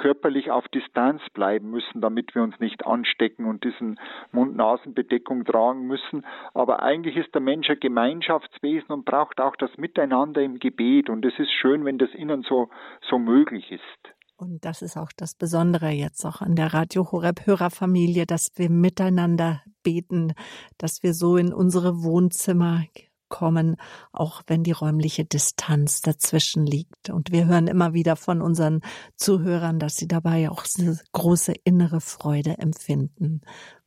[0.02, 4.00] körperlich auf Distanz bleiben müssen, damit wir uns nicht anstecken und diesen
[4.32, 6.26] Mund-Nasen-Bedeckung tragen müssen.
[6.56, 11.08] Aber eigentlich ist der Mensch ein Gemeinschaftswesen und braucht auch das Miteinander im Gebet.
[11.08, 12.70] Und es ist schön, wenn das innen so,
[13.08, 14.16] so möglich ist.
[14.38, 18.72] Und das ist auch das Besondere jetzt auch an der Radio Horeb Hörerfamilie, dass wir
[18.72, 20.34] miteinander beten,
[20.80, 22.86] dass wir so in unsere Wohnzimmer
[23.32, 23.78] kommen,
[24.12, 27.10] auch wenn die räumliche Distanz dazwischen liegt.
[27.10, 28.82] Und wir hören immer wieder von unseren
[29.16, 30.66] Zuhörern, dass sie dabei auch
[31.14, 33.42] große innere Freude empfinden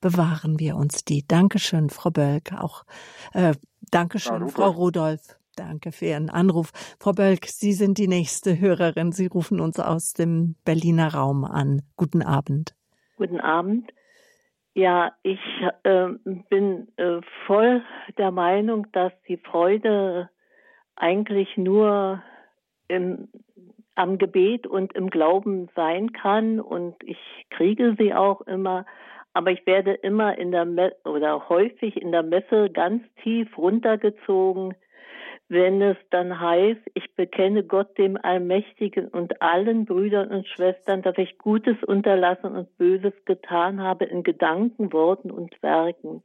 [0.05, 1.27] bewahren wir uns die.
[1.27, 2.53] Dankeschön, Frau Bölk.
[2.53, 2.85] Auch
[3.33, 3.55] äh,
[3.91, 5.39] Dankeschön, Frau Rudolph.
[5.57, 6.73] Danke für Ihren Anruf.
[6.99, 9.13] Frau Bölk, Sie sind die nächste Hörerin.
[9.13, 11.81] Sie rufen uns aus dem Berliner Raum an.
[11.97, 12.75] Guten Abend.
[13.17, 13.95] Guten Abend.
[14.75, 15.39] Ja, ich
[15.85, 16.09] äh,
[16.51, 17.83] bin äh, voll
[18.19, 20.29] der Meinung, dass die Freude
[20.97, 22.21] eigentlich nur
[22.89, 23.29] im,
[23.95, 27.19] am Gebet und im Glauben sein kann und ich
[27.51, 28.85] kriege sie auch immer,
[29.33, 34.75] aber ich werde immer in der Me oder häufig in der Messe ganz tief runtergezogen
[35.55, 41.17] wenn es dann heißt, ich bekenne Gott dem Allmächtigen und allen Brüdern und Schwestern, dass
[41.17, 46.23] ich Gutes unterlassen und Böses getan habe in Gedanken, Worten und Werken.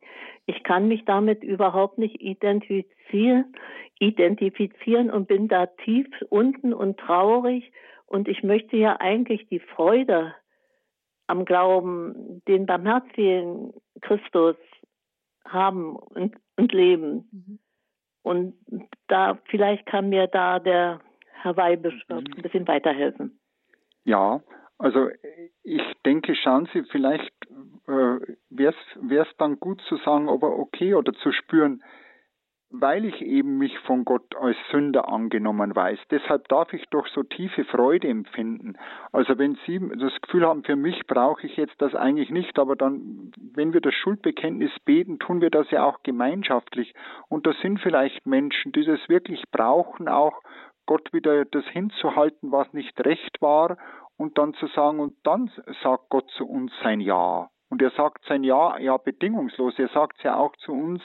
[0.48, 3.54] Ich kann mich damit überhaupt nicht identifizieren,
[4.00, 7.72] identifizieren und bin da tief unten und traurig
[8.08, 10.34] und ich möchte ja eigentlich die Freude
[11.28, 14.56] am Glauben, den barmherzigen Christus
[15.46, 17.30] haben und, und leben.
[17.32, 17.60] Mhm.
[18.30, 18.54] Und
[19.08, 21.00] da vielleicht kann mir da der
[21.42, 22.18] Herr Weibisch mhm.
[22.18, 23.40] ein bisschen weiterhelfen.
[24.04, 24.42] Ja,
[24.78, 25.10] also
[25.64, 27.34] ich denke, schauen Sie, vielleicht
[27.88, 28.20] äh,
[28.52, 28.76] wäre
[29.10, 31.82] es dann gut zu sagen, aber okay oder zu spüren,
[32.72, 36.00] weil ich eben mich von Gott als Sünder angenommen weiß.
[36.12, 38.78] Deshalb darf ich doch so tiefe Freude empfinden.
[39.12, 42.76] Also wenn Sie das Gefühl haben, für mich brauche ich jetzt das eigentlich nicht, aber
[42.76, 46.94] dann, wenn wir das Schuldbekenntnis beten, tun wir das ja auch gemeinschaftlich.
[47.28, 50.40] Und da sind vielleicht Menschen, die das wirklich brauchen, auch
[50.86, 53.78] Gott wieder das hinzuhalten, was nicht recht war,
[54.18, 55.50] und dann zu sagen, und dann
[55.82, 57.50] sagt Gott zu uns sein Ja.
[57.70, 59.78] Und er sagt sein Ja, ja bedingungslos.
[59.80, 61.02] Er sagt es ja auch zu uns,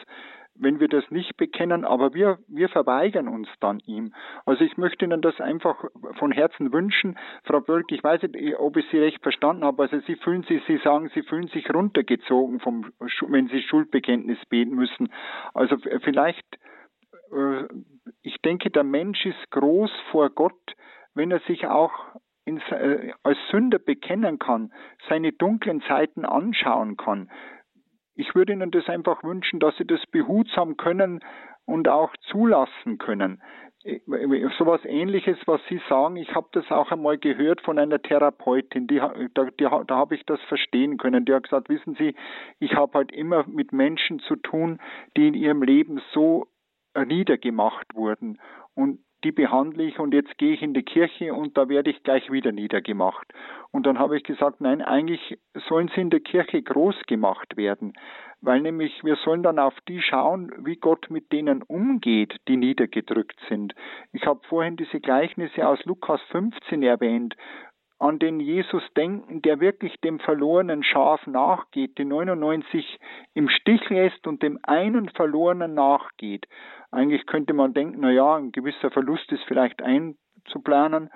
[0.56, 4.14] wenn wir das nicht bekennen, aber wir, wir verweigern uns dann ihm.
[4.46, 5.84] Also ich möchte Ihnen das einfach
[6.18, 7.18] von Herzen wünschen.
[7.44, 9.82] Frau Bölk, ich weiß nicht, ob ich Sie recht verstanden habe.
[9.82, 12.92] Also Sie fühlen sich, Sie sagen, Sie fühlen sich runtergezogen, vom,
[13.28, 15.12] wenn Sie Schuldbekenntnis beten müssen.
[15.54, 16.46] Also vielleicht,
[17.32, 17.64] äh,
[18.22, 20.76] ich denke, der Mensch ist groß vor Gott,
[21.14, 21.92] wenn er sich auch
[22.46, 24.72] äh, als Sünder bekennen kann,
[25.08, 27.30] seine dunklen Seiten anschauen kann,
[28.14, 31.20] ich würde Ihnen das einfach wünschen, dass Sie das behutsam können
[31.64, 33.42] und auch zulassen können.
[34.58, 38.86] So was ähnliches, was Sie sagen, ich habe das auch einmal gehört von einer Therapeutin,
[38.86, 38.96] die,
[39.34, 41.26] da, die, da habe ich das verstehen können.
[41.26, 42.14] Die hat gesagt, wissen Sie,
[42.60, 44.80] ich habe halt immer mit Menschen zu tun,
[45.18, 46.46] die in ihrem Leben so
[46.96, 48.40] niedergemacht wurden.
[48.74, 52.02] Und die behandle ich und jetzt gehe ich in die Kirche und da werde ich
[52.02, 53.26] gleich wieder niedergemacht.
[53.72, 55.38] Und dann habe ich gesagt, nein, eigentlich
[55.68, 57.94] sollen sie in der Kirche groß gemacht werden,
[58.42, 63.40] weil nämlich wir sollen dann auf die schauen, wie Gott mit denen umgeht, die niedergedrückt
[63.48, 63.74] sind.
[64.12, 67.34] Ich habe vorhin diese Gleichnisse aus Lukas 15 erwähnt,
[68.04, 73.00] an den Jesus denken, der wirklich dem verlorenen Schaf nachgeht, die 99
[73.32, 76.46] im Stich lässt und dem einen verlorenen nachgeht.
[76.90, 81.08] Eigentlich könnte man denken, na ja, ein gewisser Verlust ist vielleicht einzuplanen.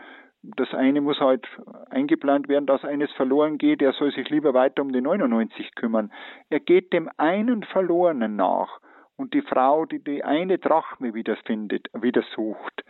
[0.43, 1.47] Das eine muss halt
[1.91, 3.83] eingeplant werden, dass eines verloren geht.
[3.83, 6.11] Er soll sich lieber weiter um die 99 kümmern.
[6.49, 8.81] Er geht dem einen Verlorenen nach
[9.19, 12.83] und die Frau, die die eine Drachme wiederfindet, wieder sucht.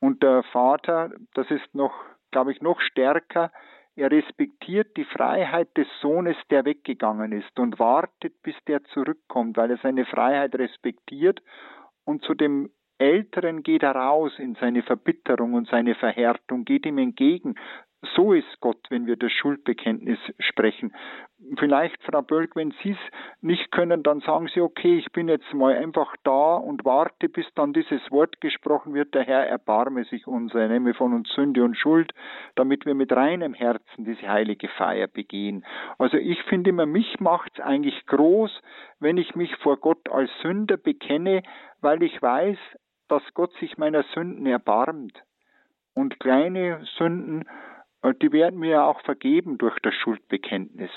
[0.00, 1.94] Und der Vater, das ist noch,
[2.36, 3.50] glaube ich, noch stärker,
[3.94, 9.70] er respektiert die Freiheit des Sohnes, der weggegangen ist und wartet, bis der zurückkommt, weil
[9.70, 11.40] er seine Freiheit respektiert
[12.04, 12.68] und zu dem
[12.98, 17.54] Älteren geht er raus in seine Verbitterung und seine Verhärtung, geht ihm entgegen.
[18.14, 20.94] So ist Gott, wenn wir das Schuldbekenntnis sprechen.
[21.58, 22.98] Vielleicht, Frau Bölk, wenn Sie es
[23.40, 27.46] nicht können, dann sagen Sie, okay, ich bin jetzt mal einfach da und warte, bis
[27.54, 31.76] dann dieses Wort gesprochen wird, der Herr erbarme sich unser, nehme von uns Sünde und
[31.76, 32.12] Schuld,
[32.54, 35.64] damit wir mit reinem Herzen diese heilige Feier begehen.
[35.98, 38.62] Also ich finde immer, mich macht es eigentlich groß,
[39.00, 41.42] wenn ich mich vor Gott als Sünder bekenne,
[41.80, 42.58] weil ich weiß,
[43.08, 45.22] dass Gott sich meiner Sünden erbarmt.
[45.94, 47.46] Und kleine Sünden,
[48.14, 50.90] die werden mir auch vergeben durch das Schuldbekenntnis.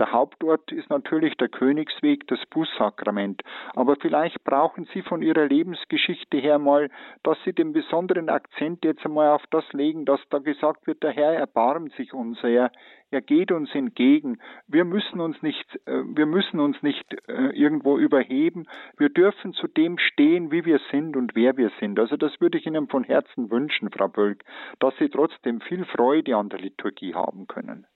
[0.00, 3.42] Der Hauptort ist natürlich der Königsweg, das Bußsakrament.
[3.74, 6.88] Aber vielleicht brauchen Sie von Ihrer Lebensgeschichte her mal,
[7.22, 11.10] dass Sie den besonderen Akzent jetzt einmal auf das legen, dass da gesagt wird, der
[11.10, 12.72] Herr erbarmt sich unser, er,
[13.20, 14.38] geht uns entgegen.
[14.66, 18.68] Wir müssen uns nicht, äh, wir müssen uns nicht äh, irgendwo überheben.
[18.96, 22.00] Wir dürfen zu dem stehen, wie wir sind und wer wir sind.
[22.00, 24.44] Also das würde ich Ihnen von Herzen wünschen, Frau Bölk,
[24.78, 27.86] dass Sie trotzdem viel Freude an der Liturgie haben können.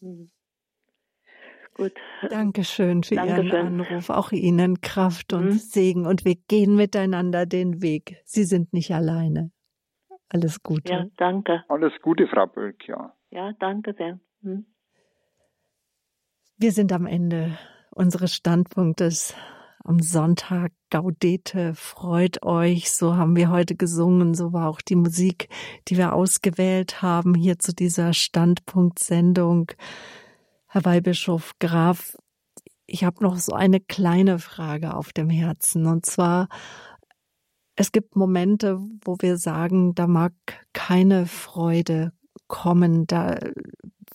[0.00, 0.30] Mhm.
[1.78, 1.92] Gut.
[2.28, 3.46] Dankeschön für Dankeschön.
[3.46, 4.10] Ihren Anruf.
[4.10, 5.52] Auch Ihnen Kraft und mhm.
[5.52, 6.06] Segen.
[6.06, 8.20] Und wir gehen miteinander den Weg.
[8.24, 9.52] Sie sind nicht alleine.
[10.28, 10.92] Alles Gute.
[10.92, 11.64] Ja, danke.
[11.68, 13.14] Alles Gute, Frau Bölk, ja.
[13.30, 14.18] Ja, danke sehr.
[14.42, 14.66] Mhm.
[16.56, 17.56] Wir sind am Ende
[17.92, 19.36] unseres Standpunktes
[19.84, 20.72] am Sonntag.
[20.90, 22.90] Gaudete, freut euch.
[22.90, 24.34] So haben wir heute gesungen.
[24.34, 25.48] So war auch die Musik,
[25.86, 29.70] die wir ausgewählt haben hier zu dieser Standpunktsendung.
[30.78, 32.16] Herr Weihbischof Graf,
[32.86, 35.86] ich habe noch so eine kleine Frage auf dem Herzen.
[35.86, 36.48] Und zwar,
[37.74, 40.32] es gibt Momente, wo wir sagen, da mag
[40.72, 42.12] keine Freude
[42.46, 43.40] kommen, da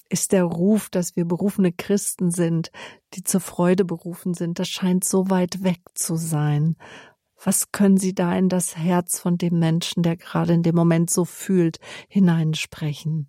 [0.07, 2.71] ist der Ruf, dass wir berufene Christen sind,
[3.13, 6.77] die zur Freude berufen sind, das scheint so weit weg zu sein.
[7.43, 11.09] Was können Sie da in das Herz von dem Menschen, der gerade in dem Moment
[11.09, 13.27] so fühlt, hineinsprechen?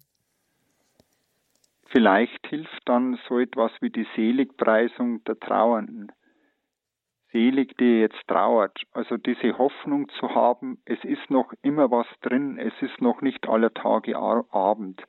[1.94, 6.10] Vielleicht hilft dann so etwas wie die Seligpreisung der Trauernden.
[7.30, 8.82] Selig, die jetzt trauert.
[8.92, 13.48] Also diese Hoffnung zu haben, es ist noch immer was drin, es ist noch nicht
[13.48, 15.02] aller Tage Abend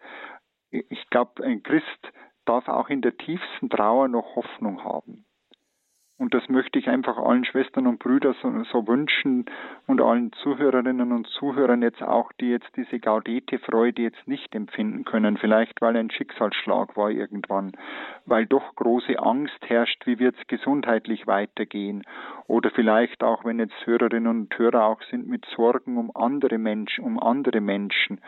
[0.89, 2.11] ich glaube, ein Christ
[2.45, 5.25] darf auch in der tiefsten Trauer noch Hoffnung haben.
[6.17, 9.45] Und das möchte ich einfach allen Schwestern und Brüdern so, so, wünschen
[9.85, 15.35] und allen Zuhörerinnen und Zuhörern jetzt auch, die jetzt diese Gaudete-Freude jetzt nicht empfinden können,
[15.35, 17.73] vielleicht weil ein Schicksalsschlag war irgendwann,
[18.25, 22.03] weil doch große Angst herrscht, wie wird es gesundheitlich weitergehen,
[22.47, 27.03] oder vielleicht auch, wenn jetzt Hörerinnen und Hörer auch sind mit Sorgen um andere Menschen,
[27.03, 28.21] um andere Menschen,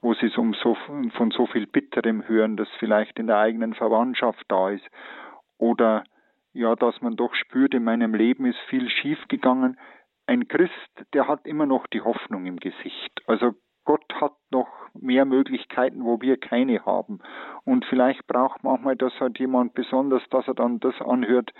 [0.00, 0.76] wo sie um so,
[1.16, 4.84] von so viel Bitterem hören, das vielleicht in der eigenen Verwandtschaft da ist.
[5.58, 6.04] Oder
[6.52, 9.78] ja, dass man doch spürt, in meinem Leben ist viel schiefgegangen.
[10.26, 13.22] Ein Christ, der hat immer noch die Hoffnung im Gesicht.
[13.26, 13.54] Also
[13.84, 17.20] Gott hat noch mehr Möglichkeiten, wo wir keine haben.
[17.64, 21.52] Und vielleicht braucht manchmal das halt jemand besonders, dass er dann das anhört,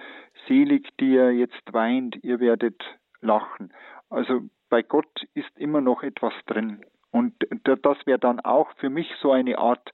[0.47, 2.81] selig, die ihr jetzt weint, ihr werdet
[3.21, 3.73] lachen.
[4.11, 6.85] Also bei Gott ist immer noch etwas drin.
[7.11, 9.93] Und das wäre dann auch für mich so eine Art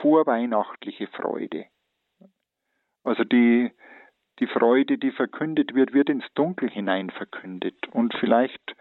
[0.00, 1.66] vorweihnachtliche Freude.
[3.04, 3.70] Also die,
[4.38, 7.88] die Freude, die verkündet wird, wird ins Dunkel hinein verkündet.
[7.92, 8.76] Und vielleicht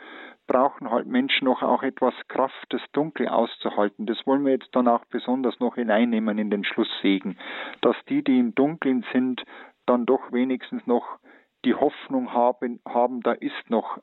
[0.48, 4.06] brauchen halt Menschen noch auch etwas Kraft, das Dunkel auszuhalten.
[4.06, 7.38] Das wollen wir jetzt dann auch besonders noch hineinnehmen in den Schlusssegen,
[7.82, 9.44] dass die, die im Dunkeln sind,
[9.86, 11.20] dann doch wenigstens noch
[11.64, 13.98] die Hoffnung haben, haben da ist noch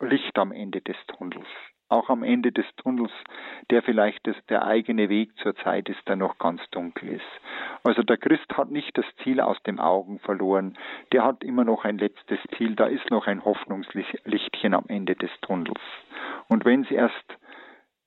[0.00, 1.46] Licht am Ende des Tunnels
[1.94, 3.12] auch am Ende des Tunnels,
[3.70, 7.22] der vielleicht das, der eigene Weg zur Zeit ist, der noch ganz dunkel ist.
[7.84, 10.76] Also der Christ hat nicht das Ziel aus den Augen verloren,
[11.12, 15.30] der hat immer noch ein letztes Ziel, da ist noch ein Hoffnungslichtchen am Ende des
[15.40, 15.80] Tunnels.
[16.48, 17.38] Und wenn es erst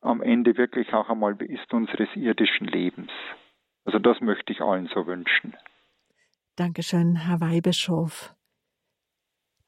[0.01, 3.11] am Ende wirklich auch einmal ist unseres irdischen Lebens.
[3.85, 5.55] Also das möchte ich allen so wünschen.
[6.55, 8.36] Dankeschön, Herr Weihbischof.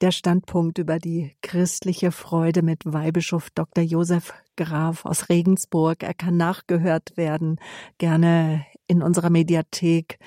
[0.01, 3.83] Der Standpunkt über die christliche Freude mit Weihbischof Dr.
[3.83, 6.03] Josef Graf aus Regensburg.
[6.03, 7.59] Er kann nachgehört werden.
[7.97, 10.17] Gerne in unserer Mediathek.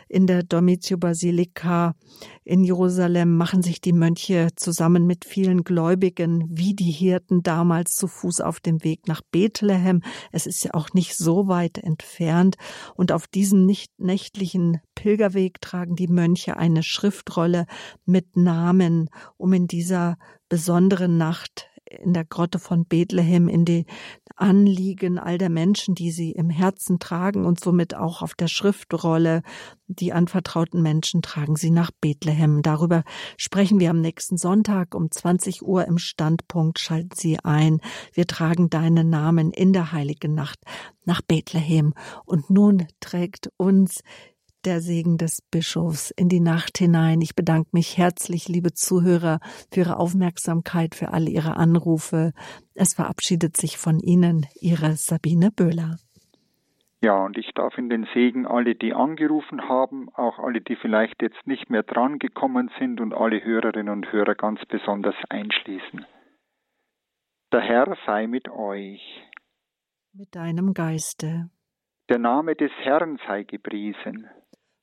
[0.07, 1.95] in der Domitio Basilika
[2.43, 8.07] in Jerusalem machen sich die Mönche zusammen mit vielen Gläubigen wie die Hirten damals zu
[8.07, 10.01] Fuß auf dem Weg nach Bethlehem.
[10.31, 12.55] Es ist ja auch nicht so weit entfernt.
[12.95, 17.65] Und auf diesem nicht nächtlichen Pilgerweg tragen die Mönche eine Schriftrolle
[18.05, 20.17] mit Namen, um in dieser
[20.49, 23.85] besonderen Nacht in der Grotte von Bethlehem in die
[24.39, 29.41] Anliegen all der Menschen, die sie im Herzen tragen und somit auch auf der Schriftrolle
[29.91, 32.61] die anvertrauten Menschen tragen sie nach Bethlehem.
[32.61, 33.03] Darüber
[33.37, 36.77] sprechen wir am nächsten Sonntag um 20 Uhr im Standpunkt.
[36.77, 37.81] Schalten Sie ein.
[38.13, 40.59] Wir tragen deinen Namen in der heiligen Nacht
[41.05, 41.95] nach Bethlehem.
[42.25, 44.03] Und nun trägt uns
[44.65, 47.22] der Segen des Bischofs in die Nacht hinein.
[47.22, 49.40] Ich bedanke mich herzlich, liebe Zuhörer,
[49.72, 52.34] für Ihre Aufmerksamkeit, für alle Ihre Anrufe.
[52.73, 55.98] Es verabschiedet sich von Ihnen Ihre Sabine Böhler.
[57.02, 61.22] Ja, und ich darf in den Segen alle, die angerufen haben, auch alle, die vielleicht
[61.22, 66.06] jetzt nicht mehr dran gekommen sind und alle Hörerinnen und Hörer ganz besonders einschließen.
[67.53, 69.02] Der Herr sei mit euch.
[70.11, 71.49] Mit deinem Geiste.
[72.10, 74.27] Der Name des Herrn sei gepriesen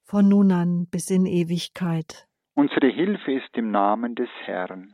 [0.06, 2.28] von nun an bis in Ewigkeit.
[2.54, 4.92] Unsere Hilfe ist im Namen des Herrn,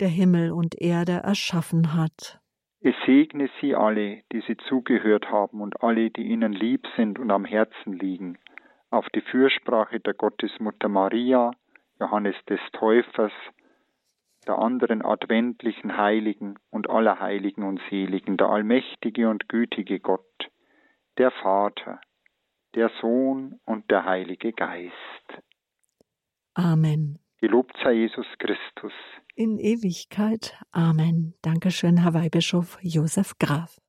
[0.00, 2.40] der Himmel und Erde erschaffen hat.
[2.80, 7.30] Es segne sie alle, die sie zugehört haben und alle, die ihnen lieb sind und
[7.30, 8.38] am Herzen liegen,
[8.90, 11.52] auf die Fürsprache der Gottesmutter Maria,
[11.98, 13.32] Johannes des Täufers,
[14.46, 20.50] der anderen adventlichen Heiligen und aller Heiligen und Seligen, der allmächtige und gütige Gott,
[21.16, 22.00] der Vater,
[22.74, 24.94] der Sohn und der Heilige Geist.
[26.54, 27.18] Amen.
[27.40, 28.92] Gelobt sei Jesus Christus.
[29.34, 30.58] In Ewigkeit.
[30.70, 31.34] Amen.
[31.42, 33.80] Dankeschön, Herr Weihbischof Josef Graf.